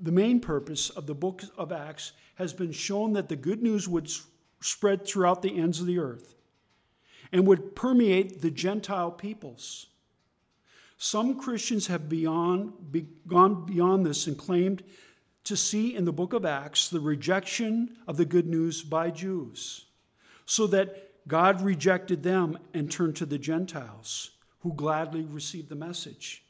the 0.00 0.12
main 0.12 0.38
purpose 0.38 0.88
of 0.90 1.08
the 1.08 1.16
book 1.16 1.42
of 1.58 1.72
Acts, 1.72 2.12
has 2.36 2.52
been 2.52 2.70
shown 2.70 3.14
that 3.14 3.28
the 3.28 3.34
good 3.34 3.60
news 3.60 3.88
would 3.88 4.08
spread 4.60 5.06
throughout 5.06 5.42
the 5.42 5.58
ends 5.58 5.80
of 5.80 5.86
the 5.86 5.98
earth 5.98 6.34
and 7.32 7.46
would 7.46 7.74
permeate 7.74 8.42
the 8.42 8.50
Gentile 8.50 9.10
peoples. 9.10 9.86
Some 10.98 11.40
Christians 11.40 11.86
have 11.86 12.08
beyond, 12.08 12.92
be, 12.92 13.06
gone 13.26 13.64
beyond 13.64 14.04
this 14.04 14.26
and 14.26 14.36
claimed 14.36 14.82
to 15.44 15.56
see 15.56 15.96
in 15.96 16.04
the 16.04 16.12
book 16.12 16.32
of 16.32 16.44
Acts 16.44 16.88
the 16.88 17.00
rejection 17.00 17.96
of 18.06 18.16
the 18.16 18.26
good 18.26 18.46
news 18.46 18.82
by 18.82 19.10
Jews, 19.10 19.86
so 20.44 20.66
that 20.66 21.10
God 21.26 21.62
rejected 21.62 22.22
them 22.22 22.58
and 22.74 22.90
turned 22.90 23.16
to 23.16 23.26
the 23.26 23.38
Gentiles, 23.38 24.32
who 24.60 24.74
gladly 24.74 25.22
received 25.22 25.70
the 25.70 25.74
message. 25.74 26.44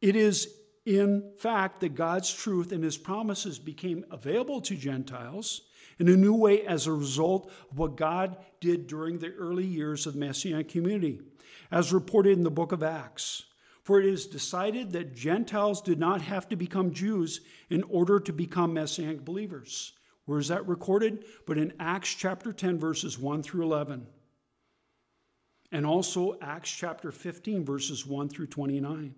It 0.00 0.16
is 0.16 0.52
in 0.84 1.30
fact 1.38 1.80
that 1.80 1.94
God's 1.94 2.32
truth 2.32 2.72
and 2.72 2.82
his 2.82 2.98
promises 2.98 3.58
became 3.58 4.04
available 4.10 4.60
to 4.62 4.74
Gentiles 4.74 5.60
in 6.02 6.08
a 6.08 6.16
new 6.16 6.34
way 6.34 6.66
as 6.66 6.88
a 6.88 6.92
result 6.92 7.48
of 7.70 7.78
what 7.78 7.96
God 7.96 8.36
did 8.58 8.88
during 8.88 9.18
the 9.18 9.32
early 9.34 9.64
years 9.64 10.04
of 10.04 10.14
the 10.14 10.18
Messianic 10.18 10.68
community, 10.68 11.20
as 11.70 11.92
reported 11.92 12.36
in 12.36 12.42
the 12.42 12.50
book 12.50 12.72
of 12.72 12.82
Acts. 12.82 13.44
For 13.84 14.00
it 14.00 14.06
is 14.06 14.26
decided 14.26 14.90
that 14.90 15.14
Gentiles 15.14 15.80
did 15.80 16.00
not 16.00 16.20
have 16.22 16.48
to 16.48 16.56
become 16.56 16.92
Jews 16.92 17.40
in 17.70 17.84
order 17.84 18.18
to 18.18 18.32
become 18.32 18.74
Messianic 18.74 19.24
believers. 19.24 19.92
Where 20.24 20.40
is 20.40 20.48
that 20.48 20.66
recorded? 20.66 21.24
But 21.46 21.56
in 21.56 21.72
Acts 21.78 22.12
chapter 22.12 22.52
10, 22.52 22.80
verses 22.80 23.16
1 23.16 23.44
through 23.44 23.62
11. 23.62 24.08
And 25.70 25.86
also 25.86 26.36
Acts 26.42 26.72
chapter 26.72 27.12
15, 27.12 27.64
verses 27.64 28.04
1 28.04 28.28
through 28.28 28.48
29. 28.48 29.14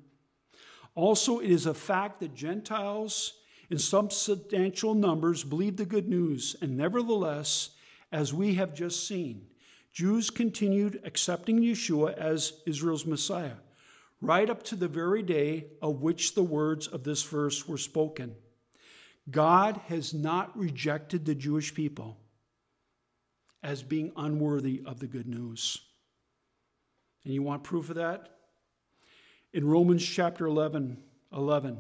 Also, 0.95 1.39
it 1.39 1.51
is 1.51 1.65
a 1.65 1.73
fact 1.73 2.21
that 2.21 2.35
Gentiles 2.35 3.33
in 3.71 3.79
substantial 3.79 4.95
numbers 4.95 5.45
believed 5.45 5.79
the 5.79 5.85
good 5.85 6.09
news, 6.09 6.57
and 6.61 6.77
nevertheless, 6.77 7.71
as 8.13 8.35
we 8.35 8.55
have 8.55 8.75
just 8.75 9.07
seen, 9.07 9.47
Jews 9.93 10.31
continued 10.31 11.01
accepting 11.05 11.61
Yeshua 11.61 12.17
as 12.17 12.55
Israel's 12.67 13.07
Messiah, 13.07 13.57
right 14.21 14.51
up 14.51 14.63
to 14.65 14.77
the 14.77 14.89
very 14.89 15.23
day 15.23 15.67
of 15.81 16.03
which 16.03 16.35
the 16.35 16.43
words 16.43 16.87
of 16.87 17.05
this 17.05 17.23
verse 17.23 17.69
were 17.69 17.79
spoken. 17.79 18.35
God 19.31 19.81
has 19.89 20.13
not 20.13 20.57
rejected 20.59 21.25
the 21.25 21.35
Jewish 21.35 21.75
people 21.75 22.19
as 23.63 23.83
being 23.83 24.13
unworthy 24.17 24.83
of 24.85 25.01
the 25.01 25.07
good 25.07 25.27
news. 25.27 25.79
And 27.25 27.33
you 27.33 27.43
want 27.43 27.65
proof 27.65 27.89
of 27.89 27.97
that? 27.97 28.29
In 29.53 29.67
Romans 29.67 30.05
chapter 30.05 30.47
11, 30.47 30.99
11, 31.33 31.79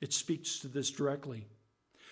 it 0.00 0.12
speaks 0.12 0.58
to 0.60 0.68
this 0.68 0.90
directly. 0.90 1.46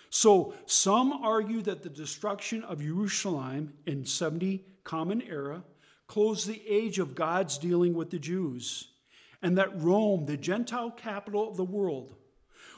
So, 0.09 0.53
some 0.65 1.11
argue 1.11 1.61
that 1.63 1.83
the 1.83 1.89
destruction 1.89 2.63
of 2.63 2.81
Jerusalem 2.81 3.73
in 3.85 4.05
70 4.05 4.65
Common 4.83 5.21
Era 5.21 5.63
closed 6.07 6.47
the 6.47 6.61
age 6.67 6.97
of 6.97 7.13
God's 7.13 7.57
dealing 7.57 7.93
with 7.93 8.09
the 8.09 8.19
Jews, 8.19 8.87
and 9.41 9.57
that 9.57 9.81
Rome, 9.81 10.25
the 10.25 10.37
Gentile 10.37 10.91
capital 10.91 11.49
of 11.49 11.57
the 11.57 11.65
world, 11.65 12.15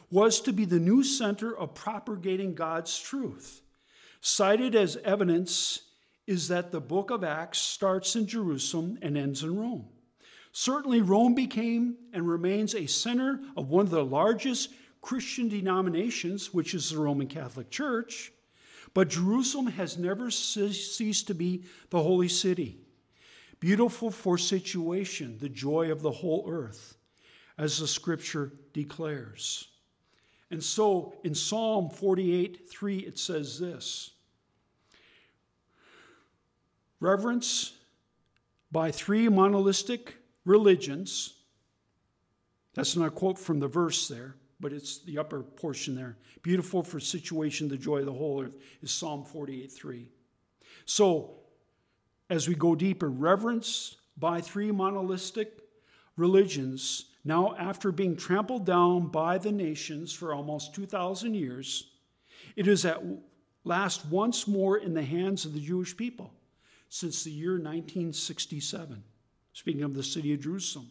was 0.09 0.41
to 0.41 0.53
be 0.53 0.65
the 0.65 0.79
new 0.79 1.03
center 1.03 1.55
of 1.55 1.75
propagating 1.75 2.55
God's 2.55 2.99
truth. 2.99 3.61
Cited 4.21 4.75
as 4.75 4.97
evidence 4.97 5.81
is 6.25 6.47
that 6.47 6.71
the 6.71 6.81
book 6.81 7.11
of 7.11 7.23
Acts 7.23 7.59
starts 7.59 8.15
in 8.15 8.27
Jerusalem 8.27 8.97
and 9.01 9.17
ends 9.17 9.43
in 9.43 9.55
Rome. 9.55 9.87
Certainly, 10.51 11.01
Rome 11.01 11.35
became 11.35 11.95
and 12.11 12.27
remains 12.27 12.73
a 12.73 12.87
center 12.87 13.39
of 13.55 13.69
one 13.69 13.85
of 13.85 13.91
the 13.91 14.03
largest 14.03 14.69
Christian 15.01 15.47
denominations, 15.47 16.53
which 16.53 16.73
is 16.73 16.89
the 16.89 16.99
Roman 16.99 17.27
Catholic 17.27 17.69
Church, 17.69 18.31
but 18.93 19.09
Jerusalem 19.09 19.67
has 19.67 19.97
never 19.97 20.31
ceased 20.31 21.27
to 21.27 21.33
be 21.33 21.63
the 21.89 22.01
holy 22.01 22.27
city, 22.27 22.77
beautiful 23.59 24.11
for 24.11 24.37
situation, 24.37 25.37
the 25.39 25.49
joy 25.49 25.91
of 25.91 26.01
the 26.01 26.11
whole 26.11 26.45
earth, 26.49 26.97
as 27.57 27.79
the 27.79 27.87
scripture 27.87 28.51
declares. 28.73 29.67
And 30.51 30.63
so 30.63 31.13
in 31.23 31.35
Psalm 31.35 31.89
48 31.89 32.69
3, 32.69 32.97
it 32.99 33.19
says 33.19 33.59
this 33.59 34.11
Reverence 36.99 37.73
by 38.71 38.91
three 38.91 39.29
monolistic 39.29 40.17
religions. 40.45 41.33
That's 42.73 42.95
not 42.95 43.07
a 43.07 43.11
quote 43.11 43.37
from 43.37 43.59
the 43.59 43.67
verse 43.67 44.07
there, 44.07 44.35
but 44.59 44.73
it's 44.73 44.99
the 44.99 45.17
upper 45.17 45.41
portion 45.41 45.95
there. 45.95 46.17
Beautiful 46.41 46.83
for 46.83 46.99
situation, 46.99 47.67
the 47.67 47.77
joy 47.77 47.99
of 47.99 48.05
the 48.05 48.13
whole 48.13 48.43
earth 48.43 48.55
is 48.81 48.91
Psalm 48.91 49.23
48 49.23 49.71
3. 49.71 50.07
So, 50.85 51.35
as 52.29 52.47
we 52.47 52.55
go 52.55 52.75
deeper, 52.75 53.09
reverence 53.09 53.97
by 54.17 54.41
three 54.41 54.71
monolithic 54.71 55.59
religions 56.17 57.05
now, 57.25 57.53
after 57.57 57.91
being 57.91 58.15
trampled 58.15 58.65
down 58.65 59.07
by 59.07 59.37
the 59.37 59.51
nations 59.51 60.13
for 60.13 60.33
almost 60.33 60.73
2,000 60.73 61.33
years, 61.33 61.91
it 62.55 62.67
is 62.67 62.85
at 62.85 63.03
last 63.63 64.05
once 64.05 64.47
more 64.47 64.77
in 64.77 64.93
the 64.93 65.03
hands 65.03 65.45
of 65.45 65.53
the 65.53 65.59
Jewish 65.59 65.95
people 65.95 66.33
since 66.87 67.23
the 67.23 67.31
year 67.31 67.53
1967, 67.53 69.03
speaking 69.53 69.83
of 69.83 69.93
the 69.93 70.03
city 70.03 70.33
of 70.33 70.39
Jerusalem. 70.39 70.89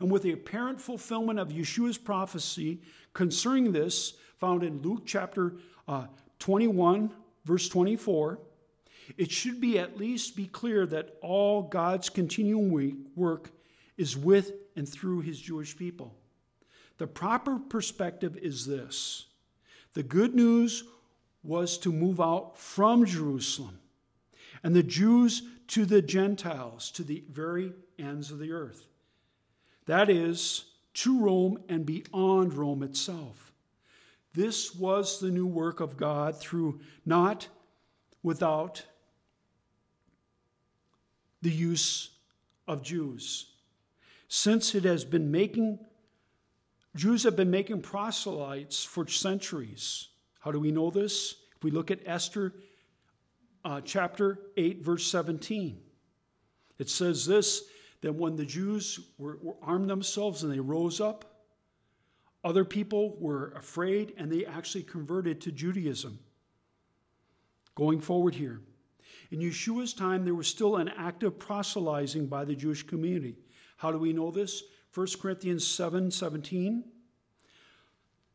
And 0.00 0.10
with 0.10 0.22
the 0.22 0.32
apparent 0.32 0.80
fulfillment 0.80 1.38
of 1.38 1.50
Yeshua's 1.50 1.98
prophecy 1.98 2.80
concerning 3.12 3.72
this, 3.72 4.14
found 4.38 4.62
in 4.62 4.80
Luke 4.80 5.02
chapter 5.04 5.56
uh, 5.86 6.06
21, 6.38 7.12
verse 7.44 7.68
24, 7.68 8.38
it 9.18 9.30
should 9.30 9.60
be 9.60 9.78
at 9.78 9.98
least 9.98 10.36
be 10.36 10.46
clear 10.46 10.86
that 10.86 11.16
all 11.20 11.62
God's 11.62 12.08
continuing 12.08 13.06
work 13.14 13.50
is 13.98 14.16
with 14.16 14.52
and 14.76 14.88
through 14.88 15.20
his 15.20 15.38
Jewish 15.38 15.76
people. 15.76 16.14
The 16.96 17.06
proper 17.06 17.58
perspective 17.58 18.36
is 18.36 18.66
this 18.66 19.26
the 19.94 20.02
good 20.02 20.34
news 20.34 20.84
was 21.42 21.78
to 21.78 21.92
move 21.92 22.20
out 22.20 22.58
from 22.58 23.04
Jerusalem, 23.04 23.78
and 24.62 24.74
the 24.74 24.82
Jews 24.82 25.42
to 25.68 25.84
the 25.84 26.02
Gentiles, 26.02 26.90
to 26.92 27.02
the 27.02 27.24
very 27.28 27.72
ends 27.98 28.30
of 28.30 28.38
the 28.38 28.52
earth. 28.52 28.89
That 29.90 30.08
is, 30.08 30.66
to 30.94 31.20
Rome 31.20 31.64
and 31.68 31.84
beyond 31.84 32.54
Rome 32.54 32.84
itself. 32.84 33.52
This 34.34 34.72
was 34.72 35.18
the 35.18 35.32
new 35.32 35.48
work 35.48 35.80
of 35.80 35.96
God 35.96 36.38
through 36.38 36.78
not 37.04 37.48
without 38.22 38.84
the 41.42 41.50
use 41.50 42.10
of 42.68 42.84
Jews 42.84 43.50
since 44.28 44.76
it 44.76 44.84
has 44.84 45.04
been 45.04 45.32
making, 45.32 45.80
Jews 46.94 47.24
have 47.24 47.34
been 47.34 47.50
making 47.50 47.82
proselytes 47.82 48.84
for 48.84 49.08
centuries. 49.08 50.06
How 50.38 50.52
do 50.52 50.60
we 50.60 50.70
know 50.70 50.92
this? 50.92 51.34
If 51.56 51.64
we 51.64 51.72
look 51.72 51.90
at 51.90 52.06
Esther 52.06 52.54
uh, 53.64 53.80
chapter 53.80 54.38
8, 54.56 54.84
verse 54.84 55.04
17, 55.08 55.80
it 56.78 56.88
says 56.88 57.26
this 57.26 57.64
that 58.00 58.14
when 58.14 58.36
the 58.36 58.46
Jews 58.46 59.00
were, 59.18 59.38
were 59.42 59.56
armed 59.62 59.90
themselves 59.90 60.42
and 60.42 60.52
they 60.52 60.60
rose 60.60 61.00
up, 61.00 61.24
other 62.42 62.64
people 62.64 63.16
were 63.18 63.52
afraid 63.56 64.14
and 64.16 64.32
they 64.32 64.46
actually 64.46 64.82
converted 64.82 65.40
to 65.42 65.52
Judaism. 65.52 66.18
Going 67.74 68.00
forward 68.00 68.34
here. 68.34 68.60
In 69.30 69.40
Yeshua's 69.40 69.92
time, 69.92 70.24
there 70.24 70.34
was 70.34 70.48
still 70.48 70.76
an 70.76 70.88
active 70.88 71.38
proselytizing 71.38 72.26
by 72.26 72.44
the 72.44 72.54
Jewish 72.54 72.82
community. 72.82 73.36
How 73.76 73.92
do 73.92 73.98
we 73.98 74.12
know 74.12 74.30
this? 74.30 74.62
1 74.94 75.06
Corinthians 75.20 75.66
7 75.66 76.10
17, 76.10 76.84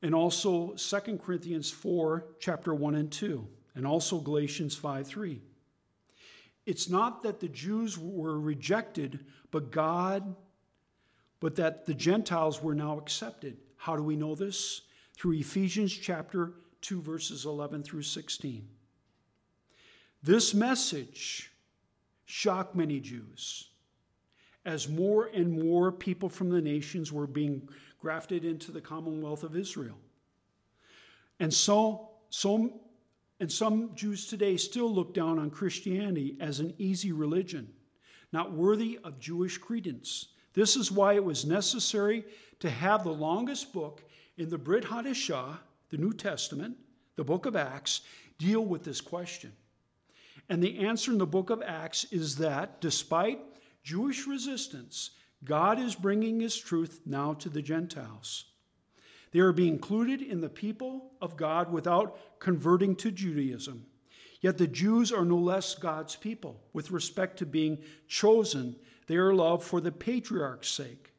and 0.01 0.15
also 0.15 0.73
2 0.75 1.17
Corinthians 1.17 1.69
4, 1.69 2.25
chapter 2.39 2.73
1 2.73 2.95
and 2.95 3.11
2, 3.11 3.45
and 3.75 3.85
also 3.85 4.19
Galatians 4.19 4.75
5 4.75 5.05
3. 5.05 5.41
It's 6.65 6.89
not 6.89 7.23
that 7.23 7.39
the 7.39 7.47
Jews 7.47 7.97
were 7.97 8.39
rejected, 8.39 9.25
but 9.51 9.71
God, 9.71 10.35
but 11.39 11.55
that 11.57 11.85
the 11.85 11.93
Gentiles 11.93 12.61
were 12.61 12.75
now 12.75 12.97
accepted. 12.97 13.57
How 13.77 13.95
do 13.95 14.03
we 14.03 14.15
know 14.15 14.35
this? 14.35 14.81
Through 15.15 15.33
Ephesians 15.33 15.93
chapter 15.93 16.53
2, 16.81 17.01
verses 17.01 17.45
11 17.45 17.83
through 17.83 18.01
16. 18.01 18.67
This 20.23 20.53
message 20.53 21.51
shocked 22.25 22.75
many 22.75 22.99
Jews 22.99 23.69
as 24.65 24.89
more 24.89 25.27
and 25.27 25.63
more 25.63 25.91
people 25.91 26.27
from 26.27 26.49
the 26.49 26.61
nations 26.61 27.11
were 27.11 27.27
being 27.27 27.69
grafted 27.99 28.43
into 28.43 28.71
the 28.71 28.81
commonwealth 28.81 29.43
of 29.43 29.55
Israel. 29.55 29.97
And 31.39 31.53
so, 31.53 32.09
so 32.29 32.81
and 33.39 33.51
some 33.51 33.91
Jews 33.95 34.27
today 34.27 34.57
still 34.57 34.93
look 34.93 35.13
down 35.13 35.39
on 35.39 35.49
Christianity 35.49 36.37
as 36.39 36.59
an 36.59 36.73
easy 36.77 37.11
religion, 37.11 37.67
not 38.31 38.53
worthy 38.53 38.99
of 39.03 39.19
Jewish 39.19 39.57
credence. 39.57 40.29
This 40.53 40.75
is 40.75 40.91
why 40.91 41.13
it 41.13 41.23
was 41.23 41.45
necessary 41.45 42.23
to 42.59 42.69
have 42.69 43.03
the 43.03 43.11
longest 43.11 43.73
book 43.73 44.03
in 44.37 44.49
the 44.49 44.57
Brit 44.57 44.85
Hadashah, 44.85 45.57
the 45.89 45.97
New 45.97 46.13
Testament, 46.13 46.77
the 47.17 47.23
book 47.23 47.45
of 47.45 47.55
Acts, 47.55 48.01
deal 48.37 48.61
with 48.61 48.83
this 48.83 49.01
question. 49.01 49.51
And 50.49 50.61
the 50.61 50.79
answer 50.79 51.11
in 51.11 51.17
the 51.17 51.25
book 51.25 51.49
of 51.49 51.61
Acts 51.61 52.05
is 52.11 52.37
that 52.37 52.79
despite 52.79 53.39
Jewish 53.83 54.27
resistance, 54.27 55.11
God 55.43 55.79
is 55.79 55.95
bringing 55.95 56.39
his 56.39 56.55
truth 56.55 57.01
now 57.05 57.33
to 57.35 57.49
the 57.49 57.61
Gentiles. 57.61 58.45
They 59.35 59.41
are 59.41 59.51
being 59.51 59.73
included 59.73 60.21
in 60.21 60.39
the 60.39 60.47
people 60.47 61.11
of 61.19 61.35
God 61.35 61.69
without 61.69 62.39
converting 62.39 62.95
to 62.95 63.11
Judaism. 63.11 63.85
Yet 64.39 64.57
the 64.57 64.65
Jews 64.65 65.11
are 65.11 65.25
no 65.25 65.35
less 65.35 65.75
God's 65.75 66.15
people 66.15 66.63
with 66.71 66.89
respect 66.89 67.39
to 67.39 67.45
being 67.45 67.79
chosen. 68.07 68.77
They 69.07 69.17
are 69.17 69.33
loved 69.33 69.63
for 69.63 69.81
the 69.81 69.91
patriarch's 69.91 70.69
sake. 70.69 71.11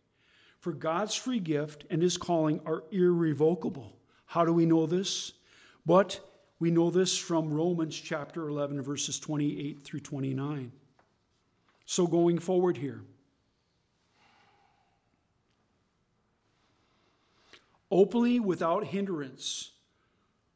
For 0.60 0.72
God's 0.72 1.14
free 1.14 1.40
gift 1.40 1.84
and 1.90 2.00
his 2.00 2.16
calling 2.16 2.62
are 2.64 2.84
irrevocable. 2.90 3.98
How 4.24 4.46
do 4.46 4.52
we 4.54 4.64
know 4.64 4.86
this? 4.86 5.32
But 5.84 6.18
we 6.58 6.70
know 6.70 6.88
this 6.88 7.18
from 7.18 7.52
Romans 7.52 8.00
chapter 8.00 8.48
11, 8.48 8.80
verses 8.80 9.20
28 9.20 9.84
through 9.84 10.00
29. 10.00 10.72
So 11.84 12.06
going 12.06 12.38
forward 12.38 12.78
here, 12.78 13.02
openly 17.90 18.40
without 18.40 18.84
hindrance, 18.84 19.72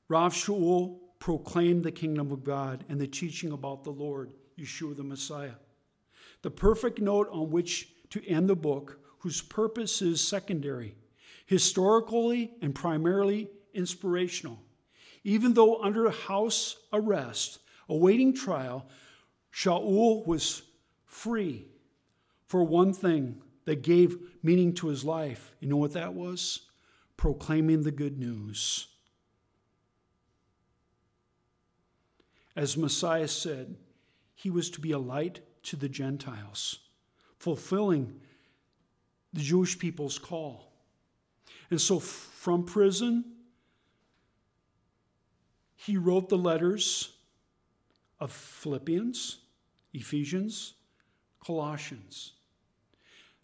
Rav 0.09 0.33
Shaul 0.33 0.99
proclaimed 1.19 1.85
the 1.85 1.93
kingdom 1.93 2.33
of 2.33 2.45
God 2.45 2.85
and 2.89 3.01
the 3.01 3.07
teaching 3.07 3.53
about 3.53 3.85
the 3.85 3.91
Lord, 3.91 4.33
Yeshua 4.59 4.97
the 4.97 5.05
Messiah. 5.05 5.55
The 6.43 6.51
perfect 6.51 7.01
note 7.01 7.29
on 7.31 7.51
which 7.51 7.89
to 8.11 8.27
end 8.27 8.49
the 8.49 8.57
book, 8.57 8.99
whose 9.19 9.43
purpose 9.43 10.03
is 10.03 10.27
secondary, 10.27 10.97
historically 11.47 12.53
and 12.63 12.75
primarily 12.75 13.49
inspirational. 13.75 14.59
Even 15.23 15.53
though 15.53 15.83
under 15.83 16.11
house 16.11 16.77
arrest, 16.93 17.59
awaiting 17.89 18.33
trial, 18.35 18.87
Shaul 19.53 20.27
was 20.27 20.63
free 21.05 21.67
for 22.47 22.65
one 22.65 22.93
thing 22.93 23.43
that 23.67 23.83
gave 23.83 24.19
meaning 24.43 24.73
to 24.75 24.89
his 24.89 25.05
life. 25.05 25.55
You 25.61 25.69
know 25.69 25.77
what 25.77 25.93
that 25.93 26.15
was? 26.15 26.63
Proclaiming 27.21 27.83
the 27.83 27.91
good 27.91 28.19
news. 28.19 28.87
As 32.57 32.79
Messiah 32.79 33.29
said, 33.29 33.77
he 34.35 34.49
was 34.49 34.71
to 34.71 34.81
be 34.81 34.93
a 34.93 34.99
light 34.99 35.41
to 35.65 35.77
the 35.77 35.91
Gentiles, 35.91 36.79
fulfilling 37.37 38.19
the 39.35 39.43
Jewish 39.43 39.79
people's 39.79 40.19
call. 40.19 40.73
And 41.69 41.79
so 41.79 41.99
from 41.99 42.65
prison, 42.65 43.23
he 45.77 45.99
wrote 45.99 46.31
the 46.31 46.39
letters 46.39 47.13
of 48.19 48.33
Philippians, 48.33 49.41
Ephesians, 49.93 50.73
Colossians. 51.45 52.33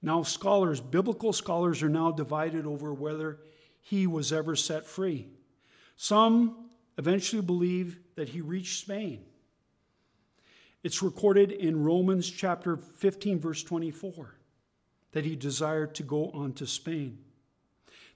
Now, 0.01 0.23
scholars, 0.23 0.81
biblical 0.81 1.35
scholars, 1.35 1.83
are 1.83 1.91
now 1.91 2.11
divided 2.11 2.65
over 2.65 2.95
whether 2.95 3.41
he 3.89 4.05
was 4.05 4.33
ever 4.33 4.57
set 4.57 4.85
free. 4.85 5.29
Some 5.97 6.71
eventually 6.99 7.41
believe 7.41 8.01
that 8.17 8.31
he 8.31 8.41
reached 8.41 8.81
Spain. 8.81 9.25
It's 10.83 11.03
recorded 11.03 11.53
in 11.53 11.85
Romans 11.85 12.29
chapter 12.29 12.77
15, 12.77 13.39
verse 13.39 13.63
24, 13.63 14.35
that 15.13 15.25
he 15.25 15.37
desired 15.37 15.95
to 15.95 16.03
go 16.03 16.31
on 16.31 16.53
to 16.55 16.67
Spain. 16.67 17.19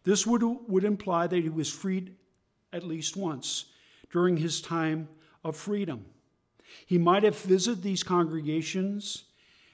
This 0.02 0.26
would, 0.26 0.42
would 0.42 0.82
imply 0.82 1.28
that 1.28 1.42
he 1.42 1.48
was 1.48 1.70
freed 1.70 2.16
at 2.72 2.82
least 2.82 3.16
once 3.16 3.66
during 4.10 4.38
his 4.38 4.60
time 4.60 5.08
of 5.44 5.56
freedom. 5.56 6.04
He 6.84 6.98
might 6.98 7.22
have 7.22 7.38
visited 7.38 7.84
these 7.84 8.02
congregations, 8.02 9.24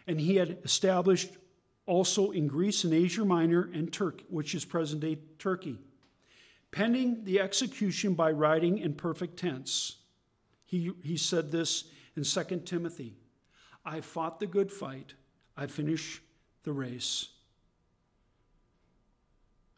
and 0.07 0.21
he 0.21 0.37
had 0.37 0.59
established 0.63 1.31
also 1.87 2.33
in 2.33 2.49
Greece 2.49 2.85
and 2.85 2.93
Asia 2.93 3.25
Minor 3.25 3.71
and 3.73 3.93
Turkey, 3.93 4.25
which 4.29 4.55
is 4.55 4.65
present 4.65 5.01
day 5.01 5.19
Turkey. 5.39 5.79
Pending 6.73 7.25
the 7.25 7.41
execution 7.41 8.15
by 8.15 8.31
writing 8.33 8.79
in 8.79 8.95
perfect 8.95 9.39
tense, 9.39 9.99
he, 10.65 10.91
he 11.03 11.17
said 11.17 11.51
this 11.51 11.85
in 12.17 12.25
2 12.25 12.63
Timothy 12.65 13.17
I 13.85 14.01
fought 14.01 14.41
the 14.41 14.47
good 14.47 14.73
fight, 14.73 15.15
I 15.57 15.67
finished 15.69 16.21
the 16.65 16.73
race, 16.73 17.29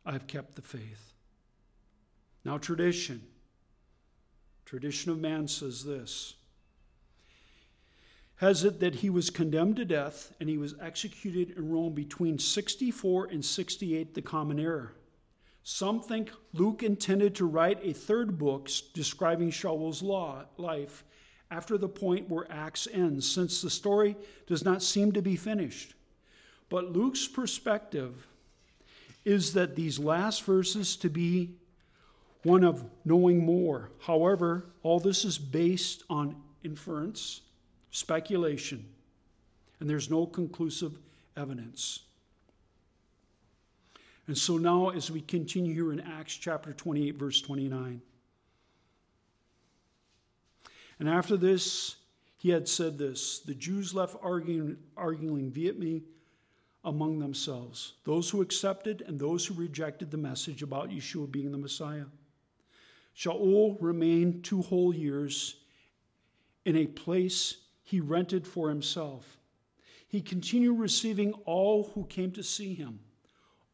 I've 0.07 0.27
kept 0.27 0.55
the 0.55 0.63
faith. 0.63 1.13
Now, 2.45 2.57
tradition. 2.57 3.23
Tradition 4.65 5.13
of 5.13 5.19
man 5.19 5.49
says 5.49 5.85
this 5.85 6.35
has 8.39 8.65
it 8.65 8.81
that 8.81 8.97
he 8.97 9.11
was 9.11 9.31
condemned 9.31 9.77
to 9.77 9.85
death 9.85 10.33
and 10.41 10.49
he 10.49 10.57
was 10.57 10.75
executed 10.81 11.57
in 11.57 11.69
Rome 11.69 11.93
between 11.93 12.39
64 12.39 13.27
and 13.27 13.45
68, 13.45 14.15
the 14.15 14.23
Common 14.23 14.59
Era. 14.59 14.91
Some 15.65 16.01
think 16.01 16.31
Luke 16.55 16.83
intended 16.83 17.35
to 17.35 17.47
write 17.47 17.81
a 17.83 17.93
third 17.93 18.39
book 18.39 18.71
describing 18.95 19.51
Shaul's 19.51 20.03
law, 20.03 20.45
life 20.57 21.05
after 21.51 21.77
the 21.77 21.89
point 21.89 22.31
where 22.31 22.51
Acts 22.51 22.87
ends, 22.93 23.31
since 23.31 23.61
the 23.61 23.71
story 23.71 24.17
does 24.47 24.65
not 24.65 24.83
seem 24.83 25.13
to 25.13 25.23
be 25.23 25.37
finished. 25.37 25.95
But 26.69 26.93
Luke's 26.93 27.27
perspective 27.27 28.29
is 29.25 29.55
that 29.55 29.75
these 29.75 29.99
last 29.99 30.45
verses 30.45 30.97
to 30.97 31.09
be 31.09 31.57
one 32.45 32.63
of 32.63 32.85
knowing 33.05 33.45
more. 33.45 33.91
However, 34.01 34.67
all 34.83 35.01
this 35.01 35.25
is 35.25 35.39
based 35.39 36.05
on 36.09 36.37
inference, 36.63 37.41
speculation, 37.91 38.87
and 39.81 39.89
there's 39.89 40.11
no 40.11 40.27
conclusive 40.27 40.99
evidence. 41.37 42.01
And 44.27 44.37
so 44.37 44.59
now, 44.59 44.91
as 44.91 45.11
we 45.11 45.23
continue 45.23 45.73
here 45.73 45.93
in 45.93 46.01
Acts 46.01 46.35
chapter 46.35 46.73
28, 46.73 47.15
verse 47.17 47.41
29, 47.41 48.03
and 50.99 51.09
after 51.09 51.37
this, 51.37 51.97
he 52.37 52.51
had 52.51 52.69
said 52.69 52.99
this 52.99 53.41
the 53.41 53.55
Jews 53.55 53.95
left 53.95 54.17
arguing, 54.23 54.77
arguing 54.97 55.51
vehemently 55.51 56.05
among 56.85 57.19
themselves, 57.19 57.95
those 58.05 58.31
who 58.31 58.41
accepted 58.41 59.03
and 59.07 59.19
those 59.19 59.47
who 59.47 59.55
rejected 59.55 60.11
the 60.11 60.17
message 60.17 60.63
about 60.63 60.91
Yeshua 60.91 61.31
being 61.31 61.53
the 61.53 61.59
Messiah. 61.59 62.07
Shaul 63.17 63.77
remained 63.81 64.45
two 64.45 64.63
whole 64.63 64.95
years 64.95 65.57
in 66.65 66.77
a 66.77 66.87
place 66.87 67.57
he 67.89 68.01
rented 68.01 68.47
for 68.47 68.69
himself. 68.69 69.39
He 70.07 70.21
continued 70.21 70.79
receiving 70.79 71.33
all 71.47 71.85
who 71.95 72.05
came 72.05 72.33
to 72.33 72.43
see 72.43 72.75
him, 72.75 73.01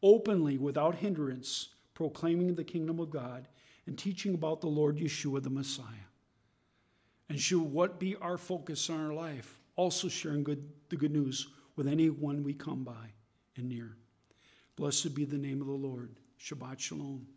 openly, 0.01 0.57
without 0.57 0.95
hindrance, 0.95 1.67
proclaiming 1.93 2.55
the 2.55 2.63
kingdom 2.63 3.01
of 3.01 3.09
God 3.09 3.49
and 3.85 3.97
teaching 3.97 4.33
about 4.33 4.61
the 4.61 4.67
Lord 4.67 4.95
Yeshua 4.95 5.43
the 5.43 5.49
Messiah. 5.49 6.07
And 7.27 7.37
should 7.37 7.59
what 7.59 7.99
be 7.99 8.15
our 8.15 8.37
focus 8.37 8.87
in 8.87 8.95
our 8.95 9.11
life? 9.11 9.59
Also 9.75 10.07
sharing 10.07 10.45
good, 10.45 10.63
the 10.87 10.95
good 10.95 11.11
news 11.11 11.49
with 11.75 11.85
anyone 11.85 12.41
we 12.41 12.53
come 12.53 12.85
by 12.85 13.11
and 13.57 13.67
near. 13.67 13.97
Blessed 14.77 15.13
be 15.13 15.25
the 15.25 15.37
name 15.37 15.59
of 15.59 15.67
the 15.67 15.73
Lord. 15.73 16.15
Shabbat 16.39 16.79
Shalom. 16.79 17.27